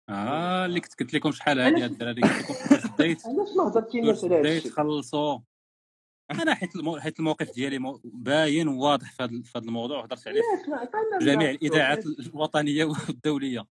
[0.10, 4.24] آه اللي كنت قلت لكم شحال هاد الدراري قلت لكم فيرست ديت علاش ما هضرتيناش
[4.24, 5.40] على هادشي خلصوا.
[6.32, 7.00] أنا حيت المو...
[7.00, 8.02] حيت الموقف ديالي مو...
[8.04, 10.42] باين وواضح في هذا هذا الموضوع هضرت عليه
[11.20, 13.68] في جميع الإذاعات الوطنية والدولية.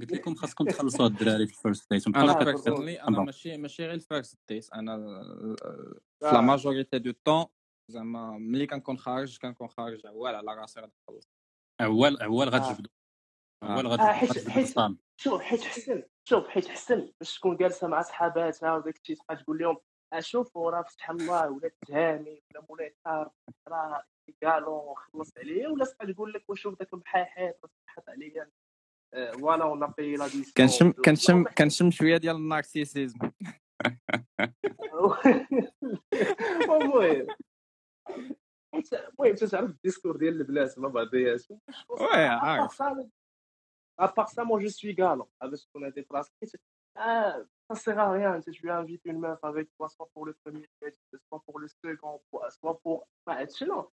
[0.00, 3.20] قلت لكم خاصكم تخلصوا هاد الدراري في ال first date أنا personally أنا.
[3.20, 4.96] ماشي ماشي غير ال first date أنا
[6.20, 6.26] في.
[6.26, 7.44] la majorité du temps
[7.94, 11.28] زعما ملي كنكون خارج كنكون خارج عوال على راسي غادي نخلص.
[11.80, 12.58] عوال عوال آه.
[12.58, 12.90] غتجبدوا
[13.64, 17.12] عوال آه، غت- حيت- غتجبدوا حيت- الصام شوف حيت حسن شوف حيت حسن.
[17.20, 19.76] باش تكون جالسة مع صحاباتها وداك الشيء تبقى تقول لهم
[20.12, 23.30] اشوفوا راه فتح الله ولا تهامي ولا مولاي الطاهر
[23.68, 24.02] راه
[24.42, 25.68] قالوا خلص عليا.
[25.68, 28.50] ولا تبقى تقول لك وشوف داك البحيحات صحت عليا.
[29.14, 30.26] آه، voilà un peu là
[30.56, 33.18] كنشم كنشم كنشم شوية ديال ال narcissisme.
[36.70, 37.26] المهم
[38.74, 42.82] حيت المهم تعرف ال discours ديال البنات مع بعضياتهم Oui عارف
[44.02, 45.28] À part ça, moi je suis galant.
[45.38, 46.30] Avec ce qu'on a été tracé,
[46.94, 47.36] ah,
[47.68, 48.40] ça sert à rien.
[48.40, 50.96] Si tu invites une meuf avec toi, soit pour le premier date,
[51.28, 52.20] soit pour le second,
[52.58, 53.06] soit pour.
[53.26, 53.86] Enfin, tu sais, non.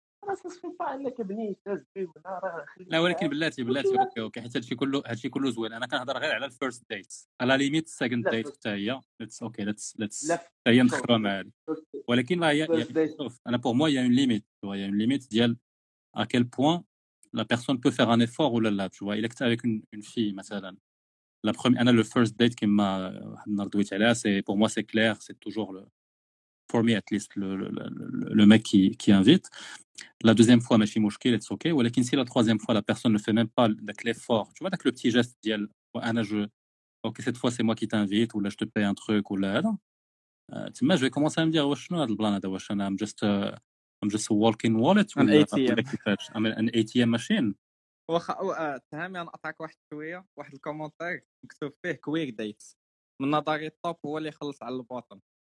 [0.81, 3.29] راه انك بنيت ولا راه لا ولكن.
[3.29, 5.73] بلاتي بلاتي okay okay حيت هادشي كله هادشي كله زوين.
[5.73, 8.69] أنا كنهضر غير على ال first date à la limite ال second لا، date حتى
[8.69, 9.01] هي.
[9.21, 12.87] let's okay let's let's لا حتى هي شوف، ندخلوها مع هادي first- ولكن راه هي.
[13.17, 15.57] شوف أنا بور موا يا اون ليميت يا اون ليميت ديال
[16.19, 16.83] à quel point
[17.37, 20.03] la personne peut faire un effort ولا لا tu vois il est avec une, une
[20.03, 20.77] fille مثلا.
[21.47, 24.85] La première أنا le first date كما واحد النهار دويت عليها c'est pour moi c'est
[24.85, 25.89] clair c'est toujours le
[26.74, 27.86] for me at least le, le, le,
[28.40, 29.48] le mec qui, qui invite
[30.24, 33.18] la deuxième fois ماشي مشكل it's ok ولكن si la troisième fois la personne ne
[33.18, 36.48] fait même pas داك l'effort tu vois داك le petit geste ديال انا je
[37.08, 39.78] ok cette fois c'est moi qui t'invite ولا je te paye un truc ولا هذا
[40.54, 42.90] آه، تما je vais commencer à me dire واش شنو هذا البلان هذا واش انا
[42.90, 43.58] I'm just a,
[44.06, 45.54] I'm just a walking wallet An ولا ATM.
[45.72, 47.54] ولا كيفاش I'm an ATM machine
[48.12, 52.64] واخا أو- آه، تهامي نقطعك واحد شويه واحد الكومونتير مكتوب فيه كوير ديت
[53.22, 55.33] من نظري الطوب هو اللي يخلص على الباطن وأنت-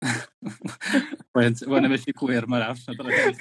[1.68, 3.36] وأنا ماشي queer ما نعرفش نهضر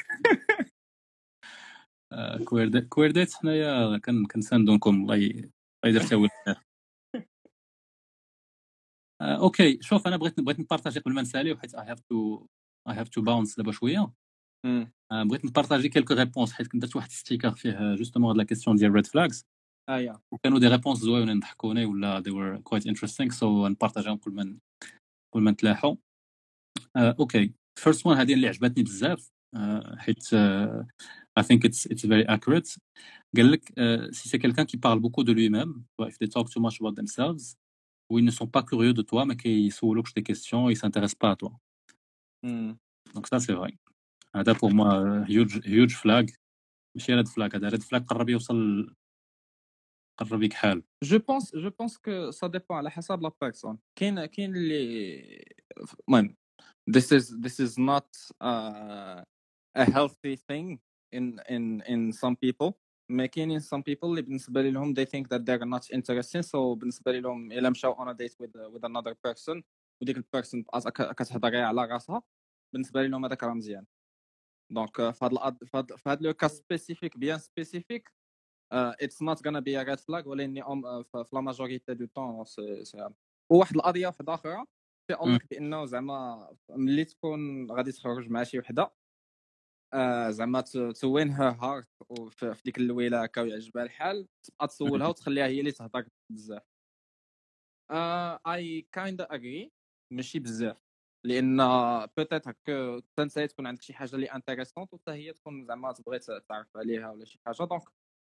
[2.11, 5.51] آه، queer date كوير ديت حنايا كن- كنساندونكم الله الله
[5.85, 6.63] يدير تاويل الخير.
[9.21, 9.79] آه، okay.
[9.81, 12.47] شوف أنا بغيت بغيت ن partager قبل ما نساليو حيت I have to
[12.89, 14.13] I have to bounce دابا شوية.
[14.65, 18.43] آه، بغيت ن partager quelques réponses حيت كنت درت واحد sticker فيه justement هاد la
[18.43, 19.45] question ديال red flags
[19.89, 20.19] آه يا.
[20.33, 24.57] وكانوا des réponses زوينين ضحكوني ولا they were quite interesting so نبارطاجيهم كل ما
[25.33, 25.95] كل ما نتلاحوا.
[26.96, 30.86] اوكي فيرست وان هذه اللي عجبتني بزاف آه، حيت آه،
[31.40, 32.78] I think it's it's very accurate
[33.36, 36.60] قال لك آه، si c'est quelqu'un qui parle beaucoup de lui-même if they talk too
[36.60, 37.56] much about themselves
[38.10, 41.18] où ils ne sont pas curieux de toi, mais qui يسولوكش des questions, ils s'intéressent
[41.18, 41.52] pas à toi.
[42.44, 42.78] مم.
[43.14, 43.76] Donc ça c'est vrai.
[44.36, 46.30] هذا pour moi euh, huge huge flag
[46.96, 48.94] ماشي ريد فلاج هذا ريد فلاج قرب يوصل
[50.20, 54.56] قرب يكحال جو بونس جو بونس كو سا ديبون على حسب لا بيرسون كاين كاين
[54.56, 55.44] اللي
[56.08, 56.36] المهم
[56.87, 58.07] This is this is not
[58.41, 59.21] uh,
[59.75, 60.79] a healthy thing
[61.11, 62.73] in in in some people.
[63.09, 66.41] ما كاينين some people اللي بالنسبة لهم they think that they're not interesting.
[66.43, 69.63] So بالنسبة لهم الا مشاو on a date with with another person
[70.01, 70.65] وديك ال personne
[71.17, 72.23] كتهضر غير على راسها.
[72.73, 73.85] بالنسبة لهم هذاك راه مزيان
[74.71, 78.11] donc في هذا الأد- في هذا- في هذا le cas spécifique bien spécifique
[78.73, 82.85] it's not gonna be red flag ولكن أم- في في la majorité du temps c'est
[82.85, 83.09] c'est
[83.51, 84.65] وواحد القضية واحدة أخرى
[85.07, 88.93] تيقول لك بانه زعما ملي تكون غادي تخرج مع شي وحدة
[89.93, 90.61] آه، زعما
[91.01, 91.87] to win her heart
[92.31, 96.63] في ديك اللويلة هكا ويعجبها الحال تبقى تسولها وتخليها هي اللي تهضر بزاف.
[98.47, 99.71] I kinda agree
[100.11, 100.77] ماشي بزاف
[101.25, 101.57] لأن
[102.17, 106.77] peut-être هكا انت تكون عندك شي حاجة اللي intéressante وحتى هي تكون زعما تبغي تعرف
[106.77, 107.81] عليها ولا شي حاجة donc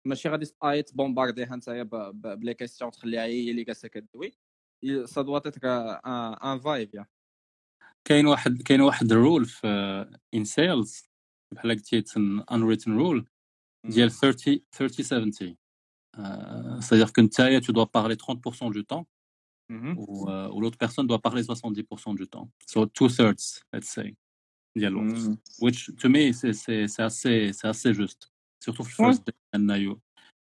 [0.05, 1.83] ماشي غادي تبقاي تبومبارديها نتايا
[2.13, 4.31] بلي كيستيون تخليها هي اللي جالسه كدوي.
[5.04, 7.06] سا دوا تيتر ان فايب يا
[8.04, 9.66] كاين واحد كاين واحد الرول في
[10.34, 11.08] ان سيلز
[11.54, 12.02] بحال قلتي
[12.52, 13.28] unwritten رول
[13.86, 15.56] ديال 30 30 70
[16.80, 19.06] c'est-à-dire que نتايا tu dois parler 30% du temps
[19.96, 22.48] ou, euh, ou l'autre personne doit parler 70% du temps.
[22.66, 24.14] So two thirds, let's say,
[24.78, 25.16] ديال الوقت.
[25.16, 25.36] Mm.
[25.64, 28.32] Which to me c'est c'est c'est assez c'est assez juste.
[28.64, 29.06] Surtout في Ouais.
[29.06, 30.00] first date and uh, you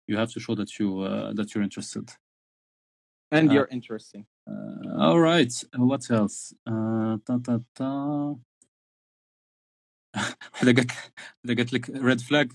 [0.09, 2.07] you have to show that you uh, that you're interested.
[3.38, 5.54] And Uh, you're interesting Uh, all right.
[5.92, 6.38] What else?
[6.72, 7.90] Uh, ta ta ta.
[10.54, 10.92] وحده قالت
[11.46, 12.50] وحده قالت لك red flag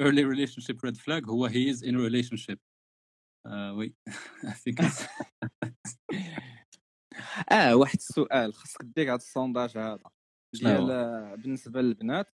[0.00, 2.58] early relationship red flag هو he is in a relationship.
[3.48, 3.88] Uh, oui.
[4.44, 5.08] I think it's
[7.50, 10.10] آه واحد السؤال خاصك دير هذا السونداج هذا
[10.54, 12.34] ديال؟ آه، بالنسبة للبنات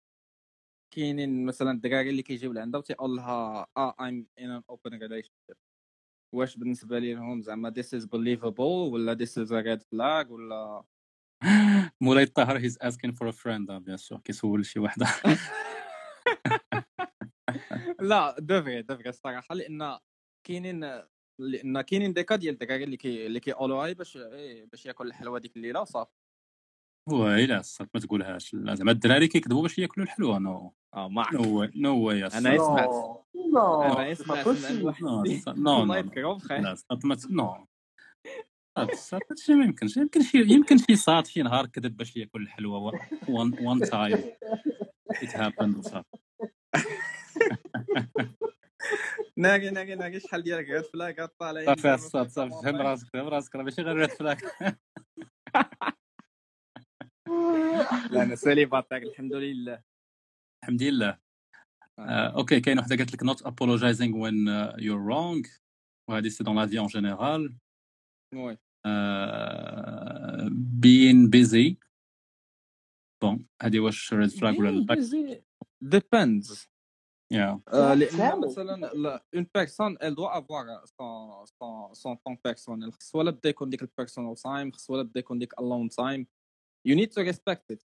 [0.94, 5.56] كاينين مثلا الدراري اللي كيجيو لعندها وتيقول لها آه I'm in an open relationship
[6.32, 8.60] واش بالنسبة لهم زعما this is believable
[8.92, 10.84] ولا this is a red flag ولا
[12.00, 15.06] مولاي الطاهر he's asking for a friend bien sûr كيسول شي وحدة.
[18.00, 19.98] لا de vrai de vrai الصراحه لأن
[20.46, 21.02] كاينين
[21.38, 25.06] لأن كاينين des cas ديال الدراري اللي كي اللي كيقولوا هاي باش إيه باش ياكل
[25.06, 26.10] الحلوة ديك الليلة وصافي
[27.12, 28.54] ويلا الصاد ما تقولهاش.
[28.54, 33.21] لا زعما الدراري كيكذبوا باش ياكلوا الحلوة نو آه ما نو نو أنا سمعت
[36.34, 37.14] بخير لا صاد ما
[39.30, 40.22] هادشي يمكنش يمكن.
[40.22, 42.92] شي يمكن شي صاد شي نهار كذب باش ياكل الحلوه
[43.28, 44.24] وان تايم
[45.22, 46.04] ات هابند وصافي
[49.36, 50.20] ناقي ناقي ناقي.
[50.20, 53.56] شحال ديال ريد فلاك طالعين صافي الصاد صافي فهم راسك فهم راسك.
[53.56, 54.42] راه ماشي غير ريد فلاك
[58.10, 59.82] لا أنا célibataire الحمد لله.
[60.64, 61.21] الحمد لله.
[62.08, 65.48] آه، okay كاين وحده قالت لك not apologizing when uh, you're wrong.
[66.10, 67.52] وهذه c'est dans la vie en général.
[68.34, 70.48] Oui آه،
[70.80, 71.74] being busy.
[73.22, 75.40] Bon هذه واش red flag ولا لا
[75.82, 76.72] Depends
[77.32, 77.58] Yeah.
[77.68, 78.44] آه، لأن تعاود.
[78.44, 78.90] مثلا
[79.34, 83.82] une personne elle doit avoir son son son temps personnel خص ولا بدا يكون ديك
[83.82, 86.26] ال personal time خص ولا بدا يكون ديك ال alone time
[86.86, 87.86] you need to respect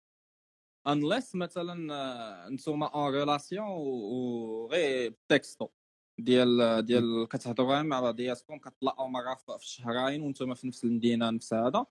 [0.90, 5.70] unless مثلا آه، نتوما en relation وغير texto
[6.20, 11.86] ديال ديال كتهضروا مع بعضياتكم كتطلعوا مرة في الشهرين وأنتم في نفس المدينة نفس هذا.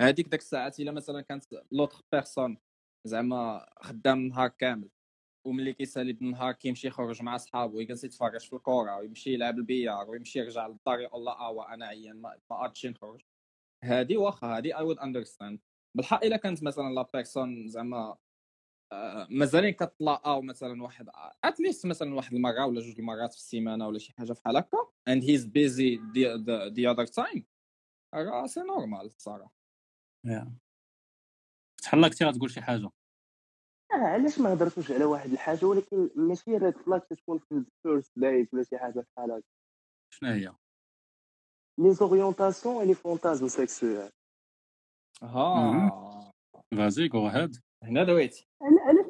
[0.00, 2.58] هذيك داك الساعات إلا مثلا كانت l'autre personne
[3.04, 4.90] زعما خدام النهار كامل
[5.46, 10.10] وملي كيسالي بالنهار كيمشي يخرج مع صحابه ويجلس يتفرج في الكره ويمشي يلعب ال billard
[10.10, 13.20] ويمشي يرجع للدار يقول لا آه أنا عيان ما ما نخرج
[13.84, 15.60] هادي واخا هادي I would understand
[15.98, 18.16] بالحق إلا كانت مثلا la personne زعما
[18.92, 21.10] آه، مازالين كتطلعوا مثلا واحد
[21.44, 24.78] at least مثلا واحد المرة ولا جوج المرات في السيمانة ولا شي حاجة بحال هكا
[25.10, 27.42] and he's busy the, the, the other time.
[28.14, 29.54] راه c'est normal الصراحه
[31.94, 32.90] الله كنتي غتقول شي حاجة.
[33.92, 38.12] آه علاش ما هضرتوش على واحد الحاجة ولكن ماشي red flag تكون في ال first
[38.16, 39.42] date ولا شي حاجة بحال هكا.
[40.14, 40.54] شنو هي؟
[41.78, 44.10] les orientations et les fantasmes sexuels
[45.22, 46.32] ها
[46.76, 49.06] vas-y جو هاد هنا دويتي علاش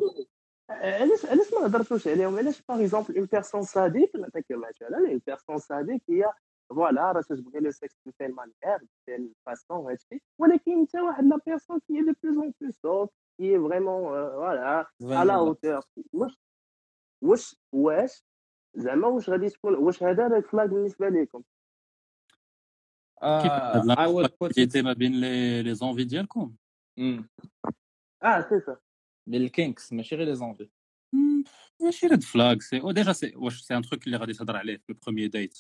[0.71, 5.59] علاش علاش ما هضرتوش عليهم علاش par exemple une personne sadique نعطيك مثلا une personne
[5.59, 6.33] sadique هي
[6.71, 11.39] voilà راه تبغي le sexe de telle manière telle façon هادشي ولكن انت واحد la
[11.47, 15.83] personne qui de plus en plus soft qui vraiment voilà على hauteur
[16.13, 16.39] واش
[17.23, 18.25] واش واش
[18.75, 21.58] زعما واش غادي تكون واش هذا red flag بالنسبة لكم كيف هاد Uh,
[23.23, 26.57] I would put it l'affinité ما بين les les envies ديالكم.
[28.23, 28.77] آه c'est ça
[29.29, 30.69] بال kinks ماشي غير لي زونفي
[31.83, 34.77] ماشي red flag c'est أو déjà c'est واش c'est un truc اللي غادي تهضر عليه
[34.77, 35.59] في ال première date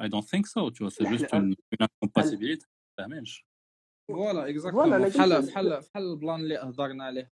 [0.00, 2.66] I don't think so tout c'est juste une incompatibilité
[2.98, 3.46] فاهمينش
[4.08, 7.32] voilà exactement بحال بحال بحال ال plan اللي هضرنا عليه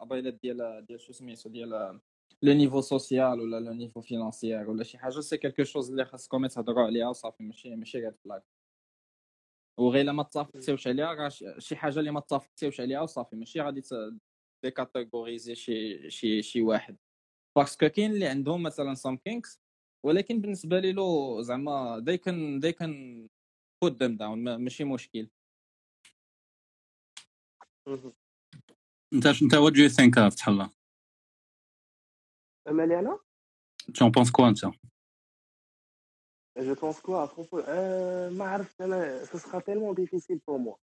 [0.00, 2.00] قبيله ديال ديال شو سميتو ديال
[2.42, 6.46] le niveau social ولا le niveau financier ولا شي حاجة c'est quelque chose اللي خاصكم
[6.46, 8.44] تهضروا عليها وصافي ماشي ماشي غير flag
[9.78, 11.28] وغير الا ما اتفقتيوش عليها راه
[11.58, 13.82] شي حاجة اللي ما اتفقتيوش عليها وصافي ماشي غادي
[14.64, 16.96] ت catégoriser شي شي شي واحد.
[17.56, 19.60] parce que كاين اللي عندهم مثلا some kinks
[20.06, 22.90] ولكن بالنسبة لي لو زعما they can they can
[23.84, 25.28] put them down ما- ماشي مشكل.
[29.14, 30.70] انت انت وات دو يو ثينك فتح الله؟
[32.68, 33.18] مالي أنا؟
[33.92, 34.64] Tu en penses quoi انت؟
[36.55, 40.77] Je pense quoi à propos euh, ما عرفت انا ce sera tellement difficile pour moi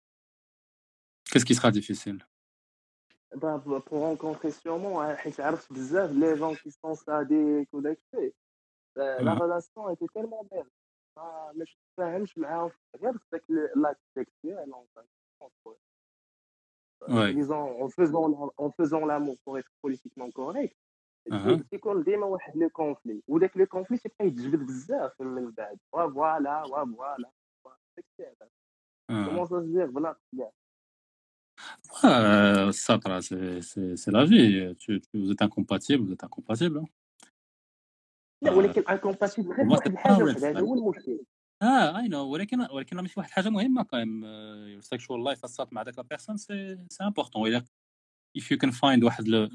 [1.30, 2.20] qu'est-ce qui sera difficile
[3.36, 8.34] bah, pour rencontrer sûrement حيت عرفت بزاف les gens qui sont sadiques وداك الشيء
[8.98, 9.41] Euh, la Mhm.
[9.44, 10.72] relation était tellement belle
[11.18, 12.72] ما مش فاهمش معاهم
[13.02, 13.44] غير في داك
[13.76, 14.74] لاك سيكسيال
[17.08, 17.34] Ouais.
[17.34, 20.91] disons en faisant en faisant l'amour pour être politiquement correct أها.
[21.70, 26.62] تيكون ديما واحد le conflit وداك le conflit تيبقى يتجبد بزاف من بعد وا voilà
[29.86, 30.51] بلا كاع
[32.05, 34.74] Euh, Satra, c'est la vie.
[34.78, 36.78] Tu, tu- vous êtes incompatibles, vous êtes incompatibles.
[36.78, 36.86] hein.
[38.43, 38.53] لا.
[38.53, 40.61] ولكن incompatibles غير واحد الحاجة هذا.
[40.61, 41.20] هو المشكل
[41.62, 44.24] آه I know ولكن ولكن ماشي واحد الحاجة مهمة كاين
[44.73, 47.65] your sexual life اصات مع داك la personne c'est c'est important الا
[48.39, 49.49] if you can find واحد le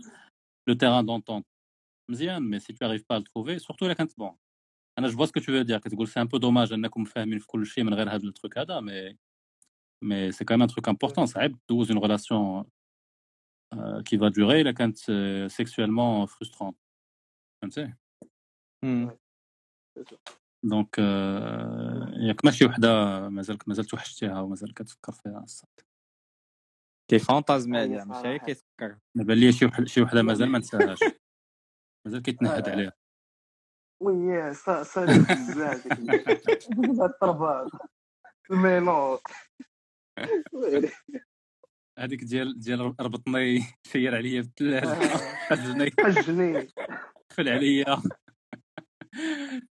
[0.68, 1.22] le terrain
[2.08, 4.38] d'entente مزيان mais si tu arrives pas à le trouver surtout الا كانت bon
[4.98, 7.48] أنا je ce que tu veux dire كتقول c'est un peu dommage انكم فاهمين في
[7.48, 9.18] كل شيء من غير هذا ال truc هذا mais
[10.04, 12.66] mais si كان un truc important صعيب dans une relation
[14.06, 14.98] qui va durer الا كانت
[15.48, 16.74] sexuellement frustrante
[17.62, 17.94] فهمتي
[18.84, 19.18] مم.
[20.64, 22.90] donc آه، ياك ماشي وحده
[23.30, 25.70] مازال مازال توحشتيها ومازال كتفكر فيها الصاد
[27.10, 28.46] كي fantasmer هي عليها ماشي هي صراحة.
[28.46, 31.00] كيتفكر دابا لي شي وحده شي وحده مازال ما نساهاش
[32.08, 32.72] مازال كيتنهد آه.
[32.72, 32.94] عليها.
[34.02, 35.86] oui صادق بزاف
[37.12, 37.72] الطربات.
[38.52, 39.18] الميلون.
[42.00, 45.18] هذيك ديال ديال ربطني شير عليا في الثلاجه
[45.48, 45.92] حجني.
[46.00, 46.68] حجني.
[47.30, 48.02] قفل عليا.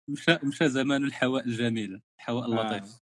[0.08, 3.00] مشى مشى زمان الحواء الجميل الحواء اللطيف.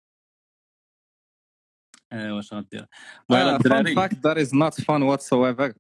[2.13, 2.87] آه واش غدير؟
[3.29, 5.73] fun fact that is not fun whatsoever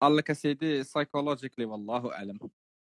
[0.00, 2.38] قال لك اسيدي psychologically والله أعلم.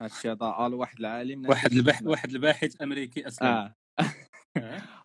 [0.02, 2.06] هادشي هذا قال واحد العالم واحد الباحث.
[2.06, 3.74] واحد الباحث أمريكي اسلم آه.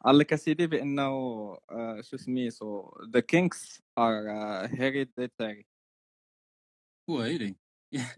[0.06, 1.03] قال لك اسيدي بأنه
[1.72, 4.30] آه، شو سميتو the kinks are
[4.66, 5.66] hereditary
[7.10, 7.56] ويلي.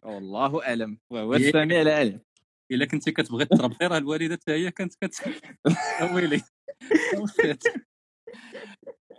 [0.04, 1.00] والله أعلم.
[1.10, 2.22] وهو السميع العلم
[2.72, 5.16] إلا كنتي كتبغي تربطي راه الوالدة حتى هي كانت كت
[6.14, 6.42] ويلي.
[7.14, 7.82] Oh.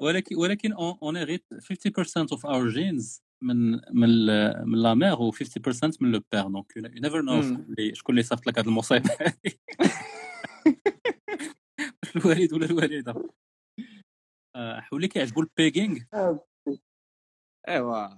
[0.02, 4.08] ولكن ولكن on hérite 50% of our genes من من
[4.66, 5.36] من la mère و 50%
[6.00, 7.42] من le père donc you never know.
[7.94, 9.10] شكون اللي صيفط لك هذه المصيبه
[12.16, 13.28] الوالد ولا الوالده
[14.56, 15.98] حولي كيعجبو ال pegging
[17.68, 18.08] ايوا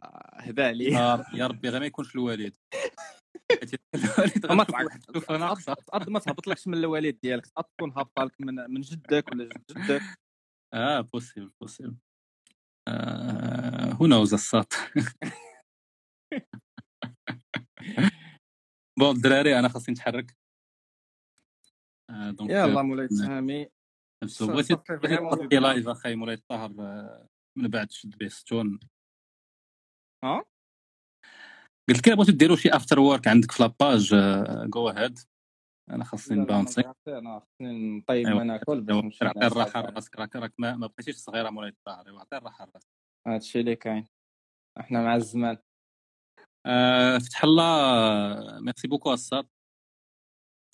[0.48, 2.56] هدا آه، يا ربي غير ما يكونش الوالد
[4.51, 4.64] ما
[6.09, 7.46] ما تهبطلكش من الوالد ديالك.
[7.46, 10.02] تكون هابطة لك من من جدك ولا جد جدك
[10.74, 11.97] آه possible possible
[14.01, 14.73] هو نوز الساط
[18.98, 20.36] bon الدراري أنا خاصني نتحرك.
[22.11, 23.09] آه، donc يلا مولاي
[24.24, 27.28] نفسو صا- بغيتي تحطي live أخي مولاي الطاهر آه،
[27.59, 28.81] من بعد شد به ستون
[30.24, 30.44] ها؟
[31.89, 34.15] قلت لك بغيتو ديروا شي after work عندك في la page
[34.70, 35.19] go ahead
[35.90, 38.39] أنا خاصني ن bounce ي أنا خصني نطيب أيوا.
[38.39, 42.36] ما ناكل باش عطي الراحة لراسك راك راك ما ما بقيتيش صغيرة مولاي الطاهر عطي
[42.36, 42.89] الراحة لراسك.
[43.27, 44.06] هادشي اللي كاين.
[44.81, 45.59] إحنا مع الزمان.
[46.66, 49.47] آه، فتح الله merci beaucoup الساط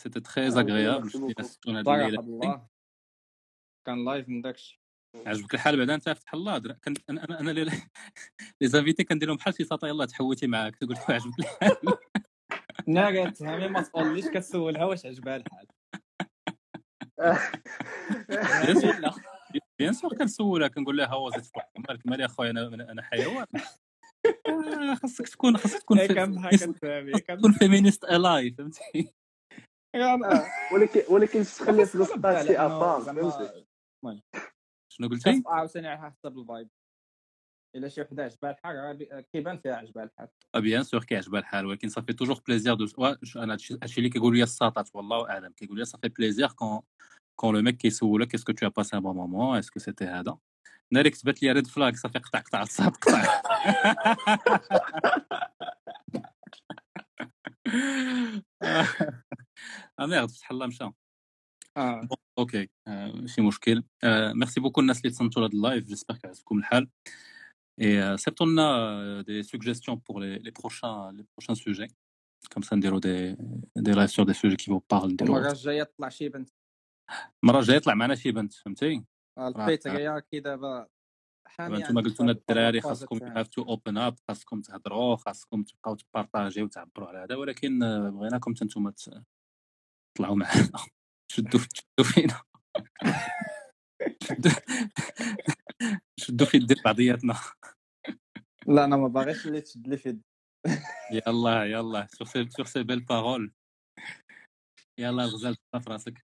[0.00, 1.34] c'était très agréable
[1.66, 2.66] الليلة
[3.86, 4.80] كان live من داكشي.
[5.26, 7.72] عجبك الحال بعدا أنت فتح الله؟ كان أنا أنا les
[8.62, 10.76] invités كندير لهم بحال شي ساطا يلاه تحوتي معاك.
[10.76, 11.98] تقول عجبك الحال.
[12.86, 15.66] ناقا تهامي ما تقوليش كتسولها واش عجبها الحال
[19.78, 23.46] bien sûr كنسولها كنقول لها هو زيد فوق مالك مالي اخويا أنا أنا حيوان.
[24.48, 26.14] آه، خاصك تكون خاصك تكون في-
[27.38, 29.12] تكون féministe الاي فهمتي؟
[30.74, 32.16] ولكن ولكن تخلي فلوس لا،
[32.46, 32.58] شي
[33.20, 33.66] فهمتي؟
[34.92, 36.68] شنو قلتي؟ عاوتاني على حسب ال vibe.
[37.76, 40.28] الا شي وحدة عجبها الحال كيبان فيها عجبها الحال.
[40.56, 42.86] bien sûr كيعجبها الحال ولكن صافي toujours plaisir de
[43.36, 46.80] أنا هادشي اللي كيقولوا لي الساطات والله أعلم كيقول لي صافي plaisir quand
[47.36, 50.38] quand le mec كيسولك est-ce que t'as passé un bon moment est-ce que c'était هذا؟
[50.92, 53.42] ناري كتبت لي red flag صافي قطع قطع الصاد قطع.
[59.98, 60.90] آه ميرد فتح الله مشى.
[61.76, 62.08] آه.
[62.38, 63.84] أوكي آه، ماشي مشكل.
[64.04, 66.88] آه، ميرسي بوكو الناس اللي تصنتوا لهاد اللايف جيسبر كيعجبكم الحال.
[67.78, 71.88] Et سيبتوا لنا des suggestions pour les, les prochains les prochains sujets.
[72.54, 73.36] Comme ça نديروا des
[73.76, 76.50] des lives sur des sujets qui vous parlent نديروا المره الجايه طلع شي بنت
[77.44, 79.04] المره الجايه يطلع معنا شي بنت فهمتي
[79.38, 80.86] آه، البيتريا كي دابا
[81.46, 83.44] حامية دابا نتوما عندي قلتوا لنا فهاد الدراري الفازة خاصكم you تاعها.
[83.44, 88.54] have to open up خاصكم تهضروا خاصكم تبقاو تبارطاجيو وتعبروا على هذا ولكن آه، بغيناكم
[88.54, 89.24] حتى نتوما ت-
[90.14, 90.70] تطلعوا معنا
[91.32, 92.40] شدوا شدوا فينا
[96.20, 97.34] شدوا في يدين بعضياتنا؟
[98.66, 100.22] لا أنا ما باغيش اللي تشد لي في يد.
[101.12, 103.52] يلا يلا sur ces sur ces belles paroles
[104.98, 106.24] يلا الغزال تهلا في راسك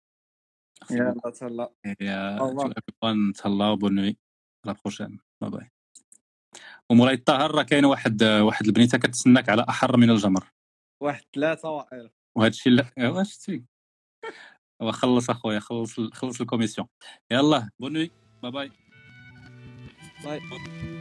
[0.92, 1.74] يلا تهلا.
[2.02, 2.38] يا
[3.38, 4.18] تهلاو bonne nuit
[4.66, 5.70] à la prochaine bye bye
[6.92, 10.52] ومولاي الطاهر راه كاينة واحد واحد البنيتة كتسناك على أحر من الجمر.
[11.04, 13.66] واحد ثلاثة وائل وهذا الشيء لا واش شتي
[14.82, 16.88] هو خلص اخويا خلص خلص الكوميسيون.
[17.32, 18.12] يلا بون نوي.
[18.44, 18.72] باي باي
[20.24, 21.01] باي